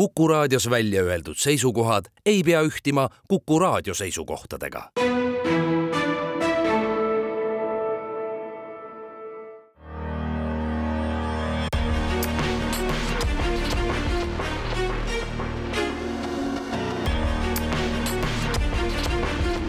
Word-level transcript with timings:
Kuku 0.00 0.28
raadios 0.28 0.70
välja 0.70 1.02
öeldud 1.02 1.36
seisukohad 1.36 2.04
ei 2.26 2.42
pea 2.42 2.62
ühtima 2.62 3.08
Kuku 3.28 3.58
raadio 3.58 3.94
seisukohtadega. 3.94 4.90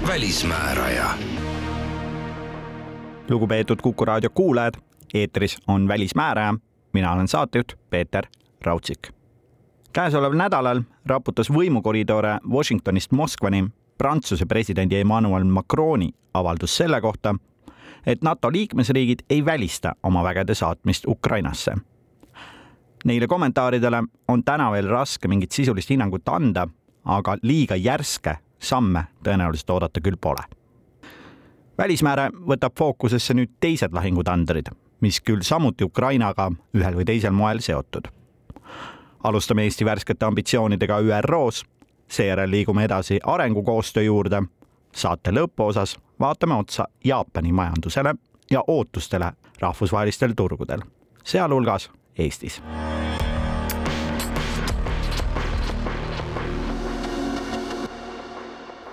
välismääraja. 0.08 1.10
lugupeetud 3.30 3.78
Kuku 3.82 4.06
raadio 4.06 4.30
kuulajad, 4.30 4.74
eetris 5.14 5.58
on 5.68 5.88
Välismääraja. 5.88 6.54
mina 6.94 7.14
olen 7.14 7.28
saatejuht 7.28 7.74
Peeter 7.90 8.26
Raudsik 8.62 9.21
käesoleval 9.94 10.38
nädalal 10.38 10.82
raputas 11.06 11.50
võimukoridore 11.52 12.40
Washingtonist 12.50 13.12
Moskvani 13.12 13.66
Prantsuse 13.98 14.46
presidendi 14.46 14.96
Emmanuel 14.96 15.44
Macroni 15.44 16.10
avaldus 16.34 16.78
selle 16.78 17.02
kohta, 17.02 17.36
et 18.06 18.22
NATO 18.22 18.52
liikmesriigid 18.52 19.20
ei 19.30 19.46
välista 19.46 19.96
oma 20.04 20.24
vägede 20.24 20.56
saatmist 20.56 21.06
Ukrainasse. 21.08 21.76
Neile 23.06 23.28
kommentaaridele 23.28 24.04
on 24.28 24.44
täna 24.44 24.72
veel 24.72 24.88
raske 24.90 25.28
mingit 25.28 25.52
sisulist 25.52 25.90
hinnangut 25.90 26.30
anda, 26.30 26.68
aga 27.06 27.38
liiga 27.42 27.76
järske 27.76 28.38
samme 28.60 29.04
tõenäoliselt 29.24 29.70
oodata 29.70 30.02
küll 30.02 30.18
pole. 30.22 30.44
välismääre 31.78 32.30
võtab 32.30 32.74
fookusesse 32.78 33.34
nüüd 33.34 33.50
teised 33.60 33.94
lahingutandrid, 33.94 34.70
mis 35.02 35.22
küll 35.22 35.42
samuti 35.42 35.84
Ukrainaga 35.84 36.52
ühel 36.74 36.96
või 36.96 37.06
teisel 37.06 37.32
moel 37.32 37.60
seotud 37.60 38.21
alustame 39.24 39.64
Eesti 39.64 39.86
värskete 39.86 40.26
ambitsioonidega 40.26 41.00
ÜRO-s, 41.00 41.66
seejärel 42.08 42.52
liigume 42.52 42.84
edasi 42.84 43.20
arengukoostöö 43.24 44.04
juurde. 44.04 44.44
saate 44.96 45.32
lõpuosas 45.32 46.00
vaatame 46.20 46.56
otsa 46.56 46.88
Jaapani 47.04 47.52
majandusele 47.52 48.16
ja 48.52 48.64
ootustele 48.68 49.32
rahvusvahelistel 49.60 50.34
turgudel, 50.36 50.82
sealhulgas 51.24 51.92
Eestis. 52.18 52.62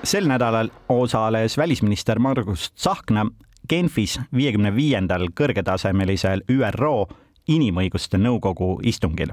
sel 0.05 0.27
nädalal 0.27 0.71
osales 0.89 1.59
välisminister 1.59 2.19
Margus 2.19 2.73
Tsahkna 2.73 3.27
Genfis 3.69 4.21
viiekümne 4.35 4.77
viiendal 4.77 5.29
kõrgetasemelisel 5.41 6.41
ÜRO 6.49 7.07
Inimõiguste 7.49 8.19
Nõukogu 8.19 8.81
istungil 8.83 9.33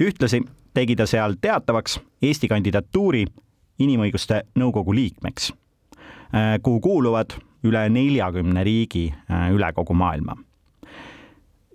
ühtlasi 0.00 0.40
tegi 0.74 0.96
ta 0.96 1.06
seal 1.08 1.36
teatavaks 1.40 1.98
Eesti 2.22 2.48
kandidatuuri 2.48 3.24
Inimõiguste 3.80 4.42
Nõukogu 4.60 4.92
liikmeks, 4.92 5.52
äh, 6.36 6.58
kuhu 6.62 6.80
kuuluvad 6.84 7.32
üle 7.64 7.86
neljakümne 7.88 8.64
riigi 8.64 9.06
äh, 9.08 9.48
üle 9.54 9.72
kogu 9.72 9.96
maailma. 9.96 10.36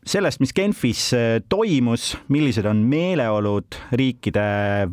sellest, 0.06 0.40
mis 0.40 0.54
Genfis 0.54 1.14
äh, 1.14 1.42
toimus, 1.50 2.18
millised 2.30 2.66
on 2.66 2.84
meeleolud 2.86 3.76
riikide 3.92 4.46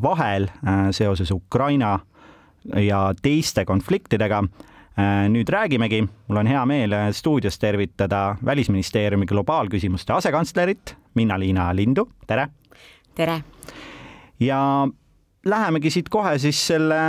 vahel 0.02 0.48
seoses 0.90 1.30
Ukraina 1.30 1.98
ja 2.80 3.12
teiste 3.22 3.64
konfliktidega, 3.64 4.42
nüüd 5.28 5.48
räägimegi, 5.48 6.02
mul 6.28 6.36
on 6.36 6.46
hea 6.46 6.64
meel 6.66 6.94
stuudios 7.12 7.58
tervitada 7.58 8.36
Välisministeeriumi 8.44 9.26
globaalküsimuste 9.26 10.12
asekantslerit 10.12 10.96
Minna-Liina 11.14 11.70
Lindu, 11.76 12.08
tere 12.26 12.48
tere! 13.14 13.42
ja 14.40 14.88
lähemegi 15.46 15.90
siit 15.90 16.08
kohe 16.08 16.38
siis 16.38 16.58
selle 16.66 17.00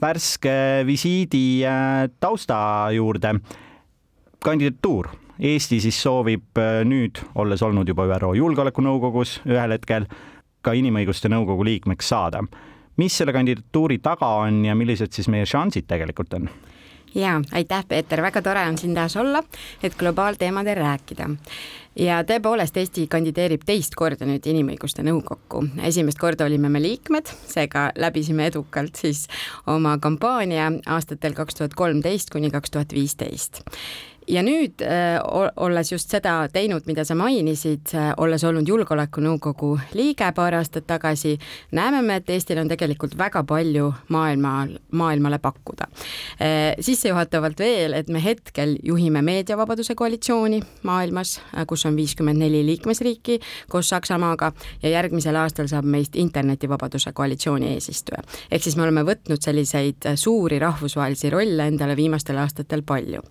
värske 0.00 0.84
visiidi 0.86 1.64
äh, 1.66 2.08
tausta 2.20 2.88
juurde. 2.94 3.40
kandidatuur. 4.44 5.08
Eesti 5.38 5.80
siis 5.80 6.02
soovib 6.02 6.58
äh, 6.58 6.84
nüüd, 6.84 7.18
olles 7.34 7.62
olnud 7.62 7.88
juba 7.88 8.06
ÜRO 8.06 8.34
Julgeolekunõukogus 8.34 9.40
ühel 9.46 9.74
hetkel, 9.74 10.06
ka 10.62 10.74
Inimõiguste 10.74 11.30
Nõukogu 11.30 11.64
liikmeks 11.64 12.08
saada. 12.08 12.42
mis 12.96 13.16
selle 13.16 13.32
kandidatuuri 13.32 13.98
taga 13.98 14.26
on 14.42 14.64
ja 14.64 14.74
millised 14.74 15.12
siis 15.12 15.28
meie 15.28 15.46
šansid 15.46 15.86
tegelikult 15.86 16.34
on? 16.34 16.48
Ja 17.14 17.40
aitäh, 17.52 17.84
Peeter, 17.88 18.22
väga 18.22 18.42
tore 18.42 18.66
on 18.68 18.78
siin 18.78 18.94
taas 18.94 19.16
olla, 19.16 19.42
et 19.82 19.96
globaalteemadel 19.98 20.76
rääkida. 20.76 21.28
Ja 21.98 22.20
tõepoolest, 22.22 22.76
Eesti 22.78 23.06
kandideerib 23.10 23.64
teist 23.66 23.96
korda 23.98 24.26
nüüd 24.28 24.44
Inimõiguste 24.46 25.02
Nõukokku. 25.02 25.64
esimest 25.82 26.18
korda 26.18 26.46
olime 26.46 26.68
me 26.68 26.82
liikmed, 26.82 27.26
seega 27.46 27.90
läbisime 27.96 28.46
edukalt 28.46 28.96
siis 28.96 29.26
oma 29.66 29.98
kampaania 29.98 30.70
aastatel 30.86 31.34
kaks 31.34 31.54
tuhat 31.54 31.74
kolmteist 31.74 32.30
kuni 32.30 32.50
kaks 32.50 32.70
tuhat 32.70 32.94
viisteist 32.94 33.64
ja 34.28 34.42
nüüd 34.44 34.82
äh, 34.84 35.18
olles 35.56 35.92
just 35.92 36.10
seda 36.12 36.34
teinud, 36.52 36.84
mida 36.88 37.04
sa 37.06 37.16
mainisid, 37.18 37.92
äh, 37.96 38.10
olles 38.20 38.44
olnud 38.44 38.68
Julgeolekunõukogu 38.68 39.70
liige 39.96 40.28
paar 40.36 40.58
aastat 40.58 40.86
tagasi, 40.88 41.36
näeme 41.76 42.02
me, 42.04 42.18
et 42.20 42.30
Eestil 42.32 42.60
on 42.60 42.68
tegelikult 42.70 43.16
väga 43.18 43.42
palju 43.48 43.90
maailmal, 44.14 44.74
maailmale 44.92 45.40
pakkuda. 45.42 45.88
Äh, 46.40 46.76
sissejuhatavalt 46.84 47.60
veel, 47.62 47.96
et 47.98 48.12
me 48.12 48.22
hetkel 48.24 48.76
juhime 48.84 49.22
meediavabaduse 49.24 49.96
koalitsiooni 49.98 50.60
maailmas, 50.88 51.38
kus 51.68 51.86
on 51.88 51.96
viiskümmend 51.96 52.42
neli 52.42 52.64
liikmesriiki 52.66 53.38
koos 53.68 53.88
Saksamaaga 53.88 54.52
ja 54.82 54.92
järgmisel 54.92 55.36
aastal 55.40 55.68
saab 55.70 55.88
meist 55.88 56.16
internetivabaduse 56.16 57.12
koalitsiooni 57.16 57.72
eesistuja. 57.74 58.22
ehk 58.50 58.62
siis 58.62 58.76
me 58.76 58.84
oleme 58.84 59.04
võtnud 59.08 59.42
selliseid 59.42 60.10
suuri 60.16 60.58
rahvusvahelisi 60.58 61.30
rolle 61.30 61.66
endale 61.72 61.96
viimastel 61.96 62.38
aastatel 62.38 62.82
palju 62.82 63.22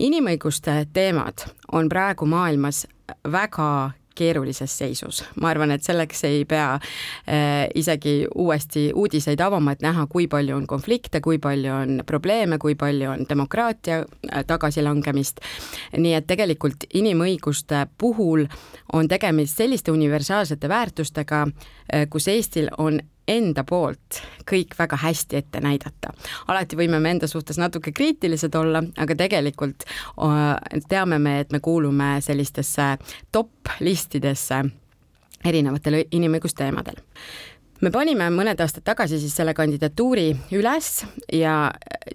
inimõiguste 0.00 0.84
teemad 0.92 1.44
on 1.72 1.88
praegu 1.88 2.26
maailmas 2.26 2.86
väga 3.32 3.92
keerulises 4.14 4.78
seisus. 4.78 5.24
ma 5.40 5.48
arvan, 5.48 5.70
et 5.70 5.84
selleks 5.86 6.24
ei 6.28 6.44
pea 6.44 6.74
äh, 6.74 7.68
isegi 7.74 8.26
uuesti 8.34 8.90
uudiseid 8.94 9.40
avama, 9.40 9.72
et 9.72 9.84
näha, 9.84 10.06
kui 10.10 10.26
palju 10.28 10.56
on 10.56 10.66
konflikte, 10.66 11.22
kui 11.24 11.38
palju 11.38 11.72
on 11.74 12.02
probleeme, 12.06 12.58
kui 12.58 12.74
palju 12.74 13.10
on 13.10 13.24
demokraatia 13.28 14.02
äh, 14.02 14.44
tagasilangemist. 14.46 15.40
nii 15.96 16.14
et 16.18 16.26
tegelikult 16.26 16.84
inimõiguste 16.94 17.86
puhul 17.98 18.44
on 18.92 19.08
tegemist 19.08 19.62
selliste 19.62 19.92
universaalsete 19.92 20.68
väärtustega 20.68 21.46
äh,, 21.46 22.06
kus 22.10 22.28
Eestil 22.28 22.68
on 22.78 23.00
enda 23.30 23.64
poolt 23.66 24.20
kõik 24.50 24.74
väga 24.78 24.98
hästi 25.00 25.38
ette 25.38 25.60
näidata. 25.62 26.12
alati 26.48 26.76
võime 26.76 27.00
me 27.00 27.14
enda 27.14 27.28
suhtes 27.30 27.58
natuke 27.58 27.92
kriitilised 27.92 28.54
olla, 28.54 28.82
aga 28.98 29.16
tegelikult 29.16 29.86
teame 30.88 31.18
me, 31.18 31.40
et 31.40 31.52
me 31.52 31.60
kuulume 31.60 32.16
sellistesse 32.20 32.96
top 33.32 33.74
listidesse 33.80 34.64
erinevatel 35.44 36.02
inimõigusteemadel 36.10 37.00
me 37.80 37.90
panime 37.92 38.28
mõned 38.34 38.60
aastad 38.60 38.84
tagasi 38.84 39.20
siis 39.20 39.34
selle 39.36 39.54
kandidatuuri 39.56 40.28
üles 40.56 40.90
ja 41.32 41.70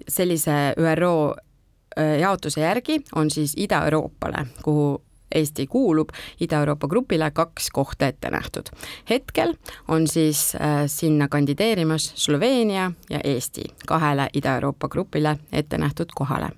sellise 0.08 0.76
ÜRO 0.78 1.16
äh, 1.34 2.20
jaotuse 2.22 2.62
järgi 2.62 3.00
on 3.16 3.32
siis 3.34 3.56
Ida-Euroopale, 3.58 4.46
kuhu 4.64 5.02
Eesti 5.36 5.68
kuulub 5.68 6.10
Ida-Euroopa 6.40 6.88
grupile 6.88 7.32
kaks 7.32 7.70
kohta 7.74 8.08
ette 8.08 8.30
nähtud. 8.30 8.70
hetkel 9.10 9.54
on 9.88 10.08
siis 10.08 10.56
äh, 10.56 10.84
sinna 10.88 11.28
kandideerimas 11.28 12.14
Sloveenia 12.16 12.92
ja 13.10 13.20
Eesti 13.24 13.64
kahele 13.88 14.30
Ida-Euroopa 14.34 14.88
grupile 14.88 15.38
ette 15.52 15.78
nähtud 15.78 16.10
kohale 16.16 16.50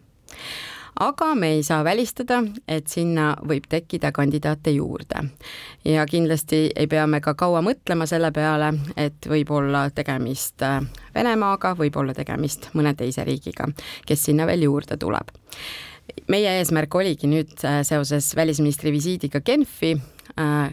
aga 1.00 1.36
me 1.36 1.48
ei 1.48 1.64
saa 1.64 1.84
välistada, 1.84 2.44
et 2.68 2.88
sinna 2.88 3.36
võib 3.48 3.68
tekkida 3.70 4.12
kandidaate 4.12 4.72
juurde. 4.72 5.24
ja 5.86 6.06
kindlasti 6.06 6.72
ei 6.76 6.88
pea 6.88 7.08
me 7.08 7.22
ka 7.22 7.34
kaua 7.34 7.62
mõtlema 7.62 8.06
selle 8.06 8.32
peale, 8.32 8.74
et 8.98 9.30
võib 9.30 9.52
olla 9.52 9.90
tegemist 9.90 10.62
äh, 10.62 10.82
Venemaaga, 11.16 11.76
võib 11.76 11.96
olla 11.96 12.14
tegemist 12.14 12.70
mõne 12.74 12.96
teise 12.96 13.24
riigiga, 13.24 13.68
kes 14.06 14.24
sinna 14.24 14.46
veel 14.48 14.64
juurde 14.64 14.98
tuleb 14.98 15.32
meie 16.32 16.52
eesmärk 16.60 16.96
oligi 16.96 17.30
nüüd 17.30 17.54
äh, 17.66 17.82
seoses 17.88 18.34
välisministri 18.36 18.92
visiidiga 18.92 19.42
Genfi 19.46 19.94
äh, 19.96 20.70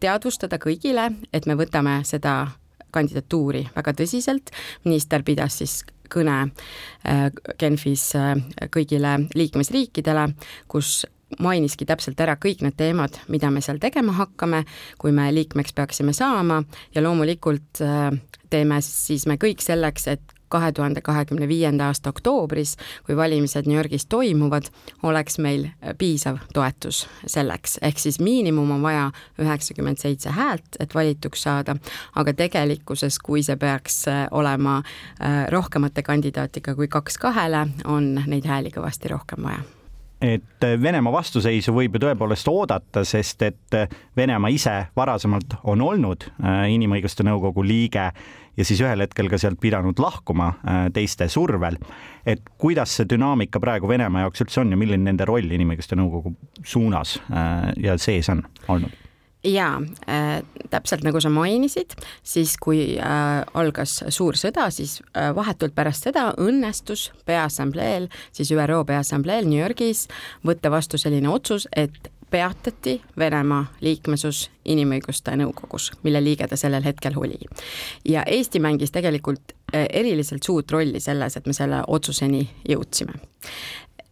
teadvustada 0.00 0.60
kõigile, 0.62 1.10
et 1.32 1.46
me 1.48 1.56
võtame 1.58 2.00
seda 2.08 2.40
kandidatuuri 2.94 3.66
väga 3.74 3.92
tõsiselt, 3.98 4.52
minister 4.86 5.24
pidas 5.26 5.60
siis 5.60 5.80
kõne 6.12 6.38
äh, 6.48 7.28
Genfis 7.60 8.10
kõigile 8.74 9.18
liikmesriikidele, 9.36 10.30
kus 10.70 11.02
mainiski 11.44 11.84
täpselt 11.84 12.20
ära 12.24 12.38
kõik 12.40 12.62
need 12.64 12.78
teemad, 12.78 13.18
mida 13.28 13.50
me 13.52 13.60
seal 13.64 13.80
tegema 13.82 14.14
hakkame, 14.16 14.62
kui 14.96 15.12
me 15.12 15.26
liikmeks 15.36 15.76
peaksime 15.76 16.14
saama. 16.16 16.62
Ja 16.94 17.02
loomulikult 17.04 17.82
teeme 18.48 18.78
siis 18.80 19.26
me 19.28 19.36
kõik 19.36 19.60
selleks, 19.60 20.08
et 20.08 20.37
kahe 20.48 20.72
tuhande 20.72 21.00
kahekümne 21.00 21.48
viienda 21.48 21.86
aasta 21.86 22.10
oktoobris, 22.10 22.76
kui 23.06 23.16
valimised 23.16 23.66
New 23.66 23.76
Yorgis 23.76 24.06
toimuvad, 24.06 24.70
oleks 25.02 25.38
meil 25.38 25.68
piisav 25.98 26.38
toetus 26.54 27.06
selleks, 27.26 27.78
ehk 27.82 27.98
siis 27.98 28.20
miinimum 28.20 28.70
on 28.78 28.82
vaja 28.82 29.10
üheksakümmend 29.38 30.00
seitse 30.00 30.30
häält, 30.34 30.78
et 30.80 30.94
valituks 30.94 31.42
saada, 31.42 31.76
aga 32.16 32.32
tegelikkuses, 32.32 33.18
kui 33.18 33.42
see 33.42 33.56
peaks 33.56 34.04
olema 34.30 34.82
rohkemate 35.50 36.02
kandidaatiga 36.02 36.74
kui 36.74 36.88
kaks 36.88 37.18
kahele, 37.18 37.66
on 37.84 38.14
neid 38.26 38.46
hääli 38.46 38.72
kõvasti 38.74 39.12
rohkem 39.12 39.44
vaja. 39.48 39.64
Et 40.18 40.64
Venemaa 40.82 41.12
vastuseisu 41.14 41.70
võib 41.74 41.94
ju 41.94 42.02
tõepoolest 42.02 42.48
oodata, 42.50 43.04
sest 43.06 43.42
et 43.46 43.76
Venemaa 44.18 44.50
ise 44.50 44.74
varasemalt 44.98 45.60
on 45.62 45.82
olnud 45.84 46.26
äh, 46.26 46.64
Inimõiguste 46.74 47.22
Nõukogu 47.26 47.62
liige 47.62 48.08
ja 48.58 48.66
siis 48.66 48.82
ühel 48.82 49.04
hetkel 49.04 49.30
ka 49.30 49.38
sealt 49.40 49.60
pidanud 49.62 49.98
lahkuma 50.02 50.52
äh, 50.58 50.84
teiste 50.94 51.28
survel. 51.32 51.78
et 52.26 52.42
kuidas 52.58 52.96
see 52.98 53.08
dünaamika 53.08 53.60
praegu 53.62 53.88
Venemaa 53.88 54.26
jaoks 54.26 54.44
üldse 54.44 54.60
on 54.64 54.74
ja 54.74 54.80
milline 54.80 55.04
nende 55.04 55.26
roll 55.28 55.50
Inimõiguste 55.58 55.96
Nõukogu 55.96 56.34
suunas 56.64 57.18
äh, 57.30 57.70
ja 57.84 57.98
sees 57.98 58.28
on 58.28 58.42
olnud? 58.68 59.04
jaa 59.44 59.78
äh,, 60.10 60.42
täpselt 60.70 61.04
nagu 61.06 61.20
sa 61.22 61.30
mainisid, 61.30 61.94
siis 62.26 62.56
kui 62.60 62.98
äh, 62.98 63.44
algas 63.54 64.00
suur 64.14 64.36
sõda, 64.36 64.66
siis 64.74 64.98
äh, 65.14 65.30
vahetult 65.36 65.76
pärast 65.78 66.08
seda 66.08 66.32
õnnestus 66.42 67.08
Peaassambleel, 67.28 68.08
siis 68.34 68.50
ÜRO 68.52 68.82
Peaassambleel 68.88 69.46
New 69.48 69.60
Yorgis 69.60 70.08
võtta 70.46 70.72
vastu 70.74 70.98
selline 70.98 71.30
otsus, 71.30 71.68
et 71.76 72.10
peatati 72.30 73.00
Venemaa 73.18 73.66
liikmesus 73.80 74.50
Inimõiguste 74.68 75.32
Nõukogus, 75.36 75.92
mille 76.02 76.20
liige 76.24 76.48
ta 76.48 76.56
sellel 76.56 76.84
hetkel 76.84 77.16
oli. 77.16 77.38
ja 78.04 78.22
Eesti 78.26 78.60
mängis 78.60 78.92
tegelikult 78.92 79.52
äh, 79.74 79.86
eriliselt 79.90 80.42
suurt 80.42 80.70
rolli 80.70 81.00
selles, 81.00 81.36
et 81.36 81.46
me 81.46 81.52
selle 81.52 81.82
otsuseni 81.86 82.48
jõudsime 82.68 83.20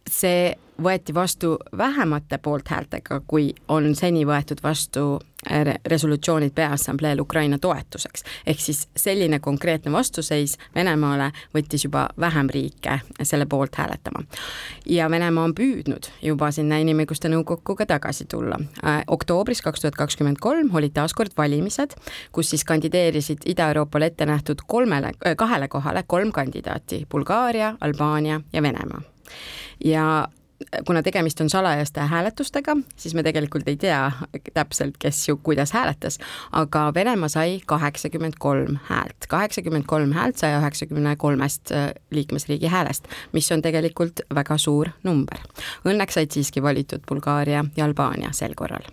see 0.09 0.53
võeti 0.83 1.13
vastu 1.13 1.57
vähemate 1.77 2.37
poolthäältega, 2.37 3.21
kui 3.27 3.53
on 3.67 3.95
seni 3.95 4.25
võetud 4.25 4.61
vastu 4.63 5.19
äh, 5.51 5.73
resolutsioonid 5.85 6.53
Peaassambleel 6.55 7.19
Ukraina 7.19 7.57
toetuseks. 7.57 8.23
ehk 8.47 8.59
siis 8.59 8.87
selline 8.95 9.39
konkreetne 9.39 9.91
vastuseis 9.91 10.57
Venemaale 10.75 11.31
võttis 11.55 11.83
juba 11.83 12.09
vähem 12.19 12.49
riike 12.49 12.99
selle 13.23 13.45
poolt 13.45 13.75
hääletama. 13.75 14.23
ja 14.85 15.09
Venemaa 15.09 15.43
on 15.43 15.55
püüdnud 15.55 16.11
juba 16.21 16.51
sinna 16.51 16.77
Inimõiguste 16.77 17.29
Nõukokku 17.29 17.75
ka 17.75 17.85
tagasi 17.85 18.25
tulla. 18.25 18.59
Äh, 18.85 19.03
oktoobris 19.07 19.61
kaks 19.61 19.81
tuhat 19.81 19.95
kakskümmend 19.95 20.37
kolm 20.39 20.75
olid 20.75 20.93
taas 20.93 21.13
kord 21.13 21.31
valimised, 21.37 21.95
kus 22.31 22.49
siis 22.49 22.63
kandideerisid 22.63 23.37
Ida-Euroopale 23.45 24.05
ette 24.05 24.25
nähtud 24.25 24.61
kolmele, 24.67 25.11
äh, 25.25 25.35
kahele 25.35 25.67
kohale 25.67 26.03
kolm 26.07 26.31
kandidaati, 26.31 27.05
Bulgaaria, 27.09 27.75
Albaania 27.81 28.41
ja 28.53 28.61
Venemaa 28.61 29.01
ja 29.83 30.27
kuna 30.85 31.03
tegemist 31.03 31.41
on 31.41 31.49
salajaste 31.49 31.99
hääletustega, 31.99 32.77
siis 32.95 33.13
me 33.15 33.23
tegelikult 33.23 33.67
ei 33.67 33.77
tea 33.77 34.11
täpselt, 34.53 34.97
kes 34.99 35.27
ju 35.29 35.37
kuidas 35.43 35.71
hääletas, 35.73 36.17
aga 36.51 36.91
Venemaa 36.95 37.29
sai 37.29 37.59
kaheksakümmend 37.65 38.39
kolm 38.39 38.77
häält, 38.89 39.29
kaheksakümmend 39.29 39.85
kolm 39.87 40.11
häält 40.17 40.37
saja 40.37 40.59
üheksakümne 40.61 41.15
kolmest 41.15 41.71
äh, 41.71 41.91
liikmesriigi 42.11 42.67
häälest, 42.67 43.07
mis 43.33 43.51
on 43.51 43.61
tegelikult 43.61 44.21
väga 44.35 44.57
suur 44.57 44.89
number. 45.03 45.45
Õnneks 45.85 46.17
said 46.17 46.33
siiski 46.33 46.63
valitud 46.63 47.05
Bulgaaria 47.09 47.65
ja 47.77 47.85
Albaania 47.85 48.33
sel 48.33 48.57
korral. 48.57 48.89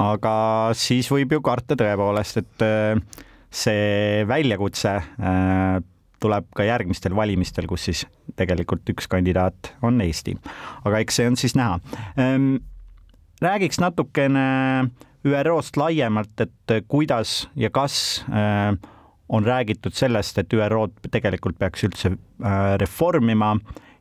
aga 0.00 0.34
siis 0.78 1.10
võib 1.10 1.32
ju 1.32 1.42
karta 1.44 1.76
tõepoolest, 1.76 2.38
et 2.40 2.64
äh, 2.64 3.24
see 3.50 4.24
väljakutse 4.28 4.94
äh, 4.94 5.82
tuleb 6.20 6.48
ka 6.56 6.64
järgmistel 6.66 7.14
valimistel, 7.16 7.66
kus 7.70 7.88
siis 7.88 8.06
tegelikult 8.36 8.88
üks 8.92 9.08
kandidaat 9.10 9.74
on 9.82 10.00
Eesti. 10.04 10.36
aga 10.84 11.02
eks 11.02 11.20
see 11.20 11.28
on 11.30 11.36
siis 11.40 11.56
näha. 11.58 11.80
Ehm, 12.16 12.56
räägiks 13.42 13.80
natukene 13.80 14.46
ÜRO-st 15.26 15.76
laiemalt, 15.76 16.40
et 16.40 16.76
kuidas 16.88 17.48
ja 17.56 17.70
kas 17.70 18.24
ehm, 18.28 18.80
on 19.30 19.44
räägitud 19.44 19.94
sellest, 19.94 20.38
et 20.38 20.52
ÜRO-d 20.52 21.10
tegelikult 21.10 21.58
peaks 21.58 21.84
üldse 21.86 22.10
äh, 22.10 22.74
reformima 22.80 23.54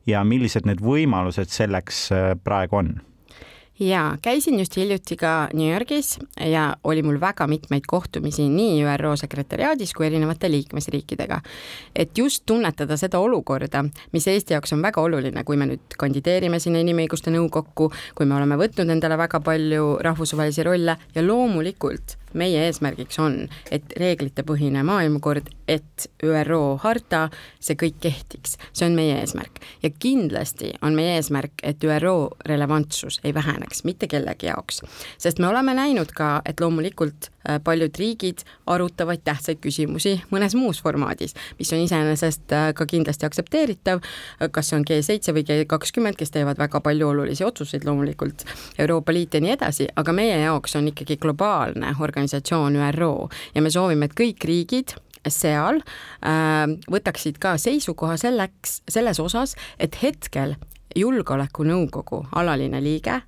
ja 0.09 0.23
millised 0.25 0.65
need 0.65 0.81
võimalused 0.81 1.51
selleks 1.53 2.07
äh, 2.15 2.31
praegu 2.43 2.79
on 2.81 2.95
jaa, 3.79 4.17
käisin 4.21 4.59
just 4.59 4.75
hiljuti 4.75 5.15
ka 5.15 5.49
New 5.53 5.73
Yorgis 5.73 6.19
ja 6.45 6.75
oli 6.83 7.03
mul 7.03 7.19
väga 7.19 7.47
mitmeid 7.47 7.87
kohtumisi 7.87 8.49
nii 8.49 8.83
ÜRO 8.83 9.15
sekretäriaadis 9.17 9.93
kui 9.93 10.07
erinevate 10.07 10.51
liikmesriikidega. 10.51 11.41
et 11.95 12.17
just 12.17 12.43
tunnetada 12.45 12.97
seda 12.97 13.19
olukorda, 13.19 13.85
mis 14.11 14.27
Eesti 14.27 14.53
jaoks 14.53 14.73
on 14.73 14.81
väga 14.81 15.01
oluline, 15.01 15.43
kui 15.43 15.57
me 15.57 15.65
nüüd 15.65 15.97
kandideerime 15.97 16.59
sinna 16.59 16.79
Inimõiguste 16.79 17.31
Nõukokku, 17.31 17.91
kui 18.15 18.25
me 18.25 18.35
oleme 18.35 18.57
võtnud 18.59 18.91
endale 18.91 19.17
väga 19.17 19.39
palju 19.39 19.97
rahvusvahelisi 20.03 20.63
rolle 20.63 20.97
ja 21.15 21.23
loomulikult 21.23 22.17
meie 22.33 22.65
eesmärgiks 22.67 23.19
on, 23.19 23.47
et 23.71 23.93
reeglitepõhine 23.97 24.83
maailmakord, 24.83 25.49
et 25.67 26.09
ÜRO 26.23 26.79
harta, 26.83 27.27
see 27.59 27.77
kõik 27.79 27.99
kehtiks, 28.01 28.57
see 28.73 28.87
on 28.89 28.97
meie 28.97 29.19
eesmärk. 29.21 29.61
ja 29.83 29.89
kindlasti 29.89 30.73
on 30.81 30.95
meie 30.95 31.15
eesmärk, 31.17 31.53
et 31.63 31.83
ÜRO 31.83 32.29
relevantsus 32.45 33.19
ei 33.23 33.33
väheneks 33.33 33.83
mitte 33.83 34.07
kellegi 34.07 34.49
jaoks, 34.49 34.81
sest 35.17 35.39
me 35.39 35.47
oleme 35.47 35.73
näinud 35.73 36.11
ka, 36.15 36.41
et 36.45 36.59
loomulikult 36.59 37.31
paljud 37.63 37.95
riigid 37.97 38.43
arutavad 38.67 39.21
tähtsaid 39.23 39.61
küsimusi 39.63 40.17
mõnes 40.33 40.55
muus 40.59 40.81
formaadis, 40.83 41.35
mis 41.59 41.71
on 41.73 41.83
iseenesest 41.83 42.53
äh, 42.55 42.69
ka 42.75 42.85
kindlasti 42.89 43.27
aktsepteeritav, 43.27 44.03
kas 44.51 44.71
see 44.71 44.79
on 44.79 44.85
G7 44.87 45.35
või 45.35 45.45
G20, 45.47 46.17
kes 46.19 46.33
teevad 46.35 46.59
väga 46.59 46.81
palju 46.83 47.11
olulisi 47.13 47.45
otsuseid 47.47 47.87
loomulikult, 47.87 48.45
Euroopa 48.79 49.15
Liit 49.15 49.37
ja 49.37 49.43
nii 49.43 49.55
edasi, 49.55 49.87
aga 49.95 50.15
meie 50.15 50.39
jaoks 50.43 50.75
on 50.79 50.91
ikkagi 50.91 51.19
globaalne 51.21 51.93
organisatsioon 51.99 52.79
ÜRO 52.89 53.13
ja 53.55 53.63
me 53.63 53.71
soovime, 53.71 54.09
et 54.09 54.17
kõik 54.19 54.45
riigid 54.47 54.95
seal 55.27 55.79
äh, 55.79 56.65
võtaksid 56.91 57.39
ka 57.41 57.55
seisukoha 57.59 58.17
selleks, 58.19 58.81
selles 58.89 59.19
osas, 59.19 59.55
et 59.79 59.95
hetkel 60.03 60.55
julgeolekunõukogu 60.97 62.25
alaline 62.35 62.81
liige, 62.83 63.21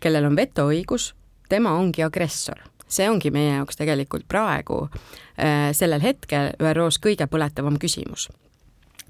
kellel 0.00 0.28
on 0.28 0.36
vetoõigus, 0.36 1.14
tema 1.48 1.74
ongi 1.78 2.04
agressor 2.04 2.60
see 2.90 3.08
ongi 3.10 3.32
meie 3.34 3.54
jaoks 3.54 3.78
tegelikult 3.80 4.28
praegu 4.28 4.82
äh, 4.86 5.70
sellel 5.76 6.02
hetkel 6.04 6.54
ÜRO-s 6.60 7.00
kõige 7.02 7.28
põletavam 7.30 7.78
küsimus 7.80 8.28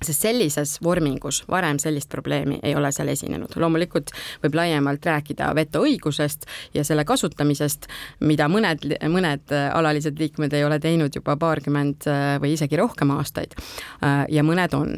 sest 0.00 0.24
sellises 0.24 0.78
vormingus 0.82 1.42
varem 1.50 1.78
sellist 1.78 2.08
probleemi 2.08 2.58
ei 2.62 2.74
ole 2.76 2.92
seal 2.92 3.08
esinenud. 3.12 3.52
loomulikult 3.56 4.10
võib 4.42 4.54
laiemalt 4.56 5.06
rääkida 5.06 5.50
vetoõigusest 5.56 6.46
ja 6.74 6.84
selle 6.84 7.04
kasutamisest, 7.04 7.86
mida 8.20 8.48
mõned, 8.48 8.86
mõned 9.08 9.52
alalised 9.72 10.18
liikmed 10.18 10.52
ei 10.56 10.64
ole 10.64 10.78
teinud 10.80 11.14
juba 11.14 11.36
paarkümmend 11.36 12.08
äh, 12.08 12.36
või 12.40 12.54
isegi 12.56 12.78
rohkem 12.80 13.12
aastaid. 13.14 13.56
Äh, 14.04 14.24
ja 14.28 14.44
mõned 14.46 14.74
on. 14.76 14.96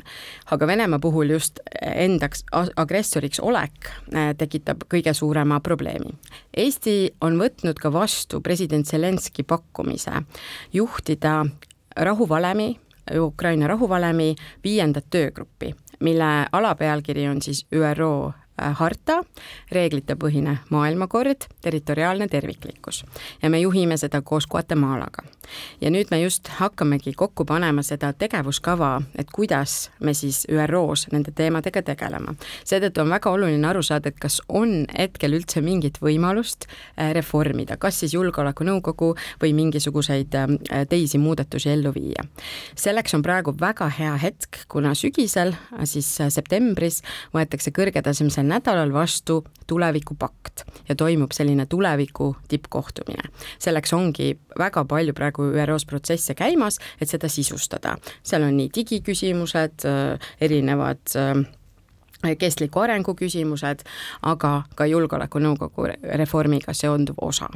aga 0.51 0.67
Venemaa 0.67 1.01
puhul 1.03 1.31
just 1.35 1.61
endaks 1.83 2.45
agressoriks 2.77 3.41
olek 3.41 3.91
äh, 4.15 4.33
tekitab 4.39 4.87
kõige 4.93 5.15
suurema 5.15 5.61
probleemi. 5.61 6.15
Eesti 6.57 7.15
on 7.21 7.39
võtnud 7.41 7.81
ka 7.81 7.93
vastu 7.93 8.41
president 8.41 8.87
Zelenski 8.87 9.43
pakkumise 9.43 10.23
juhtida 10.73 11.43
rahuvalemi 11.97 12.77
Ukraina 13.19 13.67
rahuvalemi 13.67 14.35
viiendat 14.65 15.05
töögruppi, 15.11 15.75
mille 16.01 16.47
alapealkiri 16.53 17.29
on 17.29 17.43
siis 17.43 17.67
ÜRO 17.75 18.33
harta, 18.79 19.23
reeglitepõhine 19.73 20.59
maailmakord, 20.71 21.49
territoriaalne 21.63 22.29
terviklikkus 22.29 23.05
ja 23.43 23.51
me 23.51 23.61
juhime 23.61 23.97
seda 23.97 24.23
koos 24.23 24.47
Guatemalaga. 24.47 25.23
ja 25.81 25.91
nüüd 25.91 26.09
me 26.11 26.21
just 26.23 26.49
hakkamegi 26.49 27.13
kokku 27.13 27.45
panema 27.45 27.83
seda 27.83 28.13
tegevuskava, 28.13 29.03
et 29.19 29.31
kuidas 29.33 29.91
me 30.01 30.15
siis 30.15 30.47
ÜRO-s 30.49 31.09
nende 31.13 31.33
teemadega 31.35 31.83
tegelema. 31.83 32.35
seetõttu 32.65 33.01
on 33.01 33.11
väga 33.11 33.31
oluline 33.31 33.69
aru 33.69 33.83
saada, 33.83 34.09
et 34.09 34.19
kas 34.19 34.41
on 34.49 34.87
hetkel 34.99 35.33
üldse 35.33 35.61
mingit 35.61 35.99
võimalust 36.01 36.67
äh, 36.69 37.13
reformida, 37.13 37.77
kas 37.77 38.01
siis 38.01 38.15
Julgeolekunõukogu 38.15 39.15
või 39.43 39.53
mingisuguseid 39.53 40.35
äh, 40.35 40.87
teisi 40.89 41.19
muudatusi 41.19 41.71
ellu 41.71 41.93
viia. 41.95 42.25
selleks 42.75 43.15
on 43.15 43.23
praegu 43.23 43.55
väga 43.61 43.89
hea 43.89 44.17
hetk, 44.17 44.65
kuna 44.69 44.95
sügisel, 44.95 45.55
siis 45.85 46.09
septembris 46.29 47.03
võetakse 47.35 47.73
kõrgetasemelisel 47.75 48.47
nädalal 48.53 48.93
vastu 48.95 49.41
tulevikupakt 49.67 50.65
ja 50.89 50.97
toimub 50.99 51.33
selline 51.33 51.67
tuleviku 51.67 52.37
tippkohtumine. 52.49 53.31
selleks 53.59 53.93
ongi 53.93 54.39
väga 54.59 54.85
palju 54.85 55.15
praegu 55.17 55.49
ÜRO-s 55.53 55.87
protsesse 55.87 56.35
käimas, 56.35 56.79
et 57.01 57.09
seda 57.09 57.29
sisustada. 57.29 57.97
seal 58.23 58.43
on 58.43 58.57
nii 58.57 58.71
digiküsimused, 58.77 59.87
äh, 59.89 60.19
erinevad 60.41 61.17
äh, 61.17 61.45
kestliku 62.39 62.83
arengu 62.85 63.15
küsimused, 63.19 63.85
aga 64.23 64.53
ka 64.75 64.87
Julgeolekunõukogu 64.87 65.89
reformiga 66.19 66.75
seonduv 66.75 67.19
osa. 67.23 67.49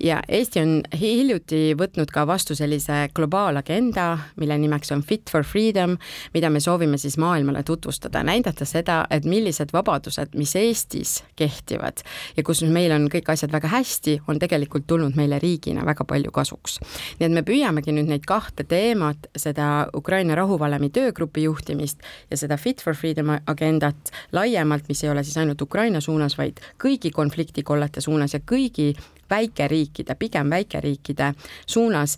ja 0.00 0.22
Eesti 0.28 0.60
on 0.60 0.80
hiljuti 1.00 1.74
võtnud 1.78 2.10
ka 2.12 2.26
vastu 2.26 2.54
sellise 2.54 3.08
globaalagenda, 3.14 4.18
mille 4.36 4.58
nimeks 4.58 4.92
on 4.92 5.02
Fit 5.02 5.30
for 5.30 5.44
Freedom, 5.44 5.96
mida 6.34 6.50
me 6.50 6.60
soovime 6.60 6.98
siis 6.98 7.18
maailmale 7.18 7.62
tutvustada, 7.62 8.22
näidata 8.22 8.64
seda, 8.64 9.06
et 9.10 9.24
millised 9.24 9.72
vabadused, 9.72 10.34
mis 10.34 10.56
Eestis 10.56 11.24
kehtivad 11.36 12.00
ja 12.36 12.42
kus 12.42 12.62
meil 12.62 12.92
on 12.92 13.08
kõik 13.12 13.28
asjad 13.32 13.52
väga 13.52 13.68
hästi, 13.68 14.20
on 14.28 14.38
tegelikult 14.38 14.86
tulnud 14.86 15.16
meile 15.16 15.38
riigina 15.38 15.84
väga 15.86 16.04
palju 16.04 16.30
kasuks. 16.30 16.78
nii 17.18 17.26
et 17.26 17.32
me 17.32 17.42
püüamegi 17.42 17.92
nüüd 17.92 18.08
neid 18.08 18.26
kahte 18.26 18.64
teemat, 18.64 19.28
seda 19.36 19.88
Ukraina 19.94 20.34
rahuvalemi 20.34 20.90
töögrupi 20.90 21.44
juhtimist 21.44 22.00
ja 22.30 22.36
seda 22.36 22.56
Fit 22.56 22.82
for 22.82 22.94
Freedom 22.94 23.34
agendat, 23.46 23.89
agendat 23.90 24.12
laiemalt, 24.32 24.88
mis 24.88 25.04
ei 25.04 25.10
ole 25.10 25.24
siis 25.24 25.36
ainult 25.36 25.60
Ukraina 25.62 26.00
suunas, 26.00 26.36
vaid 26.38 26.60
kõigi 26.78 27.10
konfliktikollete 27.10 28.00
suunas 28.00 28.34
ja 28.34 28.40
kõigi 28.40 28.94
väikeriikide, 29.30 30.14
pigem 30.18 30.50
väikeriikide 30.50 31.34
suunas, 31.66 32.16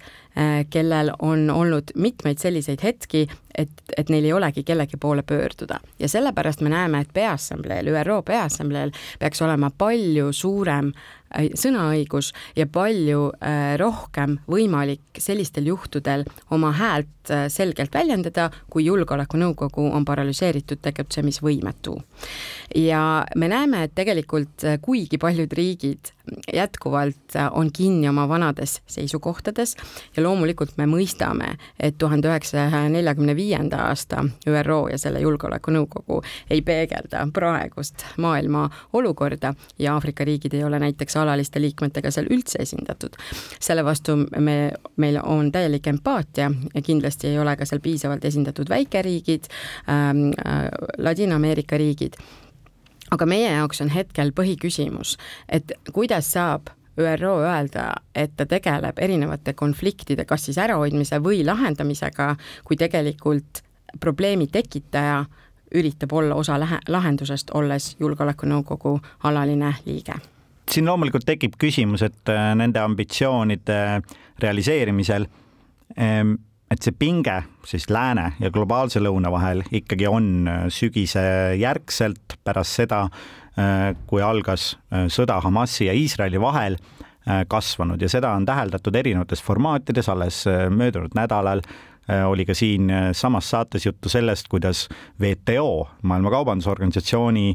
kellel 0.72 1.10
on 1.18 1.50
olnud 1.50 1.90
mitmeid 1.94 2.38
selliseid 2.40 2.80
hetki, 2.82 3.26
et, 3.58 3.82
et 3.96 4.08
neil 4.08 4.24
ei 4.24 4.32
olegi 4.32 4.62
kellegi 4.64 4.96
poole 4.96 5.22
pöörduda. 5.22 5.80
ja 5.98 6.08
sellepärast 6.08 6.60
me 6.60 6.72
näeme, 6.72 7.00
et 7.00 7.12
Peaassambleel, 7.12 7.90
ÜRO 7.92 8.22
Peaassambleel 8.22 8.94
peaks 9.20 9.42
olema 9.42 9.70
palju 9.78 10.32
suurem 10.32 10.92
Äh, 11.32 11.48
sõnaõigus 11.56 12.32
ja 12.56 12.66
palju 12.68 13.30
äh, 13.40 13.74
rohkem 13.80 14.36
võimalik 14.50 15.20
sellistel 15.20 15.70
juhtudel 15.70 16.26
oma 16.52 16.72
häält 16.76 17.32
äh, 17.32 17.46
selgelt 17.52 17.94
väljendada, 17.94 18.50
kui 18.70 18.84
Julgeolekunõukogu 18.84 19.86
on 19.96 20.04
paralüseeritud 20.04 20.82
tegutsemisvõimetu. 20.84 21.96
ja 22.76 23.24
me 23.36 23.48
näeme, 23.48 23.84
et 23.84 23.94
tegelikult 23.94 24.64
kuigi 24.82 25.18
paljud 25.18 25.52
riigid 25.52 26.12
jätkuvalt 26.52 27.36
on 27.52 27.72
kinni 27.72 28.08
oma 28.08 28.28
vanades 28.28 28.80
seisukohtades 28.86 29.76
ja 30.16 30.21
loomulikult 30.22 30.76
me 30.76 30.86
mõistame, 30.86 31.56
et 31.80 31.98
tuhande 31.98 32.28
üheksasaja 32.28 32.88
neljakümne 32.92 33.36
viienda 33.36 33.84
aasta 33.88 34.24
ÜRO 34.48 34.86
ja 34.92 34.98
selle 34.98 35.20
Julgeolekunõukogu 35.20 36.22
ei 36.50 36.62
peegelda 36.62 37.24
praegust 37.32 38.04
maailma 38.16 38.68
olukorda 38.92 39.54
ja 39.78 39.94
Aafrika 39.94 40.24
riigid 40.24 40.54
ei 40.54 40.64
ole 40.64 40.78
näiteks 40.82 41.16
alaliste 41.16 41.60
liikmetega 41.60 42.10
seal 42.10 42.30
üldse 42.30 42.62
esindatud. 42.62 43.16
selle 43.60 43.84
vastu 43.84 44.16
me, 44.16 44.72
meil 44.96 45.18
on 45.22 45.52
täielik 45.52 45.86
empaatia 45.86 46.50
ja 46.74 46.82
kindlasti 46.82 47.28
ei 47.28 47.38
ole 47.38 47.56
ka 47.56 47.64
seal 47.64 47.80
piisavalt 47.80 48.24
esindatud 48.24 48.68
väikeriigid 48.68 49.50
ähm,, 49.88 50.30
äh, 50.46 50.68
Ladina-Ameerika 50.98 51.76
riigid 51.76 52.16
aga 53.12 53.26
meie 53.26 53.50
jaoks 53.52 53.82
on 53.84 53.90
hetkel 53.92 54.32
põhiküsimus, 54.36 55.16
et 55.48 55.72
kuidas 55.92 56.32
saab 56.32 56.72
ÜRO 56.98 57.38
öelda, 57.40 57.92
et 58.14 58.34
ta 58.36 58.46
tegeleb 58.46 58.98
erinevate 58.98 59.52
konfliktide 59.52 60.24
kas 60.28 60.44
siis 60.44 60.58
ärahoidmise 60.58 61.22
või 61.24 61.40
lahendamisega, 61.46 62.34
kui 62.64 62.76
tegelikult 62.76 63.62
probleemi 64.00 64.46
tekitaja 64.46 65.24
üritab 65.74 66.12
olla 66.12 66.36
osa 66.36 66.58
lahendusest, 66.88 67.50
olles 67.54 67.96
Julgeolekunõukogu 68.00 68.98
alaline 69.24 69.74
liige. 69.86 70.18
Siin 70.70 70.86
loomulikult 70.86 71.24
tekib 71.26 71.56
küsimus, 71.60 72.04
et 72.06 72.28
äh, 72.30 72.52
nende 72.56 72.80
ambitsioonide 72.80 73.78
realiseerimisel, 74.40 75.26
ähm, 75.98 76.36
et 76.70 76.84
see 76.84 76.94
pinge 76.96 77.42
siis 77.68 77.88
lääne 77.92 78.32
ja 78.40 78.50
globaalse 78.50 79.00
lõuna 79.02 79.32
vahel 79.32 79.64
ikkagi 79.72 80.08
on 80.08 80.28
äh, 80.48 80.64
sügise 80.72 81.24
järgselt 81.60 82.38
pärast 82.44 82.78
seda, 82.80 83.06
kui 84.08 84.22
algas 84.24 84.70
sõda 85.12 85.36
Hamasi 85.44 85.84
ja 85.84 85.92
Iisraeli 85.92 86.40
vahel, 86.40 86.78
kasvanud. 87.48 88.00
Ja 88.00 88.08
seda 88.08 88.30
on 88.32 88.46
täheldatud 88.48 88.96
erinevates 88.96 89.42
formaatides, 89.44 90.08
alles 90.08 90.38
möödunud 90.72 91.12
nädalal 91.14 91.60
oli 92.26 92.46
ka 92.48 92.56
siin 92.56 92.88
samas 93.14 93.50
saates 93.52 93.84
juttu 93.86 94.08
sellest, 94.08 94.48
kuidas 94.50 94.86
WTO, 95.20 95.88
Maailma 96.02 96.32
Kaubandusorganisatsiooni 96.32 97.46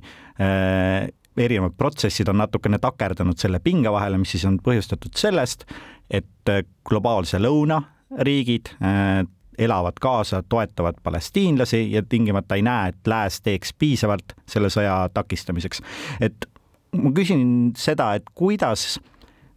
erinevad 1.38 1.76
protsessid 1.78 2.30
on 2.32 2.42
natukene 2.42 2.80
takerdanud 2.82 3.38
selle 3.40 3.62
pinge 3.64 3.92
vahele, 3.94 4.20
mis 4.22 4.34
siis 4.36 4.46
on 4.50 4.58
põhjustatud 4.64 5.18
sellest, 5.18 5.68
et 6.10 6.52
äh, 6.52 6.64
globaalse 6.88 7.40
lõuna 7.42 7.82
riigid 8.24 8.72
äh, 8.80 9.24
elavad 9.58 9.98
kaasa, 10.02 10.44
toetavad 10.50 11.00
palestiinlasi 11.04 11.92
ja 11.92 12.04
tingimata 12.10 12.56
ei 12.56 12.62
näe, 12.62 12.90
et 12.90 13.08
lääs 13.08 13.42
teeks 13.42 13.74
piisavalt 13.74 14.36
selle 14.50 14.70
sõja 14.74 15.10
takistamiseks. 15.14 15.82
et 16.22 16.50
ma 16.92 17.12
küsin 17.12 17.72
seda, 17.78 18.14
et 18.14 18.30
kuidas 18.36 19.00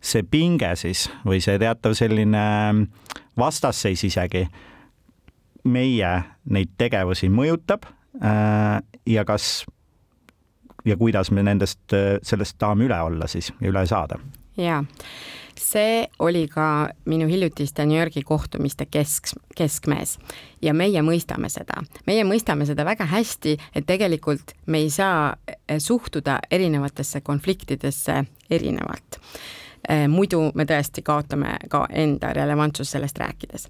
see 0.01 0.23
pinge 0.23 0.73
siis 0.81 1.09
või 1.27 1.41
see 1.45 1.59
teatav 1.61 1.95
selline 1.95 2.45
vastasseis 3.39 4.05
isegi 4.05 4.47
meie 5.65 6.13
neid 6.49 6.73
tegevusi 6.81 7.29
mõjutab 7.29 7.85
äh, 8.25 8.81
ja 9.07 9.25
kas 9.29 9.67
ja 10.85 10.97
kuidas 10.97 11.31
me 11.31 11.43
nendest, 11.45 11.93
sellest 12.23 12.57
tahame 12.59 12.87
üle 12.89 13.01
olla 13.05 13.29
siis 13.29 13.53
ja 13.61 13.69
üle 13.69 13.85
saada? 13.87 14.19
jaa, 14.57 14.81
see 15.61 16.09
oli 16.19 16.49
ka 16.49 16.89
minu 17.05 17.29
hiljutiste 17.29 17.87
New 17.87 17.99
Yorgi 17.99 18.23
kohtumiste 18.23 18.87
kesk, 18.87 19.33
keskmees. 19.57 20.19
Ja 20.63 20.75
meie 20.75 21.03
mõistame 21.03 21.49
seda, 21.53 21.83
meie 22.07 22.25
mõistame 22.25 22.67
seda 22.69 22.85
väga 22.85 23.07
hästi, 23.11 23.57
et 23.75 23.87
tegelikult 23.87 24.55
me 24.67 24.83
ei 24.85 24.91
saa 24.91 25.35
eh, 25.47 25.79
suhtuda 25.79 26.39
erinevatesse 26.51 27.21
konfliktidesse 27.21 28.25
erinevalt. 28.51 29.21
Eh, 29.89 30.07
muidu 30.09 30.51
me 30.55 30.67
tõesti 30.69 31.05
kaotame 31.05 31.57
ka 31.69 31.87
enda 31.91 32.33
relevantsust 32.37 32.97
sellest 32.97 33.19
rääkides. 33.19 33.69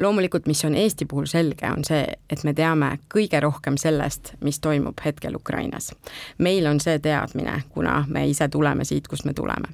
Loomulikult, 0.00 0.46
mis 0.48 0.64
on 0.64 0.74
Eesti 0.74 1.04
puhul 1.04 1.26
selge, 1.28 1.68
on 1.68 1.84
see, 1.84 2.06
et 2.30 2.44
me 2.44 2.54
teame 2.56 2.94
kõige 3.12 3.40
rohkem 3.44 3.76
sellest, 3.76 4.32
mis 4.40 4.60
toimub 4.60 4.96
hetkel 5.04 5.36
Ukrainas. 5.36 5.92
meil 6.38 6.66
on 6.66 6.80
see 6.80 6.98
teadmine, 6.98 7.62
kuna 7.68 8.04
me 8.08 8.24
ise 8.28 8.48
tuleme 8.48 8.84
siit, 8.84 9.08
kust 9.08 9.24
me 9.24 9.34
tuleme 9.34 9.68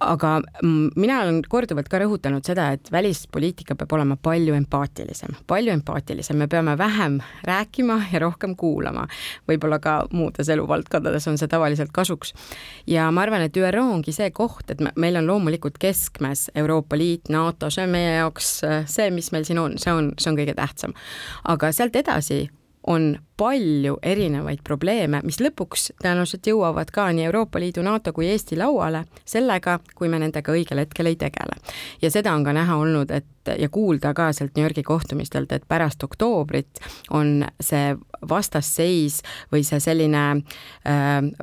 aga 0.00 0.40
mina 0.96 1.20
olen 1.22 1.40
korduvalt 1.48 1.88
ka 1.90 2.00
rõhutanud 2.02 2.46
seda, 2.46 2.70
et 2.76 2.90
välispoliitika 2.92 3.74
peab 3.78 3.92
olema 3.96 4.16
palju 4.20 4.54
empaatilisem, 4.56 5.34
palju 5.50 5.72
empaatilisem, 5.74 6.38
me 6.40 6.48
peame 6.50 6.76
vähem 6.78 7.18
rääkima 7.46 8.00
ja 8.12 8.22
rohkem 8.24 8.56
kuulama. 8.56 9.06
võib-olla 9.48 9.80
ka 9.82 9.96
muudes 10.12 10.48
eluvaldkondades 10.48 11.28
on 11.28 11.38
see 11.38 11.48
tavaliselt 11.48 11.92
kasuks. 11.92 12.34
ja 12.86 13.10
ma 13.10 13.22
arvan, 13.22 13.42
et 13.42 13.56
ÜRO 13.56 13.84
ongi 13.94 14.12
see 14.12 14.30
koht, 14.30 14.70
et 14.70 14.80
meil 14.96 15.16
on 15.16 15.26
loomulikult 15.26 15.78
keskmes 15.78 16.50
Euroopa 16.54 16.96
Liit, 16.96 17.28
NATO, 17.28 17.70
see 17.70 17.84
on 17.84 17.90
meie 17.90 18.16
jaoks 18.16 18.60
see, 18.86 19.10
mis 19.10 19.32
meil 19.32 19.44
siin 19.44 19.58
on, 19.58 19.78
see 19.78 19.92
on, 19.92 20.14
see 20.18 20.30
on 20.30 20.38
kõige 20.38 20.54
tähtsam. 20.54 20.94
aga 21.44 21.72
sealt 21.72 21.96
edasi 21.96 22.48
on 22.86 23.18
palju 23.36 23.98
erinevaid 24.02 24.60
probleeme, 24.64 25.20
mis 25.24 25.40
lõpuks 25.40 25.90
tõenäoliselt 26.00 26.46
jõuavad 26.48 26.90
ka 26.92 27.06
nii 27.12 27.26
Euroopa 27.28 27.60
Liidu, 27.60 27.82
NATO 27.84 28.12
kui 28.16 28.28
Eesti 28.28 28.56
lauale 28.60 29.04
sellega, 29.28 29.78
kui 29.96 30.08
me 30.08 30.20
nendega 30.20 30.52
õigel 30.52 30.80
hetkel 30.82 31.08
ei 31.08 31.16
tegele. 31.20 31.56
ja 32.02 32.10
seda 32.10 32.32
on 32.32 32.44
ka 32.44 32.52
näha 32.56 32.76
olnud, 32.76 33.10
et 33.10 33.52
ja 33.58 33.68
kuulda 33.68 34.14
ka 34.14 34.32
sealt 34.32 34.56
New 34.56 34.64
Yorgi 34.64 34.82
kohtumistelt, 34.82 35.52
et 35.52 35.68
pärast 35.68 36.02
oktoobrit 36.04 36.80
on 37.10 37.44
see 37.60 37.96
vastasseis 38.28 39.20
või 39.52 39.64
see 39.64 39.80
selline 39.80 40.24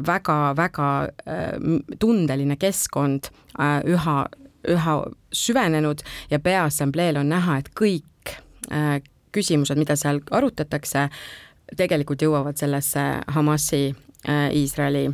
väga-väga 0.08 0.89
äh, 1.03 1.34
äh, 1.34 1.51
tundeline 2.00 2.58
keskkond 2.58 3.29
äh, 3.60 3.82
üha, 3.86 4.25
üha 4.70 4.98
süvenenud 5.34 6.01
ja 6.29 6.39
Peaassambleel 6.39 7.17
on 7.17 7.29
näha, 7.29 7.58
et 7.62 7.72
kõik 7.77 8.38
äh, 8.72 9.01
küsimused, 9.38 9.79
mida 9.79 9.96
seal 10.00 10.22
arutatakse, 10.32 11.08
tegelikult 11.77 12.24
jõuavad 12.24 12.60
sellesse 12.60 13.08
Hamasi, 13.36 13.88
äh, 14.27 14.48
Iisraeli 14.56 15.08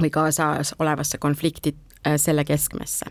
või 0.00 0.12
Gazas 0.12 0.74
olevasse 0.78 1.18
konflikti 1.18 1.74
äh, 2.06 2.16
selle 2.16 2.44
keskmesse. 2.44 3.06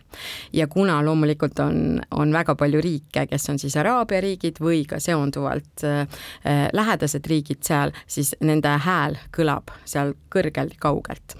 ja 0.53 0.67
kuna 0.67 1.01
loomulikult 1.05 1.59
on, 1.59 2.01
on 2.11 2.33
väga 2.33 2.55
palju 2.55 2.81
riike, 2.81 3.27
kes 3.29 3.49
on 3.49 3.59
siis 3.59 3.77
Araabia 3.77 4.21
riigid 4.21 4.59
või 4.61 4.83
ka 4.89 4.99
seonduvalt 4.99 5.83
äh, 5.83 6.01
äh 6.45 6.67
lähedased 6.73 7.25
riigid 7.27 7.63
seal, 7.63 7.91
siis 8.07 8.35
nende 8.41 8.77
hääl 8.87 9.17
kõlab 9.37 9.73
seal 9.85 10.13
kõrgelt 10.29 10.77
kaugelt. 10.79 11.37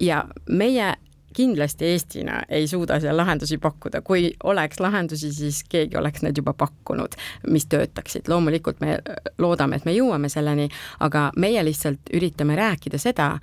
ja 0.00 0.24
meie 0.48 0.94
kindlasti 1.34 1.84
Eestina 1.84 2.42
ei 2.48 2.68
suuda 2.68 3.00
seal 3.00 3.16
lahendusi 3.16 3.58
pakkuda, 3.58 4.00
kui 4.02 4.32
oleks 4.44 4.80
lahendusi, 4.80 5.32
siis 5.32 5.62
keegi 5.68 5.98
oleks 5.98 6.22
need 6.22 6.38
juba 6.38 6.54
pakkunud, 6.58 7.18
mis 7.50 7.66
töötaksid. 7.66 8.28
loomulikult 8.28 8.80
me 8.80 8.98
loodame, 9.38 9.76
et 9.76 9.84
me 9.84 9.94
jõuame 9.96 10.28
selleni, 10.32 10.68
aga 11.00 11.30
meie 11.36 11.64
lihtsalt 11.64 12.14
üritame 12.14 12.56
rääkida 12.56 12.98
seda, 12.98 13.38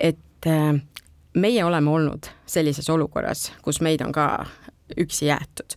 et 0.00 0.46
äh, 0.46 0.80
meie 1.34 1.64
oleme 1.64 1.90
olnud 1.90 2.30
sellises 2.46 2.90
olukorras, 2.90 3.52
kus 3.62 3.80
meid 3.80 4.00
on 4.04 4.12
ka 4.12 4.46
üksi 4.98 5.26
jäetud. 5.26 5.76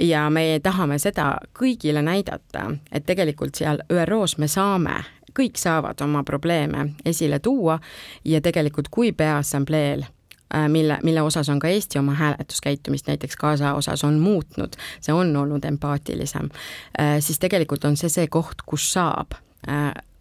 ja 0.00 0.30
me 0.30 0.60
tahame 0.62 0.98
seda 0.98 1.38
kõigile 1.58 2.02
näidata, 2.02 2.70
et 2.92 3.06
tegelikult 3.06 3.54
seal 3.54 3.80
ÜRO-s 3.92 4.38
me 4.38 4.48
saame 4.48 5.04
kõik 5.36 5.56
saavad 5.60 6.00
oma 6.00 6.22
probleeme 6.24 6.90
esile 7.04 7.38
tuua 7.38 7.78
ja 8.24 8.40
tegelikult, 8.40 8.88
kui 8.90 9.12
Peaassambleel 9.12 10.04
mille, 10.68 10.98
mille 11.02 11.22
osas 11.22 11.48
on 11.48 11.58
ka 11.58 11.68
Eesti 11.68 11.98
oma 11.98 12.14
hääletuskäitumist 12.14 13.06
näiteks 13.06 13.36
Gaza 13.36 13.74
osas 13.74 14.04
on 14.04 14.18
muutnud, 14.18 14.78
see 15.00 15.14
on 15.14 15.36
olnud 15.36 15.64
empaatilisem, 15.64 16.48
äh, 17.00 17.16
siis 17.20 17.38
tegelikult 17.38 17.84
on 17.84 17.96
see 17.96 18.08
see 18.08 18.26
koht, 18.26 18.62
kus 18.66 18.92
saab 18.92 19.38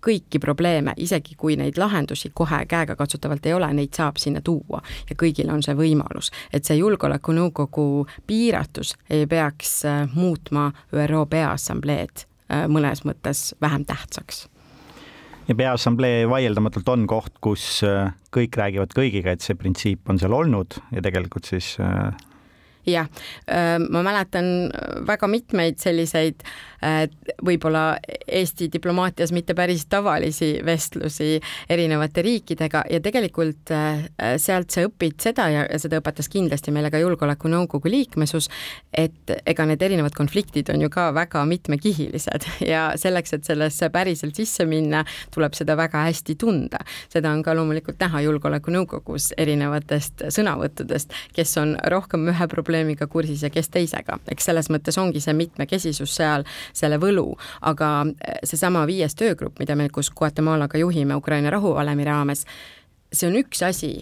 kõiki 0.06 0.40
probleeme, 0.42 0.94
isegi 0.98 1.36
kui 1.38 1.54
neid 1.60 1.78
lahendusi 1.78 2.32
kohe 2.34 2.64
käegakatsutavalt 2.66 3.46
ei 3.46 3.54
ole, 3.54 3.68
neid 3.74 3.94
saab 3.94 4.18
sinna 4.18 4.42
tuua 4.42 4.82
ja 5.10 5.18
kõigil 5.22 5.52
on 5.54 5.62
see 5.64 5.76
võimalus. 5.78 6.32
et 6.54 6.66
see 6.66 6.78
Julgeolekunõukogu 6.78 8.08
piiratus 8.28 8.96
ei 9.10 9.28
peaks 9.28 9.84
muutma 10.16 10.72
ÜRO 10.94 11.26
Peaassambleed 11.30 12.26
Äh, 12.46 12.68
mõnes 12.70 13.02
mõttes 13.06 13.56
vähem 13.62 13.86
tähtsaks. 13.86 14.46
Ja 15.48 15.56
Peaassamblee 15.56 16.26
vaieldamatult 16.30 16.90
on 16.94 17.08
koht, 17.10 17.34
kus 17.44 17.66
äh, 17.86 18.14
kõik 18.36 18.58
räägivad 18.60 18.96
kõigiga, 18.98 19.36
et 19.36 19.46
see 19.46 19.58
printsiip 19.60 20.10
on 20.10 20.22
seal 20.22 20.36
olnud 20.36 20.80
ja 20.96 21.04
tegelikult 21.06 21.50
siis 21.52 21.76
äh, 21.84 22.16
jah, 22.90 23.10
ma 23.90 24.04
mäletan 24.06 24.70
väga 25.08 25.28
mitmeid 25.32 25.80
selliseid 25.82 26.44
võib-olla 27.46 27.96
Eesti 28.28 28.68
diplomaatias 28.74 29.32
mitte 29.34 29.56
päris 29.58 29.86
tavalisi 29.90 30.60
vestlusi 30.66 31.40
erinevate 31.70 32.22
riikidega 32.22 32.84
ja 32.92 33.00
tegelikult 33.02 33.72
sealt 34.42 34.76
sa 34.76 34.84
õpid 34.86 35.18
seda 35.24 35.48
ja 35.50 35.64
seda 35.82 36.00
õpetas 36.02 36.30
kindlasti 36.30 36.74
meile 36.76 36.92
ka 36.94 37.02
Julgeolekunõukogu 37.02 37.90
liikmesus, 37.90 38.50
et 38.94 39.34
ega 39.46 39.66
need 39.66 39.82
erinevad 39.82 40.14
konfliktid 40.18 40.70
on 40.74 40.86
ju 40.86 40.92
ka 40.94 41.10
väga 41.16 41.46
mitmekihilised 41.50 42.48
ja 42.74 42.92
selleks, 43.00 43.34
et 43.34 43.50
sellesse 43.50 43.90
päriselt 43.94 44.38
sisse 44.38 44.68
minna, 44.70 45.04
tuleb 45.34 45.56
seda 45.58 45.78
väga 45.80 46.06
hästi 46.10 46.36
tunda. 46.40 46.82
seda 47.10 47.32
on 47.32 47.44
ka 47.44 47.56
loomulikult 47.56 48.00
näha 48.02 48.22
Julgeolekunõukogus 48.26 49.32
erinevatest 49.38 50.28
sõnavõttudest, 50.30 51.14
kes 51.36 51.58
on 51.62 51.76
rohkem 51.92 52.28
ühe 52.30 52.48
probleemi 52.52 52.75
probleemiga 52.76 53.08
kursis 53.08 53.44
ja 53.44 53.50
kes 53.50 53.70
teisega, 53.70 54.20
eks 54.28 54.46
selles 54.46 54.70
mõttes 54.70 54.98
ongi 55.00 55.22
see 55.24 55.34
mitmekesisus 55.34 56.16
seal 56.16 56.44
selle 56.74 56.98
võlu, 57.00 57.36
aga 57.62 58.06
eh, 58.20 58.40
seesama 58.44 58.86
viies 58.88 59.16
töögrupp, 59.16 59.60
mida 59.60 59.76
me 59.76 59.88
koos 59.90 60.12
Guatemalaga 60.12 60.78
juhime 60.78 61.16
Ukraina 61.16 61.50
rahuvalemi 61.50 62.04
raames, 62.04 62.46
see 63.14 63.30
on 63.30 63.38
üks 63.40 63.64
asi, 63.64 63.94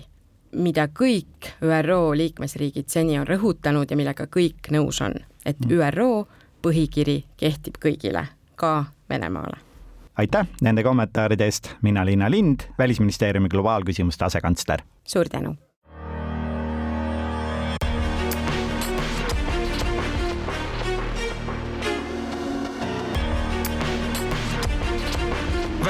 mida 0.53 0.87
kõik 0.87 1.53
ÜRO 1.61 2.15
liikmesriigid 2.17 2.89
seni 2.89 3.19
on 3.19 3.27
rõhutanud 3.27 3.89
ja 3.89 3.97
millega 3.97 4.25
kõik 4.25 4.71
nõus 4.71 5.01
on, 5.01 5.13
et 5.45 5.59
mm. 5.59 5.77
ÜRO 5.77 6.25
põhikiri 6.63 7.23
kehtib 7.37 7.77
kõigile, 7.77 8.25
ka 8.55 8.85
Venemaale. 9.09 9.59
Aitäh 10.17 10.47
nende 10.61 10.83
kommentaaride 10.83 11.45
eest, 11.45 11.69
mina 11.81 12.05
Liina 12.05 12.31
Lind, 12.31 12.65
Välisministeeriumi 12.77 13.49
globaalküsimuste 13.49 14.25
asekantsler. 14.25 14.81
suur 15.05 15.29
tänu 15.29 15.57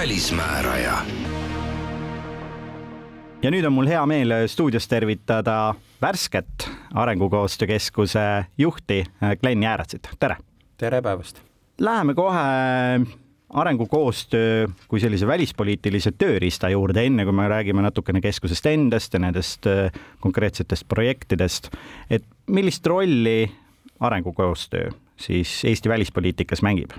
välismääraja. 0.04 0.98
ja 3.44 3.52
nüüd 3.52 3.64
on 3.64 3.72
mul 3.72 3.88
hea 3.88 4.02
meel 4.06 4.34
stuudios 4.52 4.84
tervitada 4.92 5.76
värsket 6.02 6.66
Arengukoostöö 6.94 7.68
Keskuse 7.68 8.24
juhti 8.58 9.06
Glen 9.42 9.64
Jääratsit, 9.64 10.10
tere! 10.20 10.36
tere 10.78 11.00
päevast! 11.02 11.40
Läheme 11.80 12.14
kohe 12.20 12.44
arengukoostöö 13.50 14.68
kui 14.92 15.00
sellise 15.00 15.28
välispoliitilise 15.28 16.12
tööriista 16.12 16.74
juurde, 16.74 17.06
enne 17.08 17.24
kui 17.24 17.40
me 17.40 17.48
räägime 17.48 17.88
natukene 17.88 18.20
keskusest 18.22 18.68
endast 18.74 19.16
ja 19.16 19.24
nendest 19.24 19.72
äh, 19.72 19.88
konkreetsetest 20.20 20.88
projektidest. 20.88 21.72
et 22.10 22.28
millist 22.48 22.86
rolli 22.86 23.52
arengukoostöö 24.00 24.92
siis 25.16 25.64
Eesti 25.64 25.90
välispoliitikas 25.90 26.62
mängib? 26.62 26.92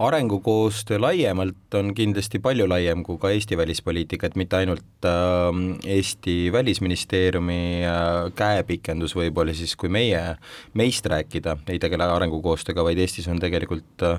Arengukoostöö 0.00 1.00
laiemalt 1.00 1.74
on 1.74 1.94
kindlasti 1.94 2.38
palju 2.38 2.68
laiem 2.68 3.02
kui 3.04 3.18
ka 3.20 3.30
Eesti 3.30 3.56
välispoliitika, 3.56 4.26
et 4.26 4.36
mitte 4.40 4.56
ainult 4.56 5.04
äh, 5.04 5.60
Eesti 5.84 6.52
Välisministeeriumi 6.52 7.84
äh, 7.84 8.32
käepikendus 8.36 9.12
võib-olla 9.16 9.54
siis, 9.54 9.76
kui 9.76 9.92
meie, 9.92 10.22
meist 10.74 11.06
rääkida, 11.06 11.58
ei 11.68 11.78
tegele 11.82 12.08
arengukoostööga, 12.16 12.84
vaid 12.86 12.98
Eestis 12.98 13.28
on 13.28 13.42
tegelikult 13.42 14.06
äh, 14.08 14.18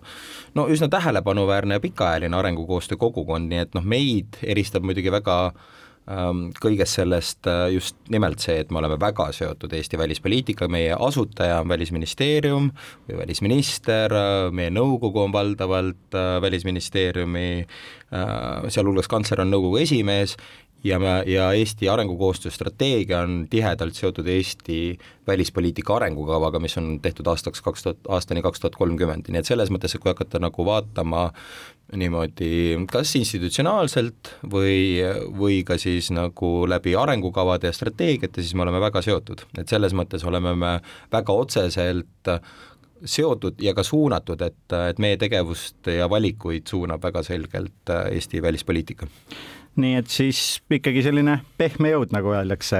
no 0.53 0.67
üsna 0.69 0.89
tähelepanuväärne 0.93 1.79
ja 1.79 1.83
pikaajaline 1.83 2.37
arengukoostöö 2.37 3.01
kogukond, 3.01 3.49
nii 3.49 3.65
et 3.65 3.77
noh, 3.77 3.85
meid 3.85 4.37
eristab 4.45 4.85
muidugi 4.85 5.13
väga 5.13 5.39
äh, 5.49 5.80
kõigest 6.07 6.97
sellest 6.97 7.47
äh, 7.47 7.67
just 7.75 7.95
nimelt 8.09 8.41
see, 8.41 8.57
et 8.63 8.71
me 8.71 8.79
oleme 8.81 8.97
väga 8.99 9.29
seotud 9.35 9.71
Eesti 9.77 9.99
välispoliitikaga, 10.01 10.71
meie 10.71 10.95
asutaja 10.97 11.59
on 11.61 11.69
Välisministeerium 11.69 12.71
või 13.07 13.19
välisminister, 13.19 14.11
äh, 14.11 14.49
meie 14.51 14.73
nõukogu 14.73 15.21
on 15.21 15.33
valdavalt 15.33 16.17
äh, 16.17 16.41
Välisministeeriumi, 16.41 17.65
sealhulgas 18.11 19.07
kantsler 19.07 19.39
on 19.39 19.53
nõukogu 19.53 19.77
esimees 19.85 20.33
ja 20.83 20.99
me, 20.99 21.23
ja 21.25 21.51
Eesti 21.53 21.89
arengukoostöö 21.89 22.51
strateegia 22.51 23.19
on 23.19 23.45
tihedalt 23.49 23.95
seotud 23.95 24.27
Eesti 24.27 24.97
välispoliitika 25.27 25.95
arengukavaga, 25.95 26.59
mis 26.59 26.77
on 26.77 26.99
tehtud 27.01 27.27
aastaks 27.27 27.61
kaks 27.61 27.83
tuhat, 27.83 27.97
aastani 28.07 28.41
kaks 28.41 28.59
tuhat 28.59 28.75
kolmkümmend, 28.75 29.29
nii 29.29 29.41
et 29.41 29.49
selles 29.49 29.71
mõttes, 29.73 29.95
et 29.95 30.01
kui 30.01 30.11
hakata 30.11 30.41
nagu 30.41 30.65
vaatama 30.65 31.29
niimoodi 31.97 32.79
kas 32.91 33.13
institutsionaalselt 33.19 34.33
või, 34.51 35.03
või 35.37 35.61
ka 35.67 35.77
siis 35.81 36.11
nagu 36.15 36.51
läbi 36.69 36.95
arengukavade 36.95 37.69
ja 37.69 37.75
strateegiate, 37.75 38.41
siis 38.41 38.55
me 38.55 38.65
oleme 38.65 38.81
väga 38.81 39.03
seotud, 39.05 39.45
et 39.59 39.69
selles 39.69 39.95
mõttes 39.97 40.25
oleme 40.27 40.55
me 40.55 40.75
väga 41.11 41.35
otseselt 41.35 42.31
seotud 43.05 43.61
ja 43.61 43.73
ka 43.73 43.83
suunatud, 43.83 44.41
et, 44.45 44.75
et 44.89 44.99
meie 45.01 45.17
tegevust 45.17 45.89
ja 45.89 46.09
valikuid 46.09 46.69
suunab 46.69 47.03
väga 47.03 47.23
selgelt 47.25 47.93
Eesti 48.11 48.41
välispoliitika 48.41 49.07
nii 49.79 49.97
et 50.01 50.11
siis 50.11 50.61
ikkagi 50.71 51.03
selline 51.05 51.41
pehme 51.59 51.93
jõud, 51.93 52.15
nagu 52.15 52.33
öeldakse. 52.35 52.79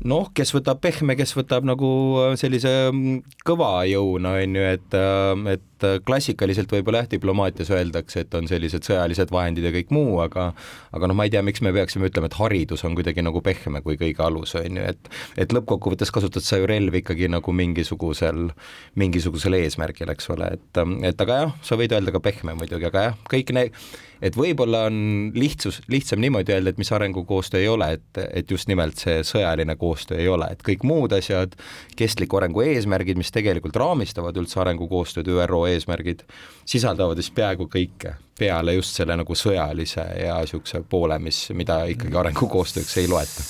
Noh, 0.00 0.30
kes 0.32 0.54
võtab 0.54 0.78
pehme, 0.80 1.12
kes 1.12 1.34
võtab 1.36 1.66
nagu 1.68 1.88
äh, 2.22 2.30
sellise 2.40 2.70
mm, 2.88 3.34
kõva 3.44 3.82
jõuna, 3.84 4.38
on 4.40 4.56
ju, 4.56 4.62
et, 4.78 4.96
äh, 4.96 5.42
et 5.52 5.84
klassikaliselt 6.08 6.72
võib-olla 6.72 7.02
jah, 7.02 7.10
diplomaatias 7.12 7.68
öeldakse, 7.76 8.24
et 8.24 8.36
on 8.36 8.48
sellised 8.48 8.88
sõjalised 8.88 9.32
vahendid 9.32 9.68
ja 9.68 9.74
kõik 9.74 9.92
muu, 9.92 10.16
aga 10.24 10.50
aga 10.96 11.08
noh, 11.10 11.18
ma 11.20 11.28
ei 11.28 11.34
tea, 11.34 11.44
miks 11.44 11.60
me 11.64 11.72
peaksime 11.76 12.08
ütlema, 12.08 12.32
et 12.32 12.38
haridus 12.40 12.84
on 12.88 12.96
kuidagi 12.96 13.24
nagu 13.24 13.44
pehme 13.44 13.84
kui 13.84 14.00
kõige 14.00 14.24
alus, 14.24 14.56
on 14.60 14.80
ju, 14.80 14.88
et 14.88 15.12
et 15.44 15.52
lõppkokkuvõttes 15.52 16.12
kasutad 16.16 16.48
sa 16.48 16.60
ju 16.60 16.68
relvi 16.68 17.04
ikkagi 17.04 17.28
nagu 17.32 17.52
mingisugusel, 17.52 18.54
mingisugusel 19.00 19.60
eesmärgil, 19.60 20.16
eks 20.16 20.32
ole, 20.32 20.54
et, 20.56 20.84
et 21.12 21.26
aga 21.28 21.42
jah, 21.44 21.58
sa 21.60 21.76
võid 21.80 21.92
öelda 21.92 22.16
ka 22.16 22.24
pehme 22.24 22.56
muidugi, 22.56 22.88
aga 22.88 23.10
jah, 23.10 23.20
kõik 23.28 23.52
need 23.56 23.84
et 24.22 24.36
võib-olla 24.36 24.84
on 24.88 25.30
lihtsus, 25.34 25.80
lihtsam 25.90 26.20
niimoodi 26.22 26.54
öelda, 26.54 26.72
et 26.72 26.80
mis 26.80 26.92
arengukoostöö 26.92 27.60
ei 27.60 27.68
ole, 27.68 27.90
et, 27.96 28.20
et 28.42 28.50
just 28.50 28.68
nimelt 28.70 29.00
see 29.00 29.20
sõjaline 29.26 29.76
koostöö 29.80 30.20
ei 30.20 30.28
ole, 30.28 30.50
et 30.52 30.64
kõik 30.66 30.84
muud 30.86 31.14
asjad, 31.16 31.56
kestliku 31.96 32.40
arengu 32.40 32.64
eesmärgid, 32.64 33.18
mis 33.20 33.32
tegelikult 33.34 33.76
raamistavad 33.80 34.36
üldse 34.40 34.60
arengukoostööd, 34.62 35.30
ÜRO 35.30 35.64
eesmärgid, 35.70 36.24
sisaldavad 36.68 37.20
vist 37.20 37.34
peaaegu 37.36 37.68
kõike, 37.72 38.16
peale 38.38 38.76
just 38.76 38.96
selle 38.96 39.16
nagu 39.20 39.36
sõjalise 39.36 40.04
ja 40.20 40.38
niisuguse 40.40 40.84
poole, 40.88 41.18
mis, 41.22 41.46
mida 41.56 41.82
ikkagi 41.90 42.16
arengukoostööks 42.24 42.96
ei 43.00 43.08
loeta. 43.10 43.46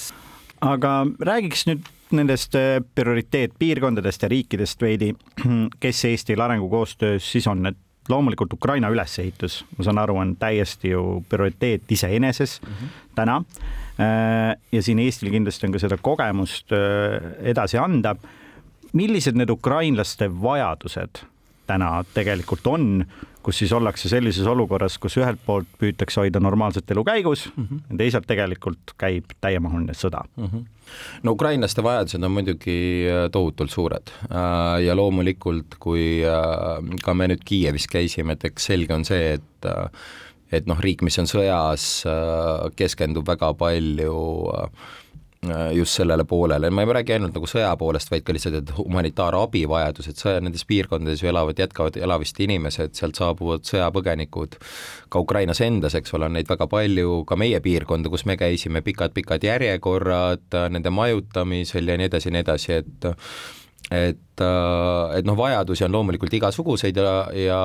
aga 0.61 1.07
räägiks 1.25 1.67
nüüd 1.67 1.87
nendest 2.15 2.55
äh, 2.59 2.81
prioriteetpiirkondadest 2.95 4.23
ja 4.23 4.29
riikidest 4.29 4.83
veidi, 4.83 5.13
kes 5.83 6.05
Eestil 6.05 6.41
arengukoostöös 6.41 7.33
siis 7.33 7.47
on, 7.47 7.67
et 7.67 7.79
loomulikult 8.11 8.53
Ukraina 8.53 8.91
ülesehitus, 8.93 9.61
ma 9.77 9.87
saan 9.87 10.01
aru, 10.03 10.17
on 10.23 10.35
täiesti 10.41 10.93
ju 10.95 11.23
prioriteet 11.29 11.93
iseeneses 11.93 12.61
mm 12.63 12.73
-hmm. 12.73 13.01
täna. 13.15 13.43
Äh, 14.01 14.57
ja 14.73 14.83
siin 14.83 14.99
Eestil 14.99 15.31
kindlasti 15.31 15.67
on 15.67 15.73
ka 15.73 15.79
seda 15.79 15.97
kogemust 15.97 16.73
äh, 16.73 17.33
edasi 17.43 17.79
anda. 17.79 18.17
millised 18.93 19.37
need 19.37 19.51
ukrainlaste 19.51 20.27
vajadused 20.43 21.21
täna 21.71 21.93
tegelikult 22.15 22.67
on, 22.67 22.91
kus 23.41 23.63
siis 23.63 23.73
ollakse 23.73 24.11
sellises 24.11 24.47
olukorras, 24.51 24.99
kus 25.01 25.17
ühelt 25.21 25.41
poolt 25.47 25.71
püütakse 25.81 26.21
hoida 26.21 26.43
normaalset 26.43 26.91
elu 26.91 27.05
käigus 27.07 27.47
mm 27.55 27.65
-hmm. 27.65 27.87
ja 27.91 28.03
teisalt 28.03 28.27
tegelikult 28.27 28.95
käib 28.99 29.33
täiemahuline 29.41 29.97
sõda 29.97 30.27
mm. 30.37 30.47
-hmm 30.47 30.69
no 31.23 31.35
ukrainlaste 31.37 31.83
vajadused 31.85 32.25
on 32.25 32.35
muidugi 32.35 32.79
äh, 33.09 33.29
tohutult 33.33 33.71
suured 33.71 34.13
äh, 34.31 34.83
ja 34.85 34.97
loomulikult, 34.97 35.79
kui 35.83 36.23
äh, 36.27 36.97
ka 37.05 37.15
me 37.15 37.31
nüüd 37.31 37.45
Kiievis 37.47 37.89
käisime, 37.91 38.37
et 38.37 38.49
eks 38.51 38.71
selge 38.73 38.97
on 38.97 39.07
see, 39.09 39.39
et 39.39 39.71
et 40.51 40.67
noh, 40.67 40.79
riik, 40.83 41.05
mis 41.07 41.15
on 41.23 41.29
sõjas, 41.31 41.85
keskendub 42.75 43.29
väga 43.29 43.53
palju 43.55 44.15
just 45.73 45.97
sellele 45.97 46.25
poolele, 46.29 46.69
ma 46.71 46.83
ei 46.83 46.93
räägi 46.93 47.15
ainult 47.15 47.33
nagu 47.33 47.49
sõja 47.49 47.71
poolest, 47.81 48.11
vaid 48.13 48.25
ka 48.27 48.35
lihtsalt, 48.37 48.59
et 48.61 48.73
humanitaarabi 48.77 49.63
vajadus, 49.69 50.11
et 50.11 50.21
sõja, 50.21 50.41
nendes 50.45 50.67
piirkondades 50.69 51.23
ju 51.23 51.31
elavad 51.31 51.59
jätkavad 51.59 51.97
elavist 51.97 52.41
inimesed, 52.45 52.93
sealt 52.99 53.17
saabuvad 53.17 53.65
sõjapõgenikud, 53.65 54.59
ka 55.09 55.23
Ukrainas 55.25 55.63
endas, 55.65 55.97
eks 55.97 56.13
ole, 56.19 56.29
on 56.29 56.37
neid 56.37 56.51
väga 56.51 56.69
palju, 56.69 57.23
ka 57.25 57.39
meie 57.41 57.61
piirkonda, 57.65 58.13
kus 58.13 58.27
me 58.29 58.37
käisime 58.37 58.85
pikad,, 58.85 59.15
pikad-pikad 59.17 59.49
järjekorrad 59.49 60.59
nende 60.77 60.93
majutamisel 60.93 61.89
ja 61.89 61.97
nii 61.97 62.11
edasi 62.11 62.29
ja 62.29 62.37
nii 62.37 62.45
edasi, 62.45 62.77
et 62.83 63.09
et, 63.91 64.43
et 65.17 65.27
noh, 65.27 65.35
vajadusi 65.39 65.87
on 65.87 65.97
loomulikult 65.97 66.35
igasuguseid 66.37 67.01
ja, 67.01 67.15
ja 67.35 67.63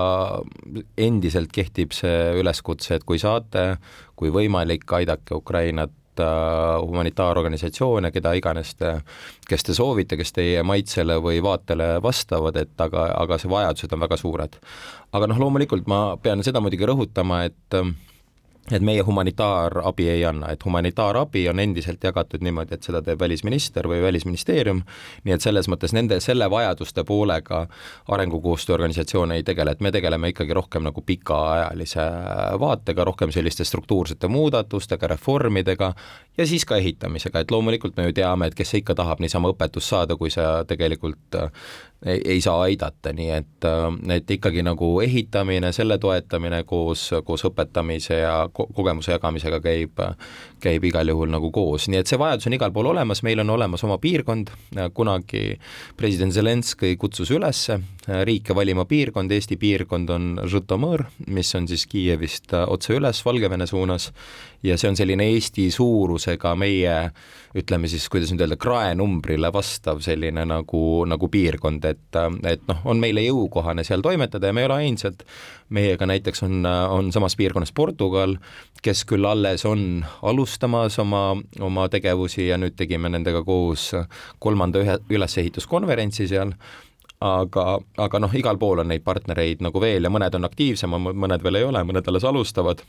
endiselt 0.97 1.51
kehtib 1.53 1.91
see 1.93 2.39
üleskutse, 2.39 2.95
et 2.95 3.03
kui 3.03 3.19
saate, 3.21 3.75
kui 4.15 4.31
võimalik, 4.33 4.87
aidake 4.95 5.35
Ukrainat 5.35 5.91
toetada 6.15 6.79
humanitaarorganisatsioone, 6.81 8.11
keda 8.11 8.33
iganes 8.33 8.75
te, 8.75 9.01
kes 9.47 9.63
te 9.63 9.73
soovite, 9.73 10.17
kes 10.17 10.33
teie 10.33 10.63
maitsele 10.63 11.19
või 11.21 11.41
vaatele 11.43 12.01
vastavad, 12.01 12.55
et 12.55 12.81
aga, 12.81 13.11
aga 13.15 13.37
see 13.37 13.49
vajadused 13.49 13.93
on 13.93 13.99
väga 13.99 14.17
suured. 14.17 14.55
aga 15.11 15.27
noh, 15.27 15.39
loomulikult 15.39 15.87
ma 15.87 16.17
pean 16.17 16.43
seda 16.43 16.59
muidugi 16.59 16.85
rõhutama, 16.85 17.45
et 17.45 17.79
et 18.71 18.81
meie 18.81 19.01
humanitaarabi 19.05 20.09
ei 20.09 20.25
anna, 20.25 20.49
et 20.49 20.65
humanitaarabi 20.65 21.43
on 21.49 21.59
endiselt 21.59 22.03
jagatud 22.03 22.41
niimoodi, 22.41 22.73
et 22.73 22.87
seda 22.87 23.01
teeb 23.05 23.19
välisminister 23.21 23.85
või 23.89 24.01
välisministeerium, 24.01 24.81
nii 25.23 25.35
et 25.35 25.45
selles 25.45 25.69
mõttes 25.69 25.93
nende, 25.93 26.17
selle 26.23 26.47
vajaduste 26.49 27.03
poolega 27.05 27.65
arengukoostöö 28.07 28.73
organisatsioon 28.73 29.35
ei 29.37 29.43
tegele, 29.45 29.75
et 29.75 29.85
me 29.85 29.91
tegeleme 29.93 30.33
ikkagi 30.33 30.57
rohkem 30.57 30.85
nagu 30.87 31.01
pikaajalise 31.05 32.07
vaatega, 32.59 33.05
rohkem 33.05 33.33
selliste 33.35 33.67
struktuursete 33.69 34.27
muudatustega, 34.27 35.13
reformidega 35.13 35.93
ja 36.37 36.47
siis 36.47 36.65
ka 36.65 36.81
ehitamisega, 36.81 37.45
et 37.45 37.53
loomulikult 37.53 37.97
me 37.97 38.09
ju 38.09 38.17
teame, 38.17 38.49
et 38.49 38.57
kes 38.57 38.73
ikka 38.81 38.97
tahab 38.97 39.21
niisama 39.21 39.53
õpetust 39.53 39.93
saada, 39.93 40.17
kui 40.17 40.33
sa 40.33 40.63
tegelikult 40.65 41.37
ei, 42.05 42.21
ei 42.35 42.41
saa 42.41 42.61
aidata, 42.67 43.13
nii 43.15 43.29
et, 43.33 43.67
et 44.15 44.31
ikkagi 44.37 44.63
nagu 44.65 44.89
ehitamine, 45.01 45.71
selle 45.75 45.97
toetamine 46.01 46.61
koos, 46.67 47.07
koos 47.25 47.45
õpetamise 47.49 48.19
ja 48.21 48.35
ko 48.53 48.67
kogemuse 48.75 49.15
jagamisega 49.15 49.59
käib, 49.63 50.01
käib 50.63 50.85
igal 50.89 51.09
juhul 51.09 51.31
nagu 51.33 51.51
koos, 51.55 51.89
nii 51.89 52.03
et 52.03 52.11
see 52.11 52.19
vajadus 52.21 52.49
on 52.49 52.57
igal 52.57 52.73
pool 52.75 52.91
olemas, 52.93 53.23
meil 53.25 53.41
on 53.43 53.53
olemas 53.57 53.83
oma 53.87 53.97
piirkond, 54.01 54.53
kunagi 54.93 55.43
president 55.97 56.35
Zelenskõi 56.35 56.95
kutsus 57.01 57.31
üles 57.33 57.67
riike 58.05 58.55
valima 58.55 58.85
piirkond, 58.85 59.31
Eesti 59.33 59.57
piirkond 59.61 60.11
on 60.13 60.27
Žõtomõr, 60.45 61.07
mis 61.33 61.49
on 61.57 61.69
siis 61.69 61.87
Kiievist 61.89 62.53
otse 62.65 62.93
üles 62.99 63.23
Valgevene 63.25 63.65
suunas 63.69 64.11
ja 64.65 64.77
see 64.79 64.89
on 64.89 64.97
selline 64.97 65.27
Eesti 65.35 65.67
suurusega 65.73 66.55
meie 66.59 66.95
ütleme 67.55 67.87
siis, 67.87 68.07
kuidas 68.11 68.31
nüüd 68.33 68.43
öelda, 68.43 68.57
kraenumbrile 68.59 69.51
vastav 69.55 70.01
selline 70.03 70.43
nagu, 70.49 70.81
nagu 71.07 71.29
piirkond, 71.31 71.85
et, 71.87 72.19
et 72.49 72.63
noh, 72.67 72.81
on 72.91 72.99
meile 72.99 73.23
jõukohane 73.23 73.85
seal 73.87 74.03
toimetada 74.03 74.49
ja 74.49 74.55
me 74.55 74.63
ei 74.63 74.69
ole 74.69 74.79
ainsad, 74.87 75.23
meiega 75.75 76.07
näiteks 76.09 76.43
on, 76.47 76.65
on 76.65 77.11
samas 77.15 77.37
piirkonnas 77.39 77.71
Portugal, 77.75 78.35
kes 78.83 79.05
küll 79.07 79.27
alles 79.29 79.63
on 79.69 80.03
alustamas 80.25 80.99
oma, 81.01 81.29
oma 81.63 81.87
tegevusi 81.93 82.49
ja 82.49 82.59
nüüd 82.61 82.75
tegime 82.79 83.11
nendega 83.13 83.43
koos 83.47 83.91
kolmanda 84.43 84.83
ühe, 84.83 84.99
ülesehituskonverentsi 85.15 86.27
seal, 86.33 86.51
aga, 87.23 87.65
aga 88.03 88.19
noh, 88.19 88.35
igal 88.35 88.59
pool 88.59 88.83
on 88.83 88.91
neid 88.91 89.05
partnereid 89.05 89.63
nagu 89.63 89.79
veel 89.81 90.03
ja 90.03 90.11
mõned 90.11 90.35
on 90.35 90.51
aktiivsemad, 90.51 91.15
mõned 91.15 91.45
veel 91.45 91.61
ei 91.61 91.71
ole, 91.71 91.87
mõned 91.87 92.11
alles 92.11 92.27
alustavad 92.27 92.83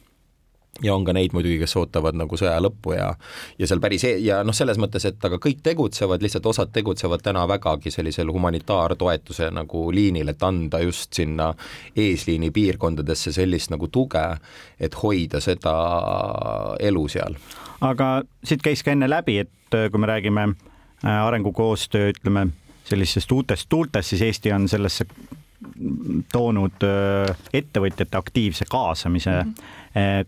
ja 0.83 0.95
on 0.95 1.05
ka 1.05 1.13
neid 1.17 1.35
muidugi, 1.37 1.59
kes 1.63 1.77
ootavad 1.81 2.17
nagu 2.19 2.37
sõja 2.39 2.57
lõppu 2.63 2.97
ja 2.97 3.09
ja 3.59 3.69
seal 3.69 3.81
päris 3.81 4.05
e 4.05 4.17
ja 4.25 4.43
noh, 4.45 4.55
selles 4.57 4.79
mõttes, 4.81 5.07
et 5.09 5.25
aga 5.25 5.39
kõik 5.43 5.63
tegutsevad, 5.65 6.23
lihtsalt 6.23 6.47
osad 6.47 6.73
tegutsevad 6.75 7.25
täna 7.25 7.47
vägagi 7.49 7.91
sellisel 7.95 8.31
humanitaartoetuse 8.33 9.51
nagu 9.55 9.87
liinil, 9.95 10.29
et 10.33 10.43
anda 10.43 10.81
just 10.85 11.17
sinna 11.17 11.53
eesliini 11.97 12.51
piirkondadesse 12.51 13.33
sellist 13.33 13.73
nagu 13.73 13.89
tuge, 13.93 14.27
et 14.81 15.01
hoida 15.03 15.41
seda 15.41 15.77
elu 16.81 17.09
seal. 17.09 17.41
aga 17.81 18.11
siit 18.45 18.63
käis 18.65 18.85
ka 18.85 18.93
enne 18.93 19.09
läbi, 19.11 19.41
et 19.47 19.75
äh, 19.75 19.91
kui 19.91 20.01
me 20.01 20.13
räägime 20.13 20.49
äh, 20.51 21.27
arengukoostöö, 21.27 22.13
ütleme 22.15 22.49
sellistest 22.87 23.33
uutest 23.33 23.69
tuultest, 23.69 24.09
siis 24.09 24.23
Eesti 24.23 24.53
on 24.53 24.69
sellesse 24.69 25.07
toonud 26.33 26.87
äh, 26.87 27.37
ettevõtjate 27.53 28.19
aktiivse 28.19 28.69
kaasamise 28.71 29.43
mm. 29.43 29.51
-hmm 29.51 29.85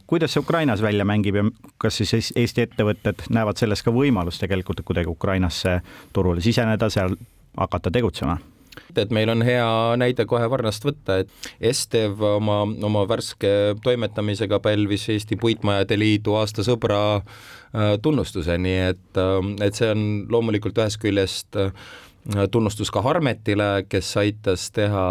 kuidas 0.06 0.32
see 0.32 0.40
Ukrainas 0.40 0.80
välja 0.82 1.04
mängib 1.04 1.36
ja 1.36 1.42
kas 1.78 1.98
siis 2.00 2.32
Eesti 2.36 2.62
ettevõtted 2.62 3.26
näevad 3.28 3.60
selles 3.60 3.82
ka 3.84 3.92
võimalust 3.92 4.40
tegelikult 4.40 4.80
kuidagi 4.80 5.10
Ukrainasse 5.12 5.82
turule 6.12 6.40
siseneda, 6.40 6.88
seal 6.88 7.18
hakata 7.56 7.90
tegutsema? 7.90 8.38
et 8.96 9.12
meil 9.14 9.30
on 9.32 9.42
hea 9.46 9.68
näide 10.00 10.26
kohe 10.28 10.48
Varnast 10.50 10.84
võtta, 10.86 11.20
et 11.22 11.50
Estev 11.70 12.22
oma, 12.24 12.60
oma 12.86 13.04
värske 13.08 13.50
toimetamisega 13.84 14.60
pälvis 14.64 15.08
Eesti 15.12 15.38
Puitmajade 15.40 15.98
Liidu 15.98 16.36
aasta 16.38 16.64
sõbra 16.66 17.00
äh, 17.18 17.96
tunnustuse, 18.02 18.58
nii 18.58 18.78
et, 18.92 19.22
et 19.64 19.78
see 19.78 19.90
on 19.92 20.04
loomulikult 20.30 20.78
ühest 20.78 21.00
küljest 21.02 21.58
äh, 21.58 21.72
tunnustus 22.50 22.90
ka 22.92 23.00
Harmetile, 23.02 23.84
kes 23.88 24.10
aitas 24.20 24.66
teha 24.76 25.04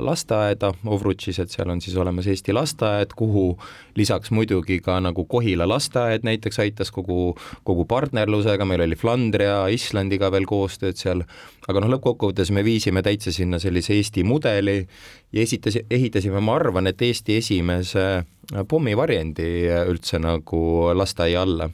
lasteaeda 0.00 0.72
Ovrutšis, 0.88 1.42
et 1.42 1.52
seal 1.52 1.68
on 1.68 1.82
siis 1.84 1.96
olemas 2.00 2.26
Eesti 2.30 2.54
lasteaed, 2.56 3.12
kuhu 3.16 3.58
lisaks 3.98 4.32
muidugi 4.32 4.78
ka 4.84 4.96
nagu 5.04 5.24
Kohila 5.28 5.66
lasteaed 5.68 6.24
näiteks 6.24 6.62
aitas 6.64 6.92
kogu, 6.94 7.34
kogu 7.68 7.84
partnerlusega, 7.88 8.64
meil 8.68 8.86
oli 8.86 8.96
Flandria, 8.96 9.66
Islandiga 9.68 10.32
veel 10.32 10.48
koostööd 10.48 10.96
seal, 10.96 11.26
aga 11.68 11.84
noh, 11.84 11.92
lõppkokkuvõttes 11.96 12.52
me 12.56 12.64
viisime 12.64 13.04
täitsa 13.04 13.34
sinna 13.36 13.60
sellise 13.60 13.92
Eesti 13.98 14.24
mudeli 14.24 14.80
ja 15.32 15.44
esitasi, 15.44 15.84
ehitasime, 15.90 16.40
ma 16.40 16.56
arvan, 16.56 16.88
et 16.88 17.04
Eesti 17.04 17.36
esimese 17.42 18.24
pommivarjendi 18.68 19.48
üldse 19.88 20.20
nagu 20.22 20.62
lasteaia 20.96 21.44
alla. 21.46 21.68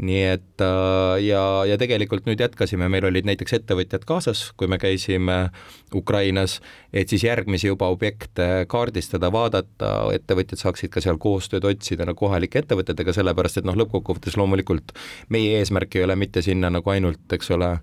Nii 0.00 0.20
et 0.24 0.62
äh, 0.64 1.18
ja, 1.26 1.40
ja 1.68 1.76
tegelikult 1.76 2.24
nüüd 2.24 2.40
jätkasime, 2.40 2.86
meil 2.88 3.04
olid 3.04 3.26
näiteks 3.28 3.58
ettevõtjad 3.58 4.06
kaasas, 4.08 4.46
kui 4.56 4.70
me 4.70 4.78
käisime 4.80 5.50
Ukrainas, 5.94 6.54
et 6.88 7.12
siis 7.12 7.26
järgmisi 7.26 7.68
juba 7.68 7.90
objekte 7.92 8.64
kaardistada, 8.70 9.28
vaadata, 9.34 9.90
ettevõtjad 10.16 10.62
saaksid 10.62 10.94
ka 10.94 11.04
seal 11.04 11.20
koostööd 11.20 11.68
otsida 11.68 12.08
nagu 12.08 12.16
kohalike 12.22 12.62
ettevõtetega, 12.62 13.12
sellepärast 13.18 13.60
et 13.60 13.68
noh, 13.68 13.76
lõppkokkuvõttes 13.82 14.40
loomulikult 14.40 14.96
meie 15.28 15.58
eesmärk 15.60 15.98
ei 15.98 16.06
ole 16.08 16.16
mitte 16.16 16.40
sinna 16.46 16.72
nagu 16.72 16.96
ainult, 16.96 17.26
eks 17.36 17.52
ole, 17.58 17.74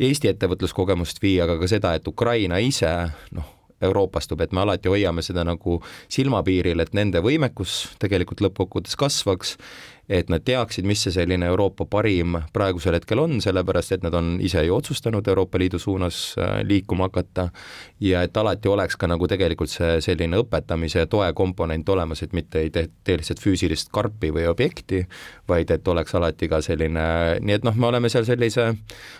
Eesti 0.00 0.32
ettevõtluskogemust 0.32 1.20
viia, 1.20 1.44
aga 1.44 1.58
ka 1.60 1.68
seda, 1.68 1.96
et 1.98 2.08
Ukraina 2.08 2.62
ise 2.64 2.94
noh, 3.36 3.57
euroopastub, 3.82 4.40
et 4.40 4.52
me 4.52 4.62
alati 4.64 4.90
hoiame 4.90 5.22
seda 5.22 5.44
nagu 5.46 5.78
silmapiiril, 6.12 6.80
et 6.82 6.94
nende 6.96 7.22
võimekus 7.24 7.94
tegelikult 8.02 8.42
lõppkokkuvõttes 8.44 8.98
kasvaks 8.98 9.56
et 10.08 10.30
nad 10.32 10.40
teaksid, 10.44 10.86
mis 10.88 11.02
see 11.04 11.12
selline 11.12 11.46
Euroopa 11.50 11.84
parim 11.90 12.38
praegusel 12.52 12.96
hetkel 12.96 13.20
on, 13.20 13.38
sellepärast 13.44 13.92
et 13.98 14.04
nad 14.06 14.14
on 14.16 14.36
ise 14.44 14.62
ju 14.64 14.76
otsustanud 14.78 15.26
Euroopa 15.28 15.60
Liidu 15.60 15.78
suunas 15.78 16.20
äh, 16.40 16.62
liikuma 16.64 17.10
hakata 17.10 17.48
ja 18.00 18.22
et 18.24 18.36
alati 18.36 18.68
oleks 18.72 18.96
ka 18.96 19.08
nagu 19.10 19.28
tegelikult 19.28 19.72
see 19.72 19.98
selline 20.04 20.40
õpetamise 20.40 21.04
ja 21.04 21.10
toe 21.10 21.28
komponent 21.36 21.88
olemas, 21.92 22.22
et 22.24 22.32
mitte 22.32 22.62
ei 22.64 22.72
tee, 22.72 22.88
tee 23.04 23.18
lihtsalt 23.20 23.42
füüsilist 23.44 23.92
karpi 23.92 24.32
või 24.32 24.46
objekti, 24.48 25.02
vaid 25.48 25.70
et 25.74 25.88
oleks 25.88 26.16
alati 26.16 26.48
ka 26.48 26.62
selline, 26.64 27.04
nii 27.44 27.58
et 27.58 27.68
noh, 27.68 27.76
me 27.76 27.90
oleme 27.92 28.08
seal 28.12 28.24
sellise 28.28 28.70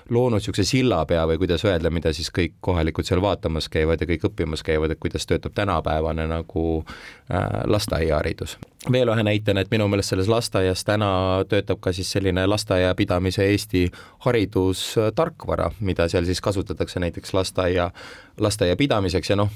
loonud 0.08 0.38
niisuguse 0.38 0.64
sillapea 0.68 1.26
või 1.28 1.40
kuidas 1.42 1.66
öelda, 1.68 1.92
mida 1.92 2.14
siis 2.16 2.32
kõik 2.32 2.56
kohalikud 2.64 3.04
seal 3.04 3.20
vaatamas 3.20 3.68
käivad 3.72 4.00
ja 4.00 4.08
kõik 4.08 4.28
õppimas 4.30 4.64
käivad, 4.64 4.94
et 4.94 5.02
kuidas 5.02 5.28
töötab 5.28 5.52
tänapäevane 5.58 6.24
nagu 6.30 6.66
äh, 6.80 7.46
lasteaiaharidus 7.68 8.56
veel 8.92 9.10
ühe 9.10 9.24
näitena, 9.26 9.62
et 9.64 9.72
minu 9.74 9.88
meelest 9.90 10.14
selles 10.14 10.28
lasteaias 10.30 10.84
täna 10.86 11.10
töötab 11.50 11.80
ka 11.82 11.92
siis 11.92 12.10
selline 12.14 12.46
lasteaia 12.46 12.94
pidamise 12.98 13.46
Eesti 13.50 13.88
haridustarkvara, 14.26 15.72
mida 15.80 16.06
seal 16.08 16.28
siis 16.28 16.40
kasutatakse 16.44 17.02
näiteks 17.02 17.34
lasteaia, 17.34 17.90
lasteaia 18.38 18.76
pidamiseks 18.78 19.34
ja 19.34 19.38
noh, 19.40 19.50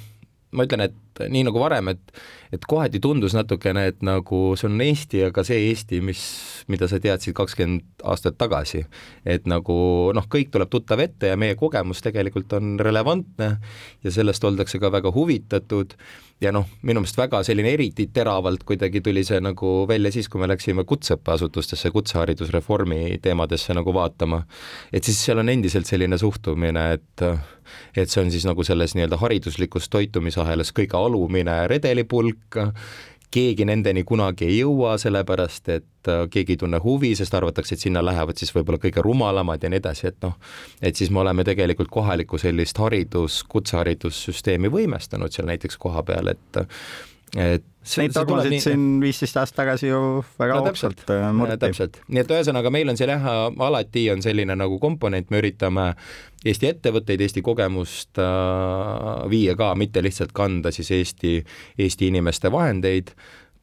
ma 0.52 0.66
ütlen, 0.66 0.84
et 0.84 1.22
nii 1.32 1.46
nagu 1.48 1.60
varem, 1.60 1.92
et 1.92 2.22
et 2.52 2.66
kohati 2.68 3.00
tundus 3.00 3.32
natukene, 3.32 3.86
et 3.88 4.02
nagu 4.04 4.40
see 4.60 4.68
on 4.68 4.80
Eesti, 4.84 5.22
aga 5.30 5.44
see 5.46 5.70
Eesti, 5.70 6.02
mis, 6.04 6.20
mida 6.68 6.88
sa 6.90 6.98
teadsid 7.00 7.32
kakskümmend 7.36 8.04
aastat 8.04 8.36
tagasi. 8.40 8.84
et 9.24 9.46
nagu 9.46 10.12
noh, 10.14 10.26
kõik 10.28 10.50
tuleb 10.52 10.68
tuttav 10.68 11.00
ette 11.00 11.32
ja 11.32 11.38
meie 11.40 11.56
kogemus 11.56 12.02
tegelikult 12.04 12.52
on 12.58 12.76
relevantne 12.80 13.56
ja 14.04 14.10
sellest 14.10 14.44
oldakse 14.44 14.78
ka 14.82 14.92
väga 14.92 15.14
huvitatud 15.14 15.96
ja 16.42 16.52
noh, 16.54 16.66
minu 16.86 17.02
meelest 17.02 17.18
väga 17.18 17.42
selline 17.46 17.72
eriti 17.76 18.08
teravalt 18.14 18.64
kuidagi 18.66 19.02
tuli 19.04 19.22
see 19.26 19.40
nagu 19.42 19.72
välja 19.88 20.12
siis, 20.14 20.28
kui 20.30 20.42
me 20.42 20.48
läksime 20.50 20.84
kutseõppeasutustesse 20.88 21.92
kutseharidusreformi 21.94 23.18
teemadesse 23.22 23.76
nagu 23.78 23.94
vaatama. 23.94 24.42
et 24.92 25.04
siis 25.04 25.20
seal 25.24 25.42
on 25.42 25.52
endiselt 25.52 25.86
selline 25.86 26.18
suhtumine, 26.18 26.86
et 26.98 27.26
et 27.96 28.10
see 28.10 28.20
on 28.20 28.30
siis 28.30 28.44
nagu 28.48 28.64
selles 28.66 28.96
nii-öelda 28.96 29.16
hariduslikus 29.20 29.88
toitumisahelas 29.92 30.72
kõige 30.76 30.98
alumine 30.98 31.66
redelipulk, 31.70 32.58
keegi 33.32 33.66
nendeni 33.68 34.04
kunagi 34.08 34.46
ei 34.48 34.58
jõua, 34.60 34.96
sellepärast 35.00 35.70
et 35.72 36.10
äh, 36.10 36.24
keegi 36.32 36.56
ei 36.56 36.60
tunne 36.64 36.80
huvi, 36.84 37.14
sest 37.18 37.34
arvatakse, 37.34 37.76
et 37.76 37.84
sinna 37.86 38.02
lähevad 38.04 38.40
siis 38.40 38.52
võib-olla 38.54 38.80
kõige 38.82 39.04
rumalamad 39.04 39.62
ja 39.62 39.70
nii 39.72 39.80
edasi, 39.82 40.08
et 40.12 40.18
noh, 40.24 40.36
et 40.82 40.98
siis 40.98 41.10
me 41.10 41.22
oleme 41.24 41.44
tegelikult 41.48 41.90
kohalikku 41.92 42.40
sellist 42.42 42.78
haridus, 42.82 43.42
kutseharidussüsteemi 43.52 44.72
võimestanud 44.72 45.32
seal 45.32 45.48
näiteks 45.50 45.80
koha 45.80 46.04
peal, 46.06 46.34
et 46.34 46.62
et 47.36 47.68
Neid 47.82 48.12
dogmasid 48.14 48.62
siin 48.62 48.82
viisteist 49.02 49.36
aastat 49.40 49.56
tagasi 49.64 49.88
ju 49.88 50.00
väga 50.38 50.54
no, 50.54 50.66
hoogsalt 50.68 51.00
äh, 51.10 51.24
murti. 51.34 51.56
täpselt, 51.64 51.96
nii 52.06 52.22
et 52.22 52.30
ühesõnaga 52.30 52.70
meil 52.70 52.92
on 52.92 52.98
seal 52.98 53.10
jah, 53.10 53.24
alati 53.50 54.04
on 54.12 54.22
selline 54.22 54.54
nagu 54.58 54.78
komponent, 54.82 55.32
me 55.34 55.40
üritame 55.42 55.88
Eesti 56.46 56.68
ettevõtteid, 56.70 57.22
Eesti 57.26 57.42
kogemust 57.42 58.22
äh, 58.22 59.08
viia 59.30 59.56
ka, 59.58 59.72
mitte 59.78 60.02
lihtsalt 60.02 60.30
kanda 60.36 60.70
siis 60.74 60.92
Eesti, 60.94 61.40
Eesti 61.82 62.12
inimeste 62.12 62.52
vahendeid 62.54 63.10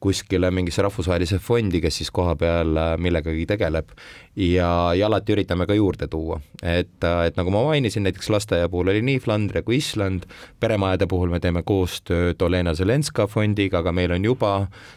kuskile 0.00 0.48
mingisse 0.50 0.82
rahvusvahelise 0.82 1.38
fondi, 1.44 1.80
kes 1.84 2.00
siis 2.00 2.10
koha 2.14 2.32
peal 2.40 2.76
äh, 2.80 2.94
millegagi 2.98 3.44
tegeleb. 3.48 3.92
Ja, 4.40 4.94
ja 4.96 5.08
alati 5.10 5.34
üritame 5.34 5.66
ka 5.68 5.74
juurde 5.76 6.06
tuua, 6.08 6.38
et, 6.62 6.96
äh, 7.04 7.24
et 7.28 7.36
nagu 7.36 7.52
ma 7.52 7.62
mainisin, 7.66 8.06
näiteks 8.06 8.30
lasteaia 8.32 8.70
puhul 8.72 8.92
oli 8.92 9.02
nii 9.04 9.20
Flandria 9.20 9.62
kui 9.66 9.80
Island, 9.80 10.24
peremajade 10.60 11.08
puhul 11.10 11.32
me 11.32 11.40
teeme 11.42 11.64
koostööd 11.66 12.40
Olena 12.46 12.74
Zelenska 12.78 13.26
fondiga, 13.28 13.82
aga 13.82 13.92
meil 13.92 14.14
on 14.16 14.24
juba 14.24 14.52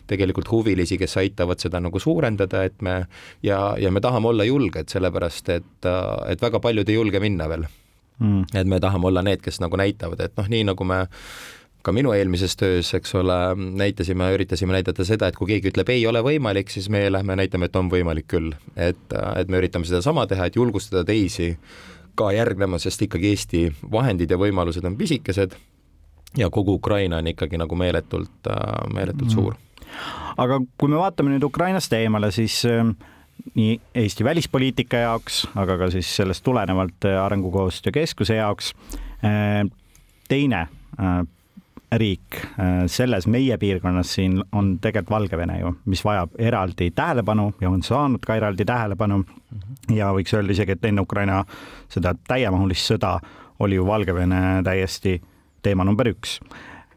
tegelikult 0.07 0.51
huvilisi, 0.51 0.99
kes 1.01 1.17
aitavad 1.19 1.63
seda 1.63 1.81
nagu 1.83 1.99
suurendada, 1.99 2.63
et 2.63 2.79
me 2.81 3.01
ja, 3.43 3.73
ja 3.79 3.91
me 3.91 4.03
tahame 4.03 4.31
olla 4.31 4.47
julged, 4.47 4.87
sellepärast 4.93 5.49
et, 5.57 5.89
äh, 5.89 6.13
et 6.31 6.45
väga 6.45 6.63
paljud 6.63 6.89
ei 6.89 7.01
julge 7.01 7.23
minna 7.23 7.49
veel. 7.51 7.67
Mm.. 8.19 8.43
et 8.53 8.67
me 8.69 8.77
tahame 8.79 9.07
olla 9.09 9.23
need, 9.25 9.41
kes 9.41 9.57
nagu 9.59 9.75
näitavad, 9.75 10.19
et 10.21 10.35
noh, 10.37 10.45
nii 10.47 10.67
nagu 10.69 10.85
me 10.85 10.99
ka 11.83 11.91
minu 11.91 12.13
eelmises 12.15 12.55
töös, 12.55 12.93
eks 12.95 13.15
ole, 13.19 13.37
näitasime, 13.79 14.29
üritasime 14.37 14.75
näidata 14.77 15.03
seda, 15.07 15.27
et 15.27 15.35
kui 15.35 15.49
keegi 15.51 15.73
ütleb 15.73 15.89
ei 15.91 16.05
ole 16.07 16.21
võimalik, 16.23 16.71
siis 16.71 16.87
meie 16.93 17.11
lähme 17.11 17.35
näitame, 17.35 17.67
et 17.67 17.75
on 17.75 17.91
võimalik 17.91 18.29
küll. 18.31 18.53
et, 18.75 19.17
et 19.35 19.51
me 19.51 19.59
üritame 19.59 19.85
sedasama 19.85 20.25
teha, 20.27 20.47
et 20.47 20.55
julgustada 20.55 21.03
teisi 21.07 21.53
ka 22.15 22.31
järgnema, 22.31 22.79
sest 22.79 23.03
ikkagi 23.03 23.33
Eesti 23.33 23.63
vahendid 23.91 24.31
ja 24.31 24.39
võimalused 24.39 24.85
on 24.85 24.97
pisikesed 24.97 25.57
ja 26.37 26.49
kogu 26.49 26.77
Ukraina 26.79 27.19
on 27.21 27.27
ikkagi 27.27 27.57
nagu 27.61 27.75
meeletult, 27.75 28.51
meeletult 28.93 29.29
mm. 29.29 29.33
suur. 29.33 29.57
aga 30.37 30.61
kui 30.77 30.89
me 30.89 31.01
vaatame 31.01 31.35
nüüd 31.35 31.45
Ukrainast 31.45 31.93
eemale, 31.93 32.31
siis 32.31 32.61
äh, 32.69 32.85
nii 33.57 33.75
Eesti 34.05 34.23
välispoliitika 34.23 35.03
jaoks, 35.03 35.43
aga 35.55 35.77
ka 35.81 35.91
siis 35.93 36.15
sellest 36.15 36.45
tulenevalt 36.45 37.09
äh, 37.09 37.19
Arengukoostöö 37.25 37.91
Keskuse 37.91 38.39
jaoks 38.39 38.73
äh, 39.25 39.65
teine 40.29 40.67
riik 41.99 42.37
äh, 42.37 42.85
selles 42.91 43.27
meie 43.27 43.57
piirkonnas 43.57 44.13
siin 44.15 44.39
on 44.51 44.77
tegelikult 44.81 45.13
Valgevene 45.13 45.59
ju, 45.59 45.73
mis 45.89 46.03
vajab 46.05 46.35
eraldi 46.39 46.89
tähelepanu 46.95 47.51
ja 47.61 47.69
on 47.69 47.83
saanud 47.83 48.23
ka 48.25 48.37
eraldi 48.39 48.65
tähelepanu. 48.65 49.23
ja 49.91 50.11
võiks 50.15 50.33
öelda 50.33 50.55
isegi, 50.55 50.71
et 50.71 50.85
enne 50.85 51.01
Ukraina 51.01 51.43
seda 51.91 52.15
täiemahulist 52.27 52.93
sõda 52.93 53.17
oli 53.59 53.75
ju 53.75 53.87
Valgevene 53.87 54.63
täiesti 54.63 55.21
teema 55.61 55.83
number 55.83 56.09
üks. 56.09 56.39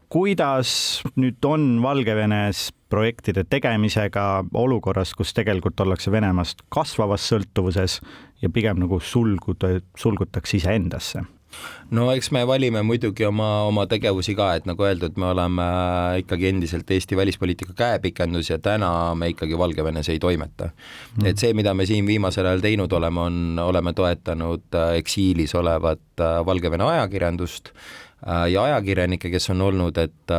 kuidas 0.09 1.03
nüüd 1.15 1.45
on 1.45 1.81
Valgevenes 1.83 2.71
projektide 2.89 3.43
tegemisega 3.43 4.45
olukorras, 4.53 5.13
kus 5.13 5.33
tegelikult 5.33 5.79
ollakse 5.79 6.11
Venemaast 6.11 6.63
kasvavas 6.69 7.27
sõltuvuses 7.27 7.99
ja 8.41 8.49
pigem 8.49 8.79
nagu 8.79 8.99
sulguda, 8.99 9.79
sulgutakse 9.97 10.57
iseendasse 10.57 11.25
no 11.95 12.07
eks 12.11 12.29
me 12.35 12.43
valime 12.47 12.81
muidugi 12.85 13.25
oma, 13.27 13.47
oma 13.67 13.85
tegevusi 13.89 14.35
ka, 14.37 14.51
et 14.59 14.65
nagu 14.69 14.83
öeldud, 14.83 15.17
me 15.19 15.29
oleme 15.31 15.67
ikkagi 16.21 16.49
endiselt 16.51 16.91
Eesti 16.91 17.17
välispoliitika 17.17 17.75
käepikendus 17.77 18.51
ja 18.51 18.59
täna 18.59 18.89
me 19.15 19.31
ikkagi 19.33 19.57
Valgevenes 19.57 20.09
ei 20.09 20.19
toimeta. 20.19 20.69
Mm.. 21.17 21.29
et 21.31 21.37
see, 21.37 21.53
mida 21.57 21.73
me 21.73 21.85
siin 21.89 22.07
viimasel 22.07 22.45
ajal 22.45 22.65
teinud 22.65 22.93
oleme, 22.93 23.23
on, 23.29 23.39
oleme 23.63 23.93
toetanud 23.93 24.75
äh, 24.75 24.97
eksiilis 25.01 25.55
olevat 25.55 26.21
äh, 26.21 26.39
Valgevene 26.45 26.83
ajakirjandust 26.83 27.71
äh, 27.71 28.47
ja 28.51 28.63
ajakirjanikke, 28.63 29.31
kes 29.31 29.49
on 29.55 29.61
olnud, 29.69 29.97
et, 30.03 30.35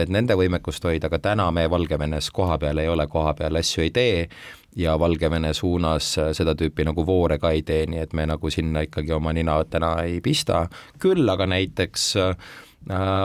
et 0.00 0.12
nende 0.12 0.36
võimekust 0.38 0.84
hoida, 0.88 1.10
aga 1.10 1.20
täna 1.32 1.50
me 1.52 1.68
Valgevenes 1.70 2.30
kohapeal 2.34 2.80
ei 2.82 2.88
ole, 2.88 3.08
kohapeal 3.12 3.60
asju 3.60 3.84
ei 3.86 3.92
tee 3.94 4.28
ja 4.76 4.98
Valgevene 4.98 5.54
suunas 5.54 6.18
äh, 6.18 6.30
seda 6.36 6.54
tüüpi 6.54 6.84
nagu 6.86 7.06
voore 7.06 7.38
ka 7.40 7.50
ei 7.54 7.62
tee, 7.66 7.86
nii 7.90 8.02
et 8.04 8.14
me 8.16 8.26
nagu 8.28 8.50
sinna 8.52 8.84
ikkagi 8.86 9.14
oma 9.16 9.32
nina 9.36 9.58
täna 9.70 9.96
ei 10.04 10.20
pista, 10.24 10.66
küll 11.02 11.28
aga 11.32 11.48
näiteks 11.48 12.04
äh, 12.20 12.36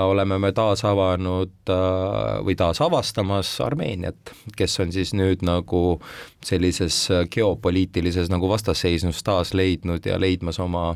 oleme 0.08 0.40
me 0.42 0.52
taas 0.56 0.86
avanud 0.88 1.70
äh, 1.70 2.40
või 2.48 2.56
taas 2.60 2.82
avastamas 2.82 3.52
Armeeniat, 3.62 4.34
kes 4.58 4.80
on 4.84 4.96
siis 4.96 5.14
nüüd 5.18 5.44
nagu 5.46 6.00
sellises 6.46 7.04
geopoliitilises 7.32 8.32
nagu 8.32 8.50
vastasseisus 8.50 9.24
taas 9.24 9.54
leidnud 9.54 10.08
ja 10.08 10.20
leidmas 10.20 10.60
oma 10.60 10.96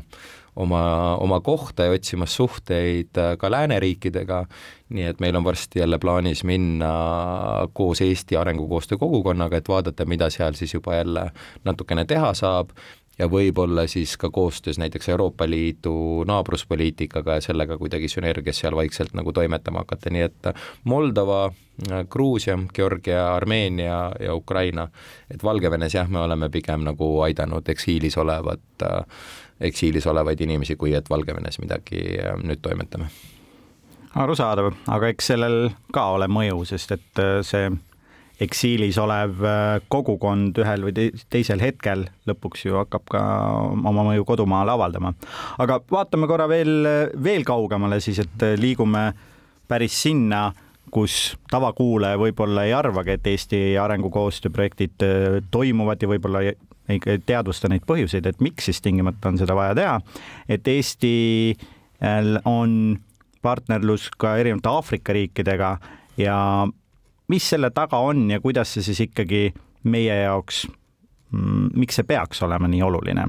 oma, 0.56 1.16
oma 1.16 1.40
kohta 1.40 1.84
ja 1.84 1.94
otsimas 1.94 2.36
suhteid 2.36 3.18
äh, 3.18 3.36
ka 3.38 3.50
lääneriikidega, 3.50 4.44
nii 4.88 5.08
et 5.10 5.20
meil 5.20 5.36
on 5.36 5.44
varsti 5.44 5.82
jälle 5.82 5.98
plaanis 5.98 6.44
minna 6.44 6.92
koos 7.72 8.00
Eesti 8.00 8.36
Arengukoostöö 8.36 8.98
Kogukonnaga, 8.98 9.56
et 9.56 9.68
vaadata, 9.68 10.04
mida 10.04 10.30
seal 10.30 10.54
siis 10.54 10.74
juba 10.74 10.94
jälle 10.94 11.30
natukene 11.64 12.04
teha 12.04 12.34
saab. 12.34 12.70
Ja 13.16 13.30
võib-olla 13.32 13.86
siis 13.88 14.12
ka 14.20 14.28
koostöös 14.30 14.76
näiteks 14.76 15.08
Euroopa 15.08 15.46
Liidu 15.48 16.24
naabruspoliitikaga 16.28 17.38
ja 17.38 17.44
sellega 17.46 17.78
kuidagi 17.80 18.10
sünergias 18.12 18.60
seal 18.60 18.76
vaikselt 18.76 19.14
nagu 19.16 19.32
toimetama 19.32 19.86
hakata, 19.86 20.12
nii 20.12 20.24
et 20.26 20.50
Moldova, 20.84 21.46
Gruusia, 22.12 22.58
Georgia, 22.74 23.22
Armeenia 23.34 24.12
ja 24.20 24.34
Ukraina, 24.34 24.88
et 25.32 25.44
Valgevenes 25.44 25.96
jah, 25.96 26.12
me 26.12 26.20
oleme 26.26 26.50
pigem 26.52 26.84
nagu 26.84 27.08
aidanud 27.24 27.68
eksiilis 27.72 28.18
olevat 28.20 28.84
äh, 28.84 29.00
eksiilis 29.60 30.06
olevaid 30.06 30.40
inimesi, 30.40 30.76
kui 30.76 30.94
et 30.94 31.10
Valgevenes 31.10 31.60
midagi 31.62 32.02
äh, 32.20 32.36
nüüd 32.42 32.60
toimetame. 32.62 33.08
arusaadav, 34.16 34.72
aga 34.88 35.12
eks 35.12 35.32
sellel 35.32 35.70
ka 35.92 36.06
ole 36.16 36.28
mõju, 36.32 36.64
sest 36.68 36.96
et 36.96 37.20
äh, 37.20 37.38
see 37.46 37.70
eksiilis 38.40 38.98
olev 39.00 39.40
äh, 39.44 39.78
kogukond 39.88 40.58
ühel 40.60 40.84
või 40.88 41.08
teisel 41.32 41.62
hetkel 41.64 42.06
lõpuks 42.28 42.66
ju 42.66 42.76
hakkab 42.82 43.08
ka 43.12 43.22
oma 43.72 44.04
mõju 44.10 44.28
kodumaale 44.28 44.76
avaldama. 44.76 45.14
aga 45.58 45.80
vaatame 45.90 46.28
korra 46.28 46.48
veel, 46.48 46.88
veel 47.24 47.44
kaugemale 47.44 48.00
siis, 48.00 48.20
et 48.24 48.46
liigume 48.60 49.10
päris 49.68 49.96
sinna, 50.02 50.50
kus 50.92 51.34
tavakuulaja 51.50 52.18
võib-olla 52.20 52.64
ei 52.68 52.72
arvagi, 52.76 53.16
et 53.16 53.26
Eesti 53.26 53.58
arengukoostöö 53.80 54.52
projektid 54.54 55.02
toimuvad 55.50 56.02
ja 56.02 56.08
võib-olla 56.08 56.44
teadvusta 57.26 57.68
neid 57.68 57.84
põhjuseid, 57.86 58.26
et 58.26 58.40
miks 58.40 58.68
siis 58.68 58.80
tingimata 58.82 59.32
on 59.32 59.38
seda 59.38 59.56
vaja 59.58 59.74
teha. 59.74 60.00
et 60.48 60.68
Eestil 60.68 61.56
on 62.44 62.98
partnerlus 63.42 64.10
ka 64.18 64.36
erinevate 64.36 64.68
Aafrika 64.68 65.14
riikidega 65.16 65.76
ja 66.18 66.38
mis 67.28 67.50
selle 67.50 67.70
taga 67.74 68.00
on 68.02 68.30
ja 68.30 68.40
kuidas 68.40 68.74
see 68.74 68.86
siis 68.86 69.00
ikkagi 69.08 69.50
meie 69.86 70.22
jaoks, 70.22 70.66
mm, 71.30 71.68
miks 71.78 72.00
see 72.00 72.08
peaks 72.08 72.42
olema 72.46 72.70
nii 72.70 72.82
oluline? 72.86 73.26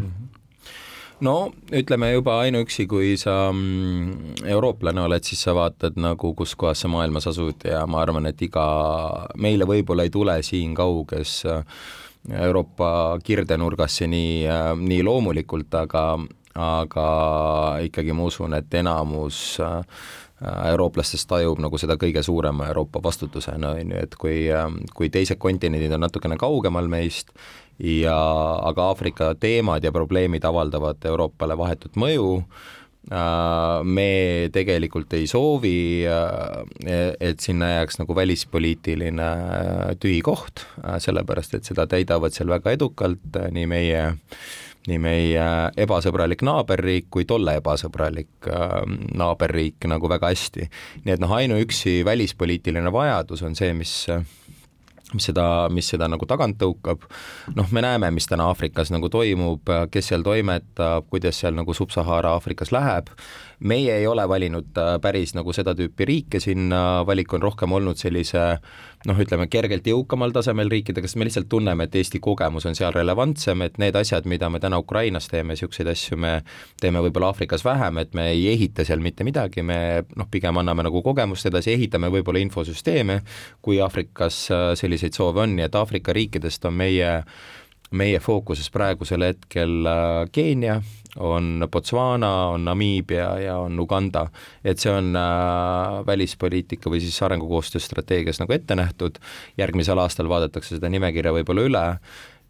no 1.25 1.35
ütleme 1.73 2.11
juba 2.11 2.39
ainuüksi, 2.45 2.85
kui 2.89 3.15
sa 3.17 3.49
mm, 3.51 4.43
eurooplane 4.53 5.01
oled, 5.01 5.25
siis 5.25 5.41
sa 5.47 5.55
vaatad 5.57 5.97
nagu, 6.01 6.33
kus 6.37 6.53
kohas 6.55 6.83
sa 6.85 6.91
maailmas 6.91 7.29
asud 7.29 7.65
ja 7.65 7.85
ma 7.89 8.01
arvan, 8.05 8.29
et 8.29 8.41
iga, 8.45 8.65
meile 9.37 9.65
võib-olla 9.69 10.05
ei 10.05 10.13
tule 10.13 10.37
siin 10.45 10.75
kauges 10.77 11.39
äh, 11.49 11.63
Euroopa 12.27 13.19
kirdenurgasse 13.23 14.07
nii, 14.07 14.45
äh, 14.47 14.71
nii 14.77 15.03
loomulikult, 15.03 15.73
aga, 15.79 16.05
aga 16.55 17.09
ikkagi 17.87 18.15
ma 18.15 18.27
usun, 18.27 18.57
et 18.57 18.73
enamus 18.75 19.59
äh, 19.63 20.01
eurooplastest 20.71 21.29
tajub 21.29 21.61
nagu 21.63 21.79
seda 21.81 21.95
kõige 21.97 22.21
suurema 22.25 22.67
Euroopa 22.67 23.01
vastutusena, 23.03 23.71
on 23.79 23.95
ju, 23.95 24.01
et 24.03 24.17
kui, 24.19 24.41
äh, 24.51 24.67
kui 24.95 25.09
teised 25.13 25.39
kontinendid 25.39 25.95
on 25.95 26.03
natukene 26.05 26.37
kaugemal 26.37 26.89
meist 26.91 27.31
ja 27.79 28.17
aga 28.67 28.89
Aafrika 28.91 29.33
teemad 29.39 29.85
ja 29.85 29.93
probleemid 29.93 30.45
avaldavad 30.45 31.05
Euroopale 31.05 31.57
vahetut 31.57 31.95
mõju, 31.95 32.41
me 33.07 34.49
tegelikult 34.51 35.13
ei 35.15 35.27
soovi, 35.31 36.03
äh, 36.03 37.11
et 37.23 37.39
sinna 37.39 37.69
jääks 37.77 38.01
nagu 38.01 38.15
välispoliitiline 38.15 39.23
äh, 39.23 39.95
tühi 40.01 40.19
koht, 40.25 40.65
sellepärast 41.03 41.55
et 41.57 41.67
seda 41.67 41.87
täidavad 41.87 42.35
seal 42.35 42.51
väga 42.51 42.75
edukalt 42.75 43.39
nii 43.51 43.67
meie 43.69 44.07
nii 44.87 44.99
meie 45.03 45.45
ebasõbralik 45.83 46.45
naaberriik 46.47 47.09
kui 47.11 47.25
tolle 47.27 47.57
ebasõbralik 47.59 48.47
naaberriik 49.19 49.83
nagu 49.91 50.07
väga 50.07 50.29
hästi. 50.31 50.69
nii 51.03 51.15
et 51.15 51.23
noh, 51.23 51.33
ainuüksi 51.35 52.05
välispoliitiline 52.07 52.91
vajadus 52.95 53.43
on 53.43 53.55
see, 53.59 53.73
mis 53.75 54.05
mis 55.13 55.29
seda, 55.29 55.45
mis 55.71 55.87
seda 55.87 56.09
nagu 56.11 56.27
tagant 56.27 56.57
tõukab, 56.59 57.05
noh, 57.55 57.69
me 57.71 57.83
näeme, 57.83 58.09
mis 58.11 58.27
täna 58.27 58.49
Aafrikas 58.51 58.91
nagu 58.91 59.07
toimub, 59.11 59.69
kes 59.91 60.11
seal 60.11 60.25
toimetab, 60.25 61.07
kuidas 61.11 61.39
seal 61.39 61.55
nagu 61.55 61.75
Sub-Sahara 61.75 62.33
Aafrikas 62.35 62.73
läheb, 62.75 63.13
meie 63.59 63.95
ei 64.01 64.07
ole 64.07 64.27
valinud 64.29 64.75
äh, 64.77 64.97
päris 65.01 65.33
nagu 65.37 65.55
seda 65.55 65.73
tüüpi 65.77 66.07
riike 66.09 66.41
sinna, 66.43 67.05
valik 67.07 67.33
on 67.33 67.45
rohkem 67.45 67.71
olnud 67.79 67.97
sellise 67.97 68.57
noh, 69.07 69.19
ütleme 69.23 69.47
kergelt 69.51 69.87
jõukamal 69.87 70.33
tasemel 70.35 70.69
riikidega, 70.71 71.07
sest 71.07 71.19
me 71.19 71.27
lihtsalt 71.27 71.47
tunneme, 71.51 71.87
et 71.87 71.95
Eesti 71.95 72.19
kogemus 72.23 72.67
on 72.67 72.75
seal 72.77 72.91
relevantsem, 72.95 73.63
et 73.65 73.79
need 73.81 73.95
asjad, 73.99 74.27
mida 74.29 74.49
me 74.51 74.61
täna 74.63 74.79
Ukrainas 74.81 75.29
teeme, 75.31 75.55
niisuguseid 75.55 75.91
asju 75.91 76.19
me 76.21 76.33
teeme 76.81 77.01
võib-olla 77.05 77.31
Aafrikas 77.31 77.63
vähem, 77.65 78.01
et 78.03 78.17
me 78.17 78.29
ei 78.33 78.47
ehita 78.53 78.85
seal 78.87 79.03
mitte 79.03 79.27
midagi, 79.27 79.63
me 79.65 79.79
noh, 80.15 80.29
pigem 80.31 80.59
anname 80.59 80.87
nagu 80.87 81.03
kogemust 81.05 81.47
edasi, 81.49 81.73
ehitame 81.77 82.11
võib-olla 82.13 82.41
infosüsteeme, 82.43 83.21
kui 83.63 83.79
Aafrikas 83.83 84.41
äh, 84.51 84.67
selliseid 84.79 85.15
soove 85.17 85.45
on, 85.45 85.55
nii 85.57 85.67
et 85.69 85.79
Aafrika 85.79 86.15
riikidest 86.15 86.67
on 86.67 86.77
meie 86.83 87.21
meie 87.95 88.19
fookuses 88.19 88.67
praegusel 88.73 89.23
hetkel 89.29 89.87
äh, 89.87 90.25
Keenia, 90.35 90.81
on 91.17 91.67
Botswana, 91.71 92.31
on 92.53 92.65
Namiibia 92.65 93.29
ja 93.39 93.57
on 93.57 93.79
Uganda. 93.79 94.27
et 94.63 94.79
see 94.79 94.91
on 94.91 95.15
äh, 95.15 96.05
välispoliitika 96.05 96.89
või 96.89 97.01
siis 97.01 97.21
arengukoostöö 97.23 97.81
strateegias 97.81 98.39
nagu 98.39 98.53
ette 98.53 98.75
nähtud, 98.75 99.19
järgmisel 99.57 99.99
aastal 99.99 100.29
vaadatakse 100.29 100.77
seda 100.77 100.89
nimekirja 100.89 101.33
võib-olla 101.33 101.67
üle. 101.67 101.85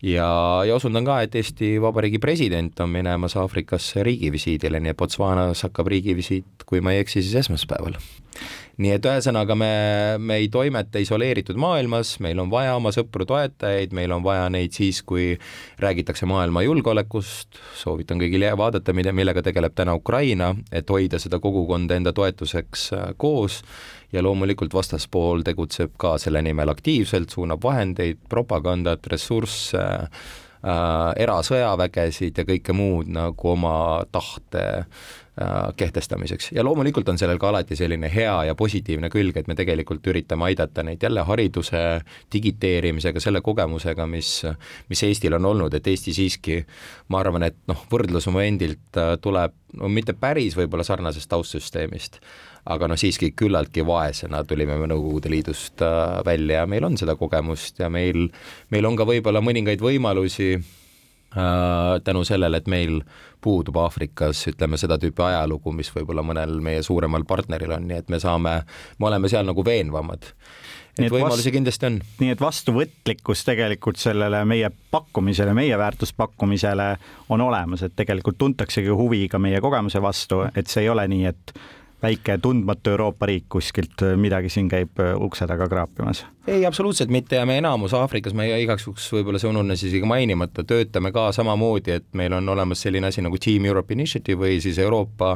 Ja, 0.04 0.30
ja 0.68 0.76
osundan 0.76 1.06
ka, 1.08 1.22
et 1.26 1.36
Eesti 1.36 1.80
Vabariigi 1.82 2.20
president 2.22 2.80
on 2.80 2.92
minemas 2.94 3.34
Aafrikasse 3.40 4.04
riigivisiidile, 4.06 4.80
nii 4.80 4.94
et 4.94 4.98
Botswanas 4.98 5.64
hakkab 5.66 5.90
riigivisiit, 5.90 6.68
kui 6.70 6.84
ma 6.86 6.94
ei 6.94 7.02
eksi, 7.02 7.24
siis 7.26 7.40
esmaspäeval 7.42 7.98
nii 8.82 8.94
et 8.94 9.06
ühesõnaga 9.10 9.56
me, 9.58 9.72
me 10.22 10.38
ei 10.42 10.50
toimeta 10.54 11.02
isoleeritud 11.02 11.58
maailmas, 11.60 12.18
meil 12.24 12.38
on 12.42 12.52
vaja 12.52 12.76
oma 12.78 12.92
sõpru-toetajaid, 12.94 13.94
meil 13.98 14.13
on 14.13 14.26
vaja 14.26 14.46
neid 14.54 14.76
siis, 14.78 15.02
kui 15.08 15.32
räägitakse 15.82 16.30
maailma 16.30 16.62
julgeolekust, 16.66 17.58
soovitan 17.78 18.22
kõigil 18.22 18.46
vaadata, 18.58 18.94
mida, 18.98 19.13
millega 19.18 19.42
tegeleb 19.46 19.74
täna 19.78 19.98
Ukraina, 19.98 20.54
et 20.72 20.90
hoida 20.94 21.20
seda 21.22 21.42
kogukonda 21.44 21.98
enda 21.98 22.13
toetuseks 22.13 22.90
äh, 22.94 23.08
koos. 23.18 23.63
Ja 24.16 24.22
loomulikult 24.24 24.72
vastaspool 24.72 25.42
tegutseb 25.44 25.98
ka 26.00 26.13
selle 26.22 26.40
nimel 26.40 26.70
aktiivselt, 26.72 27.34
suunab 27.34 27.60
vahendeid, 27.60 28.22
propagandat, 28.32 29.10
ressursse 29.12 29.82
äh,, 29.84 31.10
erasõjavägesid 31.26 32.40
ja 32.40 32.46
kõike 32.48 32.78
muud 32.78 33.12
nagu 33.12 33.52
oma 33.52 33.74
tahte 34.16 34.63
Äh, 34.63 35.27
kehtestamiseks. 35.78 36.50
Ja 36.52 36.63
loomulikult 36.65 37.10
on 37.10 37.17
sellel 37.17 37.38
ka 37.38 37.52
alati 37.52 37.76
selline 37.78 38.10
hea 38.13 38.34
ja 38.47 38.56
positiivne 38.58 39.10
külg, 39.13 39.38
et 39.38 39.47
me 39.47 39.56
tegelikult 39.56 40.08
üritame 40.10 40.47
aidata 40.50 40.82
neid 40.84 41.04
jälle 41.04 41.21
hariduse 41.28 41.82
digiteerimisega, 42.34 43.21
selle 43.21 43.41
kogemusega, 43.45 44.08
mis, 44.10 44.32
mis 44.89 45.04
Eestil 45.06 45.38
on 45.38 45.45
olnud, 45.45 45.78
et 45.78 45.88
Eesti 45.88 46.15
siiski, 46.17 46.58
ma 47.13 47.21
arvan, 47.21 47.45
et 47.50 47.60
noh, 47.69 47.86
võrdlusmomendilt 47.91 48.97
äh, 48.97 49.13
tuleb 49.21 49.54
no 49.78 49.91
mitte 49.93 50.17
päris 50.17 50.58
võib-olla 50.58 50.86
sarnasest 50.88 51.30
taustsüsteemist, 51.30 52.17
aga 52.73 52.89
noh, 52.89 52.97
siiski 52.97 53.30
küllaltki 53.38 53.86
vaesena 53.86 54.41
tulime 54.47 54.80
me 54.82 54.89
Nõukogude 54.89 55.30
Liidust 55.30 55.86
äh, 55.86 56.17
välja 56.26 56.63
ja 56.63 56.65
meil 56.65 56.89
on 56.89 56.97
seda 56.97 57.13
kogemust 57.19 57.84
ja 57.84 57.93
meil, 57.93 58.32
meil 58.73 58.89
on 58.89 58.97
ka 58.97 59.06
võib-olla 59.06 59.43
mõningaid 59.45 59.86
võimalusi 59.86 60.56
Äh, 60.58 60.87
tänu 62.04 62.24
sellele, 62.24 62.58
et 62.58 62.68
meil 62.72 63.02
puudub 63.44 63.78
Aafrikas, 63.82 64.46
ütleme, 64.50 64.80
seda 64.80 64.98
tüüpi 65.02 65.24
ajalugu, 65.28 65.74
mis 65.76 65.92
võib-olla 65.94 66.24
mõnel 66.26 66.58
meie 66.63 66.82
suuremal 66.86 67.26
partneril 67.28 67.76
on, 67.78 67.88
nii 67.90 68.02
et 68.02 68.10
me 68.10 68.20
saame, 68.24 68.62
me 68.98 69.10
oleme 69.10 69.30
seal 69.32 69.46
nagu 69.48 69.66
veenvamad. 69.66 70.32
et 70.98 71.12
võimalusi 71.13 71.52
kindlasti 71.54 71.86
on. 71.86 72.00
nii 72.20 72.34
et 72.34 72.42
vastuvõtlikkus 72.42 73.44
tegelikult 73.46 74.02
sellele 74.02 74.44
meie 74.46 74.72
pakkumisele, 74.92 75.54
meie 75.54 75.78
väärtuspakkumisele 75.78 76.90
on 77.30 77.42
olemas, 77.42 77.84
et 77.84 77.96
tegelikult 77.96 78.38
tuntaksegi 78.38 78.90
huvi 78.90 79.28
ka 79.28 79.40
meie 79.40 79.62
kogemuse 79.62 80.02
vastu, 80.02 80.46
et 80.56 80.68
see 80.68 80.88
ei 80.88 80.90
ole 80.90 81.08
nii, 81.08 81.26
et 81.26 81.54
väike 82.02 82.38
tundmatu 82.42 82.90
Euroopa 82.90 83.26
riik 83.26 83.46
kuskilt 83.50 84.02
äh, 84.06 84.18
midagi 84.18 84.50
siin 84.54 84.70
käib 84.70 85.00
äh, 85.02 85.16
ukse 85.22 85.48
taga 85.48 85.68
kraapimas? 85.70 86.26
ei, 86.48 86.66
absoluutselt 86.66 87.10
mitte 87.10 87.36
ja 87.36 87.46
me 87.46 87.58
enamus 87.58 87.94
Aafrikas, 87.98 88.36
ma 88.38 88.46
igaks 88.46 88.86
juhuks 88.88 89.08
võib-olla 89.14 89.42
see 89.42 89.50
ununes 89.50 89.84
isegi 89.84 90.06
mainimata, 90.06 90.64
töötame 90.64 91.12
ka 91.16 91.32
samamoodi, 91.36 91.98
et 91.98 92.08
meil 92.14 92.38
on 92.38 92.50
olemas 92.54 92.86
selline 92.86 93.10
asi 93.10 93.26
nagu 93.26 93.40
Team 93.42 93.66
Europe 93.66 93.94
Initiative 93.94 94.46
või 94.46 94.62
siis 94.62 94.78
Euroopa 94.80 95.36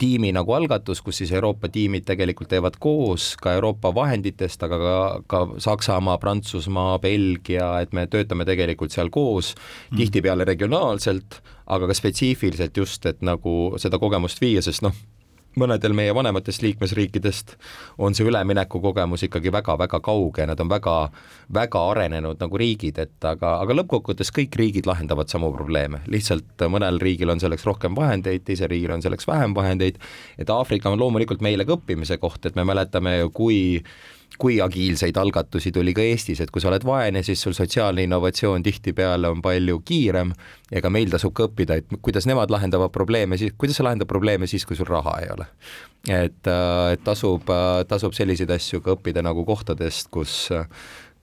tiimi 0.00 0.32
nagu 0.32 0.54
algatus, 0.56 1.02
kus 1.04 1.20
siis 1.20 1.32
Euroopa 1.36 1.68
tiimid 1.68 2.06
tegelikult 2.08 2.48
teevad 2.48 2.78
koos 2.80 3.34
ka 3.40 3.52
Euroopa 3.58 3.92
vahenditest, 3.94 4.62
aga 4.64 4.78
ka, 4.80 4.96
ka 5.28 5.40
Saksamaa, 5.60 6.16
Prantsusmaa, 6.18 6.98
Belgia, 7.02 7.74
et 7.84 7.92
me 7.92 8.06
töötame 8.08 8.48
tegelikult 8.48 8.96
seal 8.96 9.12
koos 9.12 9.52
mm., 9.54 10.00
tihtipeale 10.00 10.48
regionaalselt, 10.48 11.42
aga 11.68 11.90
ka 11.90 11.96
spetsiifiliselt 12.00 12.80
just, 12.80 13.06
et 13.06 13.20
nagu 13.20 13.74
seda 13.82 14.00
kogemust 14.00 14.40
viia, 14.40 14.64
sest 14.64 14.86
noh, 14.86 14.96
mõnedel 15.58 15.94
meie 15.96 16.12
vanematest 16.14 16.62
liikmesriikidest 16.62 17.56
on 17.98 18.14
see 18.14 18.26
üleminekukogemus 18.28 19.24
ikkagi 19.26 19.52
väga-väga 19.52 20.00
kauge, 20.04 20.46
nad 20.46 20.60
on 20.62 20.70
väga, 20.70 20.94
väga 21.54 21.82
arenenud 21.90 22.38
nagu 22.42 22.60
riigid, 22.60 23.00
et 23.02 23.26
aga, 23.26 23.56
aga 23.64 23.76
lõppkokkuvõttes 23.80 24.30
kõik 24.36 24.56
riigid 24.60 24.86
lahendavad 24.90 25.32
samu 25.32 25.50
probleeme, 25.54 26.04
lihtsalt 26.10 26.66
mõnel 26.70 27.00
riigil 27.02 27.34
on 27.34 27.42
selleks 27.42 27.66
rohkem 27.66 27.98
vahendeid, 27.98 28.46
teisel 28.46 28.70
riigil 28.70 28.94
on 28.94 29.02
selleks 29.02 29.26
vähem 29.28 29.56
vahendeid, 29.56 29.98
et 30.38 30.54
Aafrika 30.54 30.92
on 30.92 31.00
loomulikult 31.00 31.42
meile 31.42 31.66
ka 31.66 31.78
õppimise 31.78 32.20
koht, 32.22 32.46
et 32.46 32.58
me 32.58 32.66
mäletame 32.68 33.18
ju, 33.18 33.34
kui 33.34 33.60
kui 34.38 34.60
agiilseid 34.62 35.16
algatusi 35.20 35.72
tuli 35.72 35.94
ka 35.96 36.04
Eestis, 36.04 36.40
et 36.40 36.50
kui 36.52 36.62
sa 36.62 36.70
oled 36.70 36.84
vaene, 36.86 37.22
siis 37.26 37.42
sul 37.42 37.56
sotsiaalne 37.56 38.04
innovatsioon 38.06 38.62
tihtipeale 38.64 39.28
on 39.28 39.42
palju 39.44 39.80
kiirem 39.84 40.32
ja 40.70 40.82
ka 40.84 40.92
meil 40.92 41.10
tasub 41.12 41.34
ka 41.36 41.48
õppida, 41.48 41.80
et 41.80 41.98
kuidas 42.02 42.28
nemad 42.30 42.52
lahendavad 42.52 42.92
probleeme 42.94 43.38
siis, 43.40 43.52
kuidas 43.58 43.80
sa 43.80 43.86
lahendad 43.88 44.08
probleeme 44.08 44.48
siis, 44.50 44.64
kui 44.68 44.78
sul 44.78 44.88
raha 44.88 45.18
ei 45.24 45.32
ole. 45.34 45.48
et, 46.08 46.46
äh, 46.48 46.92
et 46.94 47.02
tasub, 47.04 47.50
äh, 47.50 47.84
tasub 47.88 48.14
selliseid 48.16 48.50
asju 48.50 48.80
ka 48.80 48.94
õppida 48.96 49.22
nagu 49.22 49.44
kohtadest, 49.44 50.08
kus 50.08 50.48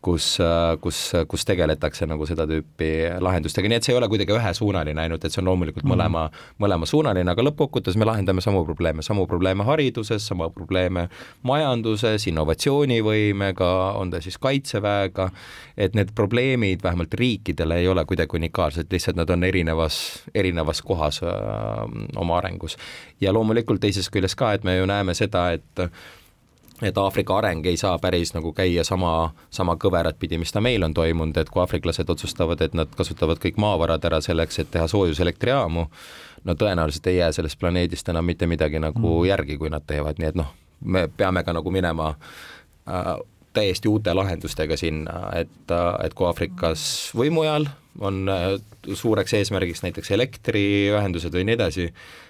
kus, 0.08 0.28
kus, 0.84 1.02
kus 1.28 1.46
tegeletakse 1.48 2.08
nagu 2.10 2.26
seda 2.30 2.48
tüüpi 2.50 2.90
lahendustega, 3.24 3.70
nii 3.70 3.80
et 3.80 3.88
see 3.88 3.94
ei 3.94 4.00
ole 4.00 4.10
kuidagi 4.12 4.36
ühesuunaline 4.36 5.04
ainult, 5.04 5.26
et 5.28 5.34
see 5.34 5.42
on 5.42 5.50
loomulikult 5.52 5.84
mm. 5.84 5.94
mõlema, 5.94 6.24
mõlemasuunaline, 6.64 7.34
aga 7.34 7.46
lõppkokkuvõttes 7.50 7.98
me 8.00 8.08
lahendame 8.08 8.44
samu 8.44 8.64
probleeme, 8.68 9.06
samu 9.06 9.28
probleeme 9.30 9.68
hariduses, 9.68 10.26
sama 10.32 10.50
probleeme 10.54 11.08
majanduses, 11.48 12.28
innovatsioonivõimega, 12.32 13.72
on 14.00 14.14
ta 14.14 14.22
siis 14.24 14.40
kaitseväega, 14.42 15.30
et 15.78 15.98
need 15.98 16.14
probleemid 16.18 16.86
vähemalt 16.86 17.18
riikidele 17.20 17.82
ei 17.82 17.90
ole 17.92 18.06
kuidagi 18.08 18.40
unikaalsed, 18.40 18.92
lihtsalt 18.92 19.20
nad 19.20 19.32
on 19.34 19.44
erinevas, 19.48 20.00
erinevas 20.36 20.82
kohas 20.86 21.22
öö, 21.24 21.32
oma 22.16 22.38
arengus. 22.38 22.78
ja 23.22 23.34
loomulikult 23.34 23.82
teisest 23.82 24.12
küljest 24.14 24.38
ka, 24.40 24.54
et 24.54 24.64
me 24.64 24.78
ju 24.78 24.86
näeme 24.90 25.14
seda, 25.18 25.50
et 25.58 25.88
et 26.82 26.98
Aafrika 26.98 27.38
areng 27.38 27.66
ei 27.66 27.78
saa 27.78 27.98
päris 28.00 28.34
nagu 28.36 28.52
käia 28.54 28.84
sama, 28.84 29.34
sama 29.50 29.76
kõverat 29.82 30.20
pidi, 30.20 30.38
mis 30.38 30.52
ta 30.54 30.62
meil 30.62 30.84
on 30.86 30.94
toimunud, 30.94 31.38
et 31.38 31.50
kui 31.50 31.62
aafriklased 31.62 32.10
otsustavad, 32.10 32.62
et 32.62 32.76
nad 32.78 32.92
kasutavad 32.98 33.42
kõik 33.42 33.58
maavarad 33.62 34.06
ära 34.06 34.22
selleks, 34.22 34.60
et 34.60 34.72
teha 34.72 34.88
soojuselektriaamu, 34.88 35.88
no 36.44 36.56
tõenäoliselt 36.56 37.10
ei 37.10 37.18
jää 37.18 37.32
sellest 37.32 37.60
planeedist 37.60 38.10
enam 38.10 38.26
mitte 38.26 38.48
midagi 38.48 38.80
nagu 38.80 39.02
mm. 39.02 39.26
järgi, 39.30 39.58
kui 39.58 39.74
nad 39.74 39.86
teevad, 39.88 40.22
nii 40.22 40.30
et 40.30 40.38
noh, 40.38 40.54
me 40.86 41.08
peame 41.08 41.44
ka 41.44 41.56
nagu 41.58 41.74
minema 41.74 42.14
äh, 42.14 43.16
täiesti 43.58 43.90
uute 43.90 44.14
lahendustega 44.14 44.78
sinna, 44.78 45.28
et, 45.36 45.76
et 46.06 46.16
kui 46.18 46.30
Aafrikas 46.30 46.88
või 47.18 47.34
mujal 47.34 47.68
on 48.00 48.30
äh, 48.30 48.46
suureks 48.94 49.34
eesmärgiks 49.34 49.84
näiteks 49.84 50.12
elektriühendused 50.12 51.34
või 51.34 51.48
nii 51.48 51.58
edasi, 51.58 51.88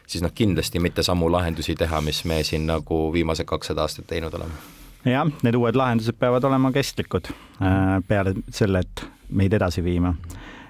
siis 0.07 0.23
noh, 0.23 0.33
kindlasti 0.35 0.81
mitte 0.83 1.03
samu 1.05 1.29
lahendusi 1.31 1.75
teha, 1.77 2.01
mis 2.05 2.23
me 2.29 2.41
siin 2.47 2.67
nagu 2.69 3.07
viimased 3.13 3.47
kakssada 3.49 3.85
aastat 3.85 4.07
teinud 4.09 4.33
oleme. 4.39 4.55
jah, 5.05 5.27
need 5.43 5.59
uued 5.59 5.77
lahendused 5.79 6.17
peavad 6.19 6.47
olema 6.47 6.71
kestlikud 6.75 7.31
äh, 7.31 7.97
peale 8.07 8.35
selle, 8.49 8.83
et 8.85 9.05
meid 9.29 9.53
edasi 9.53 9.83
viima 9.83 10.13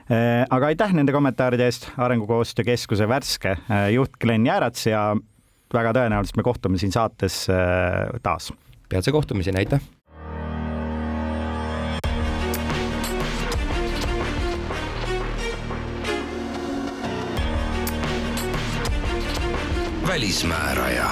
äh, 0.09 0.43
aga 0.49 0.71
aitäh 0.73 0.95
nende 0.97 1.15
kommentaaride 1.15 1.69
eest, 1.69 1.91
Arengukoostöö 1.97 2.65
Keskuse 2.73 3.09
värske 3.09 3.57
juht 3.93 4.17
Glen 4.21 4.49
Jäärats 4.49 4.89
ja 4.89 5.11
väga 5.73 5.93
tõenäoliselt 5.99 6.39
me 6.39 6.47
kohtume 6.47 6.81
siin 6.81 6.95
saates 6.95 7.45
taas. 8.23 8.53
peatse 8.89 9.11
kohtumiseni, 9.11 9.65
aitäh! 9.65 9.96
Välismääraja. 20.17 21.09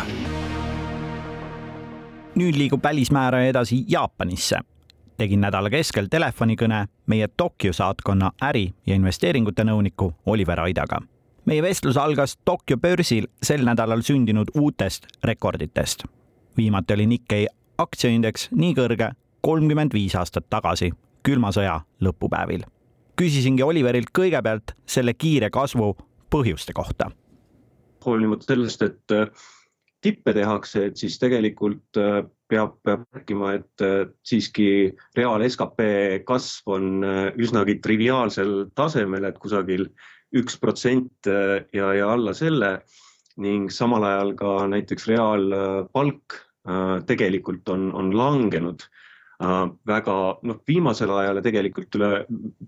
nüüd 2.35 2.57
liigub 2.57 2.83
välismääraja 2.83 3.47
edasi 3.47 3.85
Jaapanisse. 3.87 4.59
tegin 5.17 5.41
nädala 5.41 5.69
keskel 5.69 6.07
telefonikõne 6.09 6.87
meie 7.05 7.27
Tokyo 7.37 7.73
saatkonna 7.73 8.31
äri- 8.43 8.73
ja 8.87 8.95
investeeringute 8.95 9.63
nõuniku 9.63 10.13
Oliver 10.25 10.59
Aidaga. 10.59 11.01
meie 11.45 11.61
vestlus 11.61 11.97
algas 11.97 12.37
Tokyo 12.45 12.77
börsil 12.77 13.27
sel 13.43 13.65
nädalal 13.65 14.01
sündinud 14.01 14.47
uutest 14.55 15.05
rekorditest. 15.23 16.03
viimati 16.57 16.93
oli 16.93 17.05
Nikkei 17.05 17.47
aktsiaindeks 17.77 18.47
nii 18.51 18.73
kõrge 18.73 19.11
kolmkümmend 19.41 19.93
viis 19.93 20.15
aastat 20.15 20.49
tagasi, 20.49 20.91
külma 21.23 21.51
sõja 21.51 21.81
lõpupäevil. 22.01 22.63
küsisingi 23.21 23.63
Oliverilt 23.63 24.09
kõigepealt 24.19 24.73
selle 24.85 25.13
kiire 25.13 25.49
kasvu 25.49 25.97
põhjuste 26.29 26.73
kohta 26.73 27.11
hoolimata 28.05 28.51
sellest, 28.51 28.85
et 28.85 29.15
äh, 29.15 29.29
tippe 30.05 30.33
tehakse, 30.37 30.87
et 30.89 30.99
siis 31.01 31.17
tegelikult 31.21 31.99
äh, 32.01 32.21
peab, 32.51 32.77
peab 32.85 33.05
rääkima, 33.15 33.55
et 33.57 33.85
siiski 34.27 34.67
reaal 35.17 35.43
skp 35.49 35.87
kasv 36.29 36.75
on 36.75 37.05
üsnagi 37.41 37.79
triviaalsel 37.81 38.67
tasemel, 38.77 39.25
et 39.25 39.39
kusagil 39.41 39.87
üks 40.35 40.59
protsent 40.61 41.25
ja, 41.25 41.87
ja 41.97 42.11
alla 42.13 42.35
selle 42.37 42.75
ning 43.41 43.71
samal 43.73 44.05
ajal 44.05 44.35
ka 44.37 44.51
näiteks 44.69 45.07
reaalpalk 45.09 46.37
tegelikult 47.09 47.73
on, 47.73 47.89
on 47.97 48.13
langenud 48.13 48.85
Äh, 49.43 49.67
väga 49.83 50.13
noh, 50.47 50.59
viimasel 50.67 51.11
ajal 51.11 51.41
ja 51.41 51.43
tegelikult 51.43 51.95
üle 51.97 52.09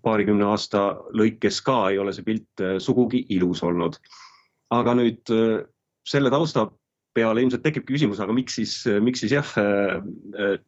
paarikümne 0.04 0.50
aasta 0.52 0.98
lõikes 1.16 1.62
ka 1.64 1.78
ei 1.94 2.00
ole 2.02 2.12
see 2.16 2.26
pilt 2.28 2.64
äh, 2.64 2.76
sugugi 2.84 3.22
ilus 3.32 3.62
olnud. 3.64 3.96
Aga 4.74 4.96
nüüd 5.00 5.34
äh, 5.34 5.64
selle 6.08 6.32
tausta 6.34 6.68
peale 7.18 7.42
ilmselt 7.42 7.64
tekib 7.66 7.88
küsimus, 7.88 8.22
aga 8.22 8.34
miks 8.36 8.60
siis, 8.60 8.74
miks 9.02 9.24
siis 9.24 9.32
jah, 9.34 9.48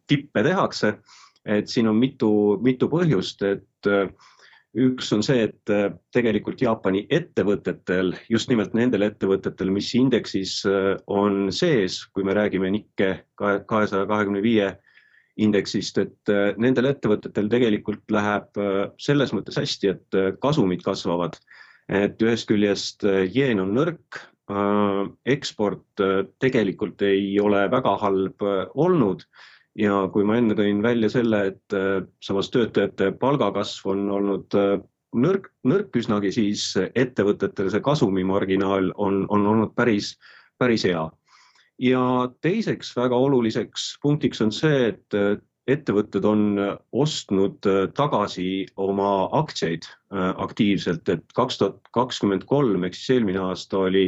tippe 0.10 0.41
tehakse. 0.41 0.95
et 1.45 1.70
siin 1.70 1.88
on 1.88 1.95
mitu, 1.95 2.58
mitu 2.66 2.89
põhjust, 2.89 3.43
et 3.45 3.89
üks 4.74 5.12
on 5.14 5.22
see, 5.24 5.45
et 5.45 5.72
tegelikult 6.12 6.62
Jaapani 6.62 7.04
ettevõtetel, 7.14 8.16
just 8.34 8.50
nimelt 8.50 8.74
nendel 8.74 9.06
ettevõtetel, 9.06 9.70
mis 9.70 9.93
indeksis 9.95 10.64
on 11.06 11.52
sees, 11.54 12.02
kui 12.10 12.26
me 12.26 12.34
räägime 12.34 12.74
Nikke 12.74 13.12
kahesaja 13.38 14.10
kahekümne 14.10 14.41
viie 14.41 14.74
indeksist, 15.39 16.00
et 16.02 16.32
äh, 16.32 16.52
nendel 16.60 16.89
ettevõtetel 16.91 17.50
tegelikult 17.52 18.04
läheb 18.14 18.60
äh, 18.60 18.82
selles 19.02 19.34
mõttes 19.36 19.60
hästi, 19.60 19.93
et 19.93 20.18
äh, 20.18 20.32
kasumid 20.43 20.84
kasvavad. 20.86 21.39
Et 21.90 22.22
ühest 22.22 22.50
küljest 22.50 23.06
jeen 23.34 23.62
on 23.64 23.74
nõrk, 23.74 24.20
eksport 25.30 26.02
tegelikult 26.42 27.02
ei 27.06 27.32
ole 27.42 27.64
väga 27.72 27.96
halb 28.02 28.46
olnud. 28.74 29.26
Ja 29.78 30.04
kui 30.14 30.26
ma 30.26 30.40
enne 30.40 30.58
tõin 30.58 30.82
välja 30.84 31.10
selle, 31.14 31.44
et 31.52 31.76
samas 32.26 32.50
töötajate 32.54 33.12
palgakasv 33.22 33.92
on 33.94 34.08
olnud 34.14 34.58
nõrk, 35.16 35.50
nõrk 35.66 35.96
üsnagi, 35.98 36.32
siis 36.34 36.74
ettevõtetel 36.78 37.70
see 37.74 37.84
kasumimarginaal 37.86 38.92
on, 38.98 39.24
on 39.30 39.48
olnud 39.48 39.74
päris, 39.78 40.16
päris 40.62 40.86
hea. 40.88 41.08
Ja 41.80 42.02
teiseks 42.44 42.92
väga 42.98 43.16
oluliseks 43.16 43.94
punktiks 44.04 44.42
on 44.44 44.52
see, 44.52 44.90
et 44.92 45.16
äh, 45.16 45.38
ettevõtted 45.74 46.26
on 46.28 46.43
äh, 46.59 46.76
ostnud 46.91 47.65
äh, 47.70 47.88
tagasi 47.97 48.67
oma 48.78 49.30
aktsiaid 49.43 49.88
aktiivselt, 50.09 51.05
et 51.13 51.36
kaks 51.38 51.59
tuhat 51.59 51.89
kakskümmend 51.93 52.47
kolm 52.49 52.82
ehk 52.88 52.95
siis 52.97 53.11
eelmine 53.13 53.43
aasta 53.43 53.78
oli 53.78 54.07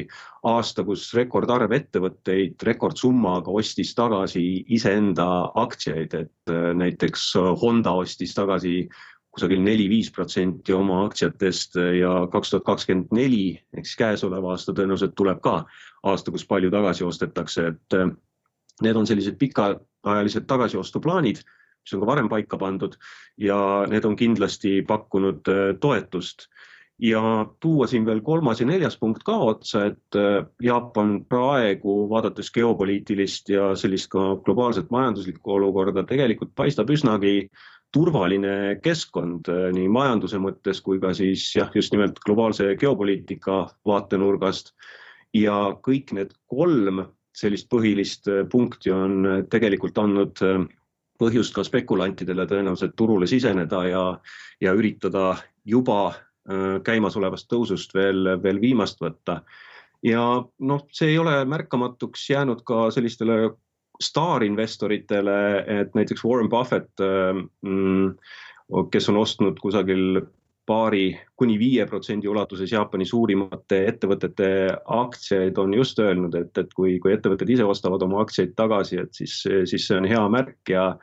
aasta, 0.49 0.81
kus 0.81 1.03
rekordarv 1.13 1.75
ettevõtteid 1.77 2.65
rekordsummaga 2.65 3.53
ostis 3.53 3.91
tagasi 3.93 4.41
iseenda 4.73 5.27
aktsiaid, 5.61 6.15
et 6.17 6.53
näiteks 6.81 7.27
Honda 7.61 7.93
ostis 8.01 8.33
tagasi 8.33 8.87
kusagil 9.31 9.61
neli-viis 9.63 10.09
protsenti 10.11 10.73
oma 10.73 11.03
aktsiatest 11.05 11.77
ja 11.99 12.15
kaks 12.33 12.51
tuhat 12.51 12.65
kakskümmend 12.67 13.13
neli 13.15 13.45
ehk 13.77 13.85
siis 13.85 14.01
käesolev 14.01 14.49
aasta 14.51 14.73
tõenäoliselt 14.73 15.13
tuleb 15.21 15.39
ka 15.45 15.61
aasta, 16.09 16.33
kus 16.33 16.45
palju 16.49 16.71
tagasi 16.73 17.05
ostetakse, 17.07 17.67
et 17.71 17.97
äh, 17.97 18.11
need 18.81 18.95
on 18.95 19.07
sellised 19.07 19.37
pikaajalised 19.41 20.47
tagasiostuplaanid, 20.47 21.41
mis 21.81 21.93
on 21.95 22.03
ka 22.03 22.09
varem 22.09 22.29
paika 22.29 22.57
pandud 22.61 22.97
ja 23.37 23.85
need 23.89 24.05
on 24.05 24.15
kindlasti 24.15 24.81
pakkunud 24.87 25.49
äh, 25.49 25.63
toetust 25.81 26.47
ja 27.01 27.21
tuua 27.59 27.87
siin 27.87 28.05
veel 28.05 28.21
kolmas 28.21 28.61
ja 28.61 28.67
neljas 28.69 28.97
punkt 28.99 29.23
ka 29.25 29.35
otsa, 29.51 29.85
et 29.89 30.17
äh, 30.17 30.45
Jaapan 30.63 31.25
praegu, 31.29 32.05
vaadates 32.09 32.51
geopoliitilist 32.53 33.49
ja 33.49 33.71
sellist 33.75 34.11
ka 34.13 34.35
globaalset 34.45 34.91
majanduslikku 34.93 35.55
olukorda, 35.57 36.05
tegelikult 36.07 36.53
paistab 36.55 36.93
üsnagi 36.93 37.49
turvaline 37.93 38.77
keskkond 38.83 39.49
äh, 39.51 39.69
nii 39.75 39.89
majanduse 39.91 40.39
mõttes 40.41 40.81
kui 40.85 41.01
ka 41.01 41.15
siis 41.17 41.47
jah, 41.55 41.71
just 41.75 41.93
nimelt 41.95 42.21
globaalse 42.25 42.75
geopoliitika 42.79 43.65
vaatenurgast. 43.87 44.75
ja 45.33 45.71
kõik 45.79 46.11
need 46.11 46.33
kolm 46.51 47.05
sellist 47.37 47.69
põhilist 47.71 48.29
äh, 48.31 48.43
punkti 48.49 48.93
on 48.95 49.25
äh, 49.25 49.41
tegelikult 49.51 49.97
andnud 50.01 50.41
põhjust 51.21 51.53
ka 51.53 51.63
spekulantidele 51.63 52.47
tõenäoliselt 52.49 52.95
turule 52.97 53.27
siseneda 53.29 53.83
ja, 53.85 54.05
ja 54.61 54.71
üritada 54.73 55.35
juba 55.65 56.15
käimasolevast 56.81 57.45
tõusust 57.51 57.91
veel, 57.93 58.25
veel 58.41 58.57
viimast 58.57 58.97
võtta. 58.97 59.43
ja 60.01 60.23
noh, 60.41 60.81
see 60.89 61.11
ei 61.11 61.19
ole 61.21 61.35
märkamatuks 61.45 62.23
jäänud 62.31 62.63
ka 62.65 62.87
sellistele 62.89 63.51
staarinvestoritele, 64.01 65.37
et 65.69 65.93
näiteks 65.93 66.25
Warren 66.25 66.49
Buffett, 66.49 66.89
mm, 67.61 68.17
kes 68.89 69.09
on 69.13 69.21
ostnud 69.21 69.61
kusagil 69.61 70.23
paari 70.71 71.05
kuni 71.35 71.57
viie 71.59 71.85
protsendi 71.89 72.29
ulatuses 72.31 72.71
Jaapani 72.71 73.07
suurimate 73.07 73.81
ettevõtete 73.91 74.51
aktsiaid, 75.01 75.57
on 75.59 75.75
just 75.75 75.99
öelnud, 75.99 76.37
et, 76.39 76.53
et 76.57 76.71
kui, 76.77 76.95
kui 77.03 77.15
ettevõtted 77.15 77.51
ise 77.51 77.67
ostavad 77.67 78.03
oma 78.07 78.21
aktsiaid 78.23 78.55
tagasi, 78.59 79.01
et 79.03 79.11
siis, 79.17 79.41
siis 79.67 79.89
see 79.89 79.99
on 79.99 80.07
hea 80.07 80.23
märk 80.31 80.71
ja 80.71 80.93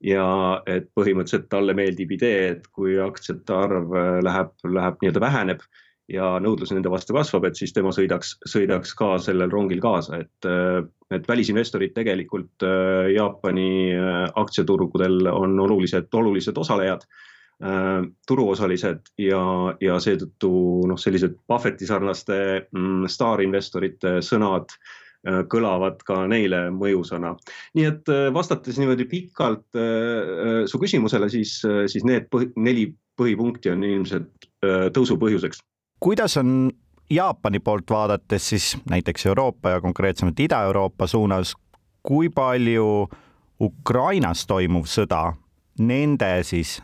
ja 0.00 0.24
et 0.64 0.86
põhimõtteliselt 0.96 1.50
talle 1.52 1.74
meeldib 1.76 2.14
idee, 2.16 2.44
et 2.54 2.68
kui 2.72 2.94
aktsiate 3.04 3.52
arv 3.52 3.92
läheb, 4.24 4.54
läheb 4.64 5.02
nii-öelda 5.02 5.20
väheneb 5.20 5.66
ja 6.10 6.30
nõudlus 6.42 6.72
nende 6.72 6.88
vastu 6.90 7.12
kasvab, 7.14 7.44
et 7.46 7.58
siis 7.60 7.74
tema 7.76 7.92
sõidaks, 7.94 8.38
sõidaks 8.48 8.94
ka 8.96 9.12
sellel 9.22 9.52
rongil 9.52 9.82
kaasa, 9.84 10.22
et, 10.24 10.48
et 11.12 11.28
välisinvestorid 11.28 11.92
tegelikult 11.98 12.64
Jaapani 13.14 13.72
äh, 13.92 14.22
aktsiaturgudel 14.40 15.28
on 15.34 15.58
olulised, 15.68 16.08
olulised 16.16 16.56
osalejad 16.64 17.04
turuosalised 17.60 19.10
ja, 19.20 19.40
ja 19.84 19.98
seetõttu 20.00 20.50
noh, 20.88 20.96
sellised 20.96 21.34
Buffetti 21.48 21.84
sarnaste 21.84 22.38
mm, 22.72 23.04
staarinvestorite 23.12 24.14
sõnad 24.24 24.72
äh, 24.72 25.42
kõlavad 25.52 26.00
ka 26.06 26.22
neile 26.30 26.62
mõjusõna. 26.72 27.34
nii 27.76 27.84
et 27.84 28.08
äh, 28.08 28.30
vastates 28.32 28.80
niimoodi 28.80 29.04
pikalt 29.10 29.76
äh, 29.76 30.64
su 30.72 30.80
küsimusele, 30.80 31.28
siis, 31.28 31.58
siis 31.92 32.06
need 32.08 32.30
põhi, 32.32 32.48
neli 32.56 32.88
põhipunkti 33.20 33.74
on 33.74 33.84
ilmselt 33.84 34.48
tõusu 34.96 35.20
põhjuseks 35.20 35.60
kuidas 36.00 36.36
on 36.36 36.70
Jaapani 37.10 37.58
poolt 37.58 37.90
vaadates 37.90 38.48
siis 38.48 38.76
näiteks 38.90 39.26
Euroopa 39.26 39.70
ja 39.70 39.80
konkreetsemalt 39.80 40.40
Ida-Euroopa 40.40 41.06
suunas, 41.06 41.56
kui 42.02 42.28
palju 42.28 43.08
Ukrainas 43.60 44.46
toimuv 44.46 44.86
sõda 44.88 45.32
nende 45.78 46.30
siis 46.44 46.78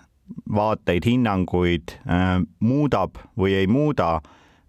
vaateid, 0.54 1.06
hinnanguid 1.06 1.96
äh, 2.06 2.40
muudab 2.60 3.20
või 3.38 3.56
ei 3.60 3.66
muuda 3.70 4.20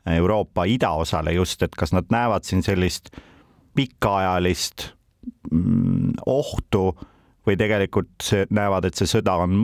Euroopa 0.07 0.63
idaosale 0.71 1.33
just, 1.35 1.63
et 1.63 1.75
kas 1.75 1.91
nad 1.91 2.07
näevad 2.13 2.47
siin 2.47 2.63
sellist 2.63 3.11
pikaajalist 3.75 4.93
mm, 5.51 6.13
ohtu 6.25 6.93
või 7.47 7.57
tegelikult 7.59 8.11
see, 8.23 8.45
näevad, 8.49 8.87
et 8.87 8.95
see 8.95 9.07
sõda 9.07 9.35
on 9.43 9.55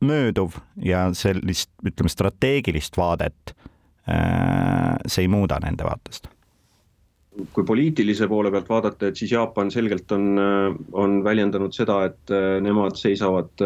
mööduv 0.00 0.56
ja 0.84 1.10
sellist, 1.16 1.70
ütleme, 1.84 2.12
strateegilist 2.12 2.96
vaadet 3.00 3.54
Äh, 4.10 4.96
see 5.06 5.26
ei 5.26 5.28
muuda 5.28 5.60
nende 5.62 5.84
vaatest 5.84 6.30
kui 7.52 7.64
poliitilise 7.66 8.28
poole 8.28 8.50
pealt 8.50 8.68
vaadata, 8.68 9.10
et 9.10 9.18
siis 9.20 9.32
Jaapan 9.32 9.70
selgelt 9.70 10.12
on, 10.12 10.26
äh, 10.38 10.78
on 10.92 11.20
väljendanud 11.24 11.74
seda, 11.76 12.00
et 12.10 12.32
äh, 12.34 12.56
nemad 12.64 12.98
seisavad 13.00 13.64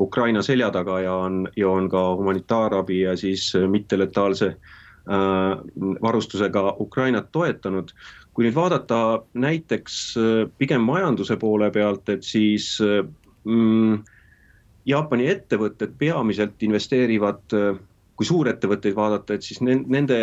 Ukraina 0.00 0.42
selja 0.42 0.70
taga 0.74 1.00
ja 1.00 1.14
on, 1.26 1.44
ja 1.56 1.70
on 1.70 1.88
ka 1.90 2.02
humanitaarabi 2.16 3.00
ja 3.00 3.16
siis 3.16 3.52
mitteletaalse 3.68 4.54
varustusega 6.02 6.76
Ukrainat 6.80 7.32
toetanud. 7.32 7.90
kui 8.32 8.46
nüüd 8.46 8.54
vaadata 8.54 9.22
näiteks 9.34 9.96
pigem 10.58 10.80
majanduse 10.86 11.36
poole 11.36 11.70
pealt, 11.70 12.08
et 12.08 12.22
siis 12.22 12.78
mm, 12.80 13.98
Jaapani 14.86 15.26
ettevõtted 15.28 15.98
peamiselt 15.98 16.62
investeerivad 16.62 17.42
kui 18.16 18.28
suurettevõtteid 18.28 18.94
vaadata, 18.94 19.34
et 19.34 19.42
siis 19.42 19.60
nende 19.64 20.18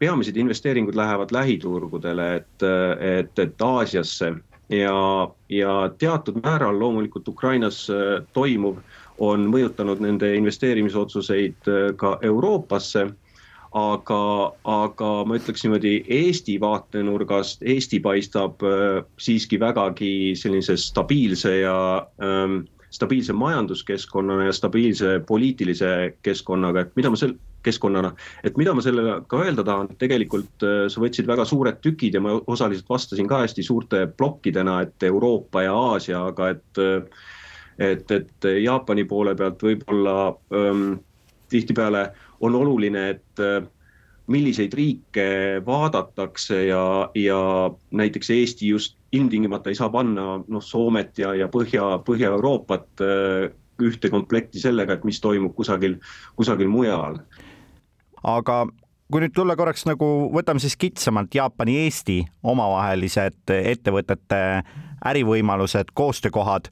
peamised 0.00 0.36
investeeringud 0.36 0.96
lähevad 0.96 1.32
lähiturgudele, 1.32 2.34
et, 2.40 2.64
et, 3.00 3.38
et 3.38 3.62
Aasiasse 3.62 4.32
ja, 4.70 5.30
ja 5.48 5.74
teatud 5.98 6.40
määral 6.44 6.78
loomulikult 6.78 7.28
Ukrainas 7.28 7.84
äh, 7.90 8.22
toimuv 8.32 8.80
on 9.20 9.48
mõjutanud 9.52 10.00
nende 10.00 10.34
investeerimisotsuseid 10.38 11.68
äh, 11.68 11.90
ka 11.96 12.18
Euroopasse. 12.22 13.10
aga, 13.70 14.50
aga 14.66 15.08
ma 15.30 15.36
ütleks 15.38 15.62
niimoodi 15.62 15.92
Eesti 16.10 16.56
vaatenurgast, 16.60 17.60
Eesti 17.62 18.00
paistab 18.02 18.64
äh, 18.66 19.04
siiski 19.18 19.60
vägagi 19.60 20.34
sellise 20.34 20.74
stabiilse 20.76 21.52
ja 21.60 22.06
ähm, 22.22 22.64
stabiilse 22.90 23.32
majanduskeskkonnana 23.32 24.48
ja 24.48 24.52
stabiilse 24.52 25.20
poliitilise 25.26 26.16
keskkonnaga, 26.22 26.84
et 26.84 26.96
mida 26.98 27.10
ma 27.10 27.18
sel-, 27.20 27.36
keskkonnana, 27.62 28.12
et 28.44 28.56
mida 28.58 28.74
ma 28.74 28.82
sellega 28.84 29.42
öelda 29.44 29.64
tahan, 29.66 29.90
tegelikult 30.00 30.64
äh, 30.66 30.86
sa 30.90 31.02
võtsid 31.02 31.28
väga 31.30 31.46
suured 31.48 31.82
tükid 31.84 32.16
ja 32.16 32.22
ma 32.24 32.38
osaliselt 32.46 32.88
vastasin 32.90 33.28
ka 33.30 33.44
hästi 33.44 33.66
suurte 33.66 34.06
plokkidena, 34.16 34.80
et 34.86 35.10
Euroopa 35.10 35.66
ja 35.66 35.76
Aasia, 35.92 36.24
aga 36.32 36.54
et 36.56 36.82
äh, 36.82 37.04
et, 37.80 38.10
et 38.10 38.48
Jaapani 38.62 39.06
poole 39.08 39.32
pealt 39.34 39.62
võib-olla 39.64 40.14
ähm, 40.52 40.98
tihtipeale 41.48 42.10
on 42.44 42.54
oluline, 42.58 43.06
et 43.14 43.40
äh, 43.40 43.62
milliseid 44.30 44.74
riike 44.76 45.26
vaadatakse 45.66 46.64
ja, 46.68 46.84
ja 47.14 47.40
näiteks 47.90 48.30
Eesti 48.30 48.68
just 48.68 48.99
ilmtingimata 49.12 49.70
ei 49.70 49.78
saa 49.78 49.90
panna 49.90 50.36
noh, 50.46 50.62
Soomet 50.62 51.18
ja, 51.18 51.34
ja 51.34 51.48
Põhja, 51.50 51.98
Põhja-Euroopat 52.06 53.02
äh, 53.04 53.50
ühte 53.80 54.10
komplekti 54.12 54.60
sellega, 54.60 54.96
et 54.96 55.06
mis 55.08 55.20
toimub 55.20 55.54
kusagil, 55.56 55.98
kusagil 56.36 56.68
mujal. 56.68 57.18
aga 58.22 58.64
kui 59.10 59.24
nüüd 59.24 59.34
tulla 59.34 59.56
korraks 59.58 59.86
nagu, 59.88 60.06
võtame 60.34 60.62
siis 60.62 60.76
kitsamalt 60.78 61.34
Jaapani-Eesti 61.34 62.20
omavahelised 62.52 63.54
ettevõtete 63.56 64.42
ärivõimalused, 65.10 65.94
koostöökohad, 65.96 66.68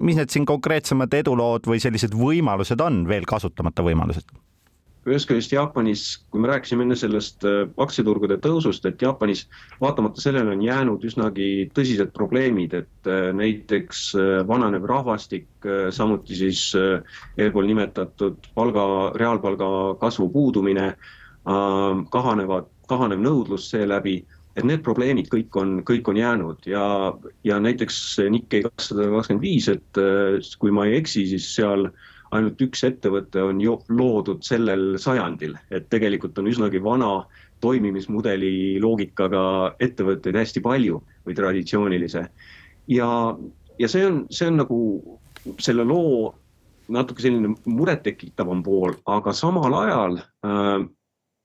mis 0.00 0.16
need 0.18 0.32
siin 0.32 0.46
konkreetsemad 0.48 1.12
edulood 1.14 1.68
või 1.68 1.82
sellised 1.82 2.16
võimalused 2.16 2.80
on, 2.80 3.04
veel 3.08 3.28
kasutamata 3.28 3.84
võimalused? 3.86 4.32
Ühest 5.08 5.28
küljest 5.28 5.52
Jaapanis, 5.52 6.02
kui 6.32 6.40
me 6.40 6.48
rääkisime 6.48 6.84
enne 6.86 6.96
sellest 6.98 7.44
äh, 7.48 7.64
aktsiaturgude 7.80 8.38
tõusust, 8.44 8.86
et 8.88 9.02
Jaapanis 9.04 9.44
vaatamata 9.82 10.22
sellele 10.22 10.54
on 10.54 10.62
jäänud 10.64 11.04
üsnagi 11.04 11.48
tõsised 11.76 12.14
probleemid, 12.16 12.76
et 12.80 13.10
äh, 13.10 13.28
näiteks 13.36 14.04
äh, 14.20 14.30
vananev 14.48 14.86
rahvastik, 14.88 15.48
samuti 15.96 16.36
siis 16.36 16.60
eelpool 16.76 17.64
nimetatud 17.64 18.50
palga, 18.52 18.82
reaalpalga 19.16 19.68
kasvu 19.96 20.26
puudumine, 20.28 20.90
kahanevad, 22.12 22.68
kahanev 22.90 23.22
nõudlus 23.24 23.70
seeläbi 23.72 24.18
et 24.60 24.66
need 24.68 24.82
probleemid 24.84 25.30
kõik 25.32 25.56
on, 25.56 25.78
kõik 25.88 26.10
on 26.12 26.20
jäänud. 26.20 26.68
Ja, 26.68 26.84
ja 27.48 27.56
näiteks 27.64 27.96
Nikkei 28.28 28.66
kakssada 28.66 29.08
kakskümmend 29.14 29.46
viis, 29.46 29.70
et 29.72 30.02
kui 30.60 30.74
ma 30.74 30.84
ei 30.84 30.98
eksi, 31.00 31.24
siis 31.32 31.48
seal 31.56 31.88
äh, 31.88 32.13
ainult 32.34 32.60
üks 32.64 32.84
ettevõte 32.86 33.42
on 33.42 33.60
ju 33.62 33.76
loodud 33.94 34.44
sellel 34.46 34.94
sajandil, 35.00 35.56
et 35.70 35.88
tegelikult 35.92 36.38
on 36.42 36.50
üsnagi 36.50 36.82
vana 36.82 37.24
toimimismudeli 37.64 38.80
loogikaga 38.82 39.74
ettevõtteid 39.82 40.36
hästi 40.36 40.62
palju 40.64 41.00
või 41.26 41.36
traditsioonilise. 41.38 42.24
ja, 42.92 43.10
ja 43.78 43.88
see 43.88 44.06
on, 44.06 44.24
see 44.30 44.50
on 44.50 44.58
nagu 44.64 44.80
selle 45.62 45.86
loo 45.86 46.32
natuke 46.92 47.24
selline 47.24 47.54
murettekitavam 47.64 48.62
pool, 48.64 48.98
aga 49.08 49.32
samal 49.36 49.72
ajal 49.78 50.18
äh, 50.20 50.84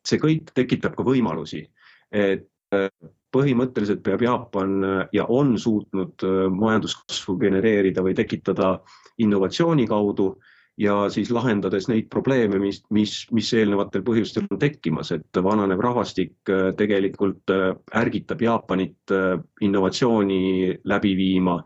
see 0.08 0.20
kõik 0.20 0.52
tekitab 0.56 0.98
ka 0.98 1.06
võimalusi. 1.08 1.68
et 2.12 2.48
äh, 2.76 2.90
põhimõtteliselt 3.32 4.02
peab 4.04 4.24
Jaapan 4.26 4.84
äh, 4.84 5.02
ja 5.14 5.26
on 5.30 5.58
suutnud 5.60 6.26
majanduskasvu 6.50 7.38
genereerida 7.40 8.04
või 8.04 8.16
tekitada 8.18 8.80
innovatsiooni 9.20 9.88
kaudu 9.88 10.34
ja 10.80 10.96
siis 11.12 11.32
lahendades 11.32 11.90
neid 11.92 12.08
probleeme, 12.12 12.60
mis, 12.62 12.82
mis, 12.96 13.14
mis 13.36 13.52
eelnevatel 13.58 14.04
põhjustel 14.08 14.48
on 14.48 14.60
tekkimas, 14.62 15.12
et 15.16 15.42
vananev 15.44 15.82
rahvastik 15.84 16.52
äh, 16.52 16.70
tegelikult 16.80 17.52
äh, 17.54 17.74
ärgitab 18.00 18.42
Jaapanit 18.46 19.14
äh, 19.16 19.36
innovatsiooni 19.66 20.80
läbi 20.88 21.16
viima 21.20 21.60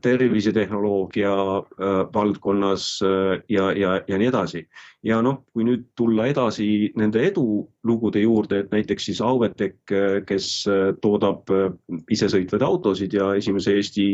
tervisetehnoloogia 0.00 1.32
äh, 1.58 2.14
valdkonnas 2.14 3.00
äh, 3.02 3.42
ja, 3.48 3.72
ja, 3.72 4.02
ja 4.08 4.18
nii 4.18 4.28
edasi. 4.28 4.68
ja 5.02 5.20
noh, 5.22 5.40
kui 5.54 5.64
nüüd 5.66 5.84
tulla 5.98 6.26
edasi 6.26 6.92
nende 6.98 7.22
edulugude 7.28 8.20
juurde, 8.22 8.60
et 8.62 8.72
näiteks 8.74 9.04
siis 9.06 9.20
Auvetech, 9.22 9.76
kes 10.26 10.48
toodab 11.02 11.52
isesõitvaid 12.10 12.64
autosid 12.66 13.14
ja 13.14 13.28
esimese 13.38 13.76
Eesti 13.78 14.06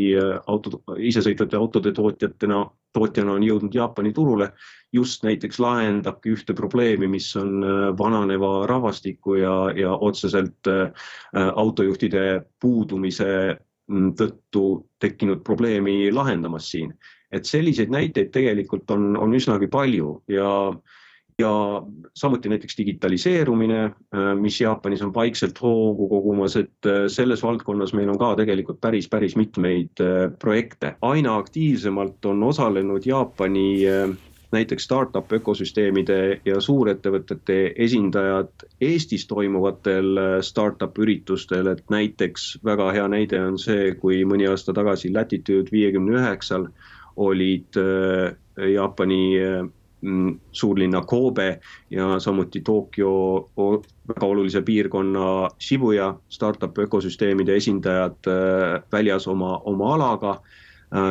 auto, 0.45 0.83
isesõitvate 0.97 1.57
autode 1.57 1.95
tootjatena, 1.97 2.61
tootjana 2.93 3.33
on 3.39 3.47
jõudnud 3.47 3.73
Jaapani 3.73 4.13
turule, 4.13 4.51
just 4.93 5.25
näiteks 5.25 5.57
lahendabki 5.65 6.35
ühte 6.35 6.53
probleemi, 6.53 7.09
mis 7.09 7.31
on 7.41 7.65
vananeva 7.97 8.67
rahvastiku 8.69 9.39
ja, 9.41 9.57
ja 9.73 9.97
otseselt 9.97 10.69
autojuhtide 11.33 12.43
puudumise 12.61 13.57
tõttu 13.89 14.65
tekkinud 14.99 15.43
probleemi 15.43 16.11
lahendamas 16.11 16.71
siin. 16.71 16.93
et 17.33 17.45
selliseid 17.49 17.89
näiteid 17.89 18.29
tegelikult 18.29 18.91
on, 18.93 19.17
on 19.17 19.31
üsnagi 19.33 19.65
palju 19.67 20.19
ja, 20.29 20.69
ja 21.41 21.53
samuti 22.15 22.49
näiteks 22.49 22.77
digitaliseerumine, 22.77 23.79
äh, 23.83 24.27
mis 24.39 24.61
Jaapanis 24.61 25.01
on 25.01 25.13
vaikselt 25.13 25.61
hoogu 25.61 26.07
kogumas, 26.09 26.55
et 26.55 26.85
äh, 26.85 27.07
selles 27.07 27.43
valdkonnas 27.43 27.93
meil 27.97 28.09
on 28.13 28.19
ka 28.21 28.35
tegelikult 28.37 28.79
päris, 28.81 29.09
päris 29.09 29.35
mitmeid 29.35 30.03
äh, 30.05 30.29
projekte. 30.39 30.95
aina 31.01 31.37
aktiivsemalt 31.37 32.25
on 32.25 32.43
osalenud 32.43 33.05
Jaapani 33.05 33.81
näiteks 34.53 34.85
startup 34.85 35.31
ökosüsteemide 35.33 36.17
ja 36.45 36.61
suurettevõtete 36.61 37.57
esindajad 37.85 38.65
Eestis 38.81 39.25
toimuvatel 39.27 40.17
äh, 40.17 40.33
startup 40.45 40.97
üritustel, 41.01 41.71
et 41.73 41.83
näiteks 41.93 42.59
väga 42.65 42.91
hea 42.95 43.07
näide 43.11 43.41
on 43.41 43.59
see, 43.61 43.93
kui 43.99 44.23
mõni 44.29 44.47
aasta 44.49 44.75
tagasi 44.75 45.13
Latitude 45.13 45.73
viiekümne 45.73 46.19
üheksal 46.21 46.67
olid 47.15 47.79
äh, 47.81 48.33
Jaapani 48.73 49.23
äh, 49.41 49.63
mm, 50.01 50.35
suurlinna 50.51 51.01
Kobe 51.09 51.47
ja 51.91 52.19
samuti 52.19 52.61
Tokyo 52.61 53.13
väga 54.07 54.27
olulise 54.27 54.61
piirkonna 54.61 55.49
Shibuya 55.59 56.13
startup 56.29 56.77
ökosüsteemide 56.77 57.55
esindajad 57.57 58.29
väljas 58.91 59.27
oma, 59.27 59.57
oma 59.65 59.95
alaga. 59.95 60.41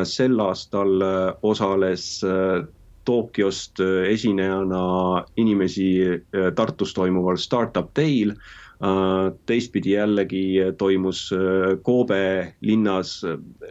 sel 0.07 0.39
aastal 0.39 1.01
osales 1.43 2.21
Tokyost 3.05 3.79
äh, 3.79 4.09
esinejana 4.13 5.23
inimesi 5.37 5.87
äh, 6.09 6.51
Tartus 6.55 6.93
toimuval 6.93 7.37
Startup 7.37 7.89
Day'l. 7.95 8.31
Äh, 8.83 9.31
teistpidi 9.45 9.95
jällegi 9.95 10.43
toimus 10.77 11.29
Kobe 11.83 12.53
linnas 12.61 13.21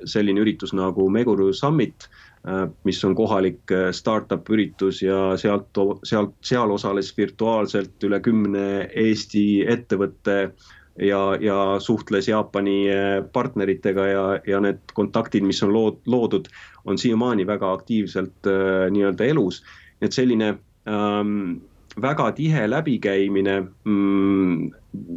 selline 0.04 0.40
üritus 0.40 0.72
nagu 0.72 1.08
Meguru 1.10 1.52
Summit, 1.52 2.08
mis 2.82 2.98
on 3.06 3.12
kohalik 3.14 3.70
startup 3.94 4.48
üritus 4.50 4.98
ja 5.02 5.36
sealt, 5.38 5.78
sealt, 6.02 6.32
seal 6.42 6.72
osales 6.74 7.12
virtuaalselt 7.14 8.02
üle 8.02 8.18
kümne 8.24 8.64
Eesti 8.98 9.62
ettevõtte 9.62 10.38
ja, 10.98 11.36
ja 11.40 11.58
suhtles 11.80 12.28
Jaapani 12.28 12.76
eh, 12.88 13.24
partneritega 13.32 14.06
ja, 14.06 14.24
ja 14.46 14.60
need 14.60 14.80
kontaktid, 14.94 15.44
mis 15.46 15.62
on 15.62 15.72
lood, 15.72 16.00
loodud, 16.06 16.48
on 16.84 16.98
siiamaani 16.98 17.46
väga 17.46 17.72
aktiivselt 17.72 18.48
äh, 18.50 18.88
nii-öelda 18.92 19.24
elus. 19.24 19.62
et 20.02 20.12
selline 20.12 20.48
ähm, 20.88 21.60
väga 22.02 22.32
tihe 22.32 22.64
läbikäimine 22.70 23.60
mm, 23.84 24.70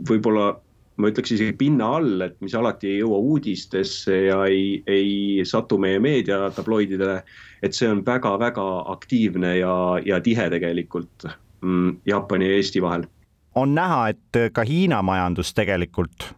võib-olla 0.10 0.52
ma 0.96 1.10
ütleks 1.12 1.34
isegi 1.36 1.56
pinna 1.60 1.88
all, 1.98 2.22
et 2.22 2.36
mis 2.44 2.54
alati 2.56 2.94
ei 2.94 3.00
jõua 3.02 3.18
uudistesse 3.18 4.20
ja 4.28 4.38
ei, 4.48 4.84
ei 4.88 5.42
satu 5.44 5.80
meie 5.82 6.00
meediatabloididele. 6.00 7.24
et 7.64 7.74
see 7.74 7.90
on 7.90 8.04
väga-väga 8.06 8.68
aktiivne 8.94 9.58
ja, 9.58 9.76
ja 10.06 10.22
tihe 10.22 10.50
tegelikult 10.50 11.28
mm, 11.62 11.98
Jaapani 12.06 12.48
ja 12.48 12.62
Eesti 12.62 12.82
vahel 12.82 13.08
on 13.56 13.76
näha, 13.76 14.10
et 14.10 14.40
ka 14.54 14.64
Hiina 14.68 15.02
majandus 15.06 15.54
tegelikult 15.54 16.30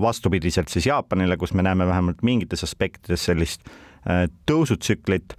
vastupidiselt 0.00 0.68
siis 0.68 0.86
Jaapanile, 0.86 1.36
kus 1.40 1.54
me 1.54 1.62
näeme 1.64 1.86
vähemalt 1.86 2.20
mingites 2.22 2.64
aspektides 2.66 3.24
sellist 3.24 3.64
tõusutsüklit, 4.50 5.32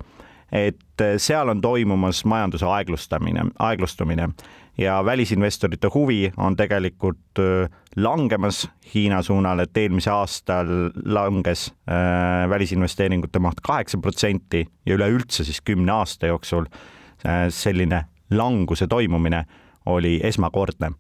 et 0.53 1.03
seal 1.17 1.49
on 1.49 1.61
toimumas 1.61 2.23
majanduse 2.25 2.65
aeglustamine, 2.65 3.45
aeglustumine. 3.59 4.29
Ja 4.77 5.05
välisinvestorite 5.05 5.91
huvi 5.93 6.31
on 6.37 6.55
tegelikult 6.57 7.41
langemas 7.95 8.63
Hiina 8.95 9.21
suunal, 9.21 9.59
et 9.61 9.77
eelmisel 9.77 10.13
aastal 10.15 10.71
langes 11.05 11.67
välisinvesteeringute 12.49 13.39
maht 13.39 13.61
kaheksa 13.61 13.97
protsenti 14.01 14.63
ja 14.85 14.95
üleüldse 14.97 15.45
siis 15.45 15.61
kümne 15.61 15.93
aasta 15.93 16.33
jooksul 16.33 16.65
selline 17.53 18.05
languse 18.33 18.87
toimumine 18.89 19.45
oli 19.86 20.19
esmakordne. 20.23 20.91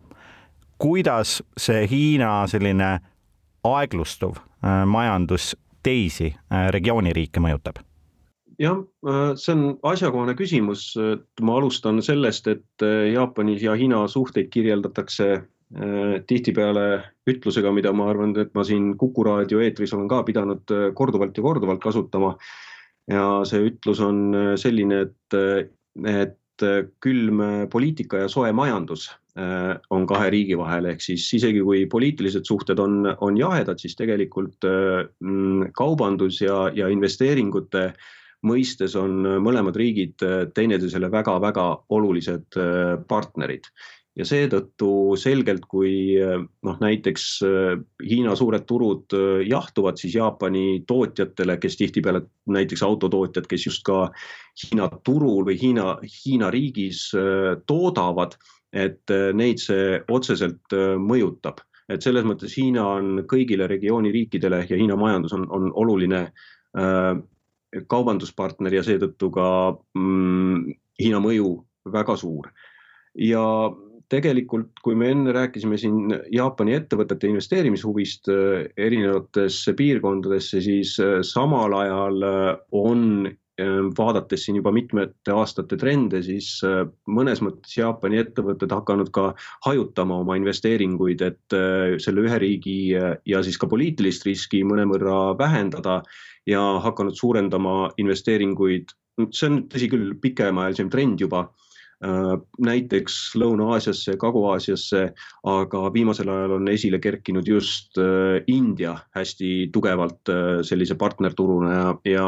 kuidas 0.77 1.43
see 1.57 1.87
Hiina 1.89 2.47
selline 2.47 2.99
aeglustuv 3.63 4.37
äh, 4.37 4.83
majandus 4.85 5.55
teisi 5.83 6.33
äh, 6.33 6.67
regiooni 6.71 7.13
riike 7.15 7.43
mõjutab? 7.43 7.79
jah, 8.59 8.83
äh, 9.07 9.31
see 9.39 9.55
on 9.55 9.63
asjakohane 9.93 10.35
küsimus, 10.39 10.91
ma 11.41 11.57
alustan 11.57 12.01
sellest, 12.05 12.47
et 12.47 12.85
Jaapani 13.13 13.57
ja 13.61 13.75
Hiina 13.79 14.05
suhteid 14.07 14.51
kirjeldatakse 14.53 15.33
tihtipeale 16.29 16.83
ütlusega, 17.25 17.71
mida 17.73 17.89
ma 17.97 18.05
arvan, 18.11 18.35
et 18.37 18.51
ma 18.53 18.61
siin 18.61 18.91
Kuku 18.97 19.23
raadio 19.25 19.57
eetris 19.63 19.95
olen 19.95 20.05
ka 20.11 20.19
pidanud 20.27 20.69
korduvalt 20.93 21.37
ja 21.37 21.43
korduvalt 21.43 21.81
kasutama. 21.81 22.35
ja 23.09 23.23
see 23.49 23.71
ütlus 23.71 23.99
on 24.05 24.19
selline, 24.61 24.99
et, 25.07 25.37
et 26.05 26.37
külm 27.03 27.41
poliitika 27.71 28.23
ja 28.23 28.31
soe 28.31 28.51
majandus 28.55 29.09
on 29.89 30.03
kahe 30.05 30.27
riigi 30.29 30.57
vahel, 30.59 30.85
ehk 30.91 31.01
siis 31.01 31.25
isegi 31.33 31.63
kui 31.65 31.87
poliitilised 31.89 32.45
suhted 32.45 32.77
on, 32.77 33.07
on 33.25 33.37
jahedad, 33.39 33.79
siis 33.81 33.95
tegelikult 33.97 34.67
mm, 34.67 35.71
kaubandus 35.73 36.37
ja, 36.43 36.67
ja 36.77 36.89
investeeringute 36.93 37.87
mõistes 38.45 38.93
on 38.99 39.23
mõlemad 39.41 39.77
riigid 39.79 40.21
teineteisele 40.53 41.09
väga-väga 41.09 41.65
olulised 41.97 42.59
partnerid 43.09 43.71
ja 44.19 44.25
seetõttu 44.27 44.89
selgelt, 45.17 45.65
kui 45.69 45.93
noh, 46.21 46.77
näiteks 46.81 47.25
äh, 47.47 47.81
Hiina 48.05 48.35
suured 48.37 48.65
turud 48.69 49.15
äh, 49.17 49.41
jahtuvad, 49.49 49.97
siis 49.97 50.15
Jaapani 50.19 50.83
tootjatele, 50.87 51.57
kes 51.61 51.77
tihtipeale 51.79 52.23
näiteks 52.53 52.83
autotootjad, 52.85 53.49
kes 53.49 53.67
just 53.69 53.83
ka 53.87 54.07
Hiina 54.61 54.89
turul 55.05 55.47
või 55.49 55.57
Hiina, 55.61 55.97
Hiina 56.05 56.51
riigis 56.53 57.07
toodavad, 57.69 58.37
et 58.73 59.09
neid 59.37 59.61
see 59.61 59.99
otseselt 60.09 60.73
mõjutab. 61.01 61.61
et 61.89 62.01
selles 62.01 62.23
mõttes 62.23 62.53
Hiina 62.57 62.85
on 62.87 63.25
kõigile 63.29 63.67
regiooni 63.67 64.11
riikidele 64.11 64.61
ja 64.69 64.77
Hiina 64.77 64.95
majandus 64.95 65.33
on, 65.33 65.43
on 65.51 65.71
oluline 65.75 66.21
kaubanduspartner 67.87 68.73
ja 68.73 68.83
seetõttu 68.83 69.29
ka 69.33 69.47
mm, 69.97 70.73
Hiina 71.01 71.19
mõju 71.19 71.49
väga 71.93 72.15
suur 72.17 72.49
ja 73.13 73.43
tegelikult, 74.11 74.79
kui 74.83 74.95
me 74.97 75.11
enne 75.13 75.33
rääkisime 75.35 75.77
siin 75.79 76.13
Jaapani 76.33 76.75
ettevõtete 76.77 77.29
investeerimishuvist 77.29 78.29
äh, 78.31 78.65
erinevatesse 78.77 79.75
piirkondadesse, 79.77 80.61
siis 80.63 80.97
äh, 81.01 81.21
samal 81.27 81.75
ajal 81.83 82.27
äh, 82.27 82.51
on 82.71 83.31
vaadates 83.93 84.47
siin 84.47 84.55
juba 84.57 84.71
mitmete 84.73 85.29
aastate 85.29 85.77
trende, 85.77 86.23
siis 86.25 86.47
mõnes 87.05 87.37
mõttes 87.45 87.75
Jaapani 87.77 88.17
ettevõtted 88.17 88.71
hakanud 88.73 89.11
ka 89.13 89.27
hajutama 89.67 90.17
oma 90.23 90.39
investeeringuid, 90.39 91.21
et 91.21 91.55
selle 92.01 92.23
ühe 92.25 92.39
riigi 92.41 92.73
ja 92.97 93.43
siis 93.45 93.59
ka 93.61 93.69
poliitilist 93.69 94.25
riski 94.25 94.63
mõnevõrra 94.65 95.37
vähendada 95.37 95.99
ja 96.49 96.63
hakanud 96.81 97.13
suurendama 97.13 97.91
investeeringuid. 98.01 98.89
see 99.29 99.51
on 99.51 99.61
tõsi 99.69 99.91
küll, 99.93 100.17
pikemaajalisem 100.17 100.89
trend 100.89 101.21
juba 101.21 101.45
näiteks 102.59 103.13
Lõuna-Aasiasse, 103.39 104.17
Kagu-Aasiasse, 104.19 105.03
aga 105.47 105.83
viimasel 105.93 106.31
ajal 106.33 106.57
on 106.57 106.67
esile 106.67 106.99
kerkinud 106.99 107.47
just 107.47 107.99
äh, 108.01 108.41
India 108.47 108.97
hästi 109.15 109.69
tugevalt 109.73 110.31
äh, 110.33 110.59
sellise 110.67 110.97
partnerturuna 110.99 111.71
ja, 111.73 111.95
ja 112.11 112.27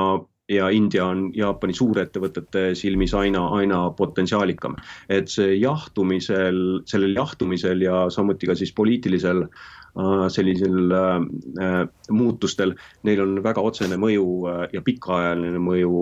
ja 0.49 0.69
India 0.69 1.05
on 1.09 1.29
Jaapani 1.33 1.73
suurettevõtete 1.73 2.67
silmis 2.77 3.13
aina, 3.17 3.47
aina 3.57 3.89
potentsiaalikam. 3.97 4.75
et 5.09 5.29
see 5.29 5.55
jahtumisel, 5.57 6.81
sellel 6.85 7.15
jahtumisel 7.15 7.81
ja 7.81 8.05
samuti 8.09 8.47
ka 8.47 8.55
siis 8.55 8.73
poliitilisel 8.73 9.41
äh, 9.45 10.27
sellisel 10.29 10.91
äh, 10.91 11.87
muutustel, 12.11 12.75
neil 13.03 13.21
on 13.25 13.41
väga 13.43 13.61
otsene 13.61 13.97
mõju 13.97 14.27
äh, 14.51 14.67
ja 14.73 14.81
pikaajaline 14.85 15.61
mõju 15.61 15.95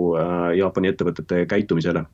Jaapani 0.58 0.92
ettevõtete 0.92 1.46
käitumisele 1.48 2.04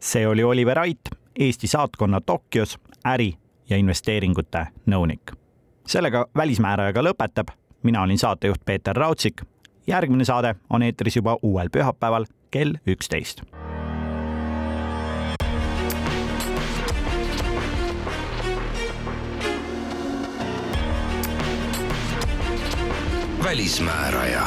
see 0.00 0.26
oli 0.26 0.42
Oliver 0.44 0.78
Ait, 0.78 1.00
Eesti 1.38 1.66
saatkonna 1.66 2.20
Tokyos 2.20 2.78
äri- 3.08 3.36
ja 3.70 3.76
investeeringute 3.76 4.66
nõunik. 4.86 5.32
sellega 5.86 6.26
Välismäärajaga 6.36 7.02
lõpetab, 7.02 7.48
mina 7.82 8.02
olin 8.02 8.18
saatejuht 8.18 8.64
Peeter 8.64 8.96
Raudsik. 8.96 9.42
järgmine 9.86 10.24
saade 10.24 10.54
on 10.70 10.82
eetris 10.82 11.16
juba 11.16 11.38
uuel 11.42 11.68
pühapäeval 11.70 12.26
kell 12.50 12.74
üksteist. 12.86 13.42
välismääraja 23.44 24.46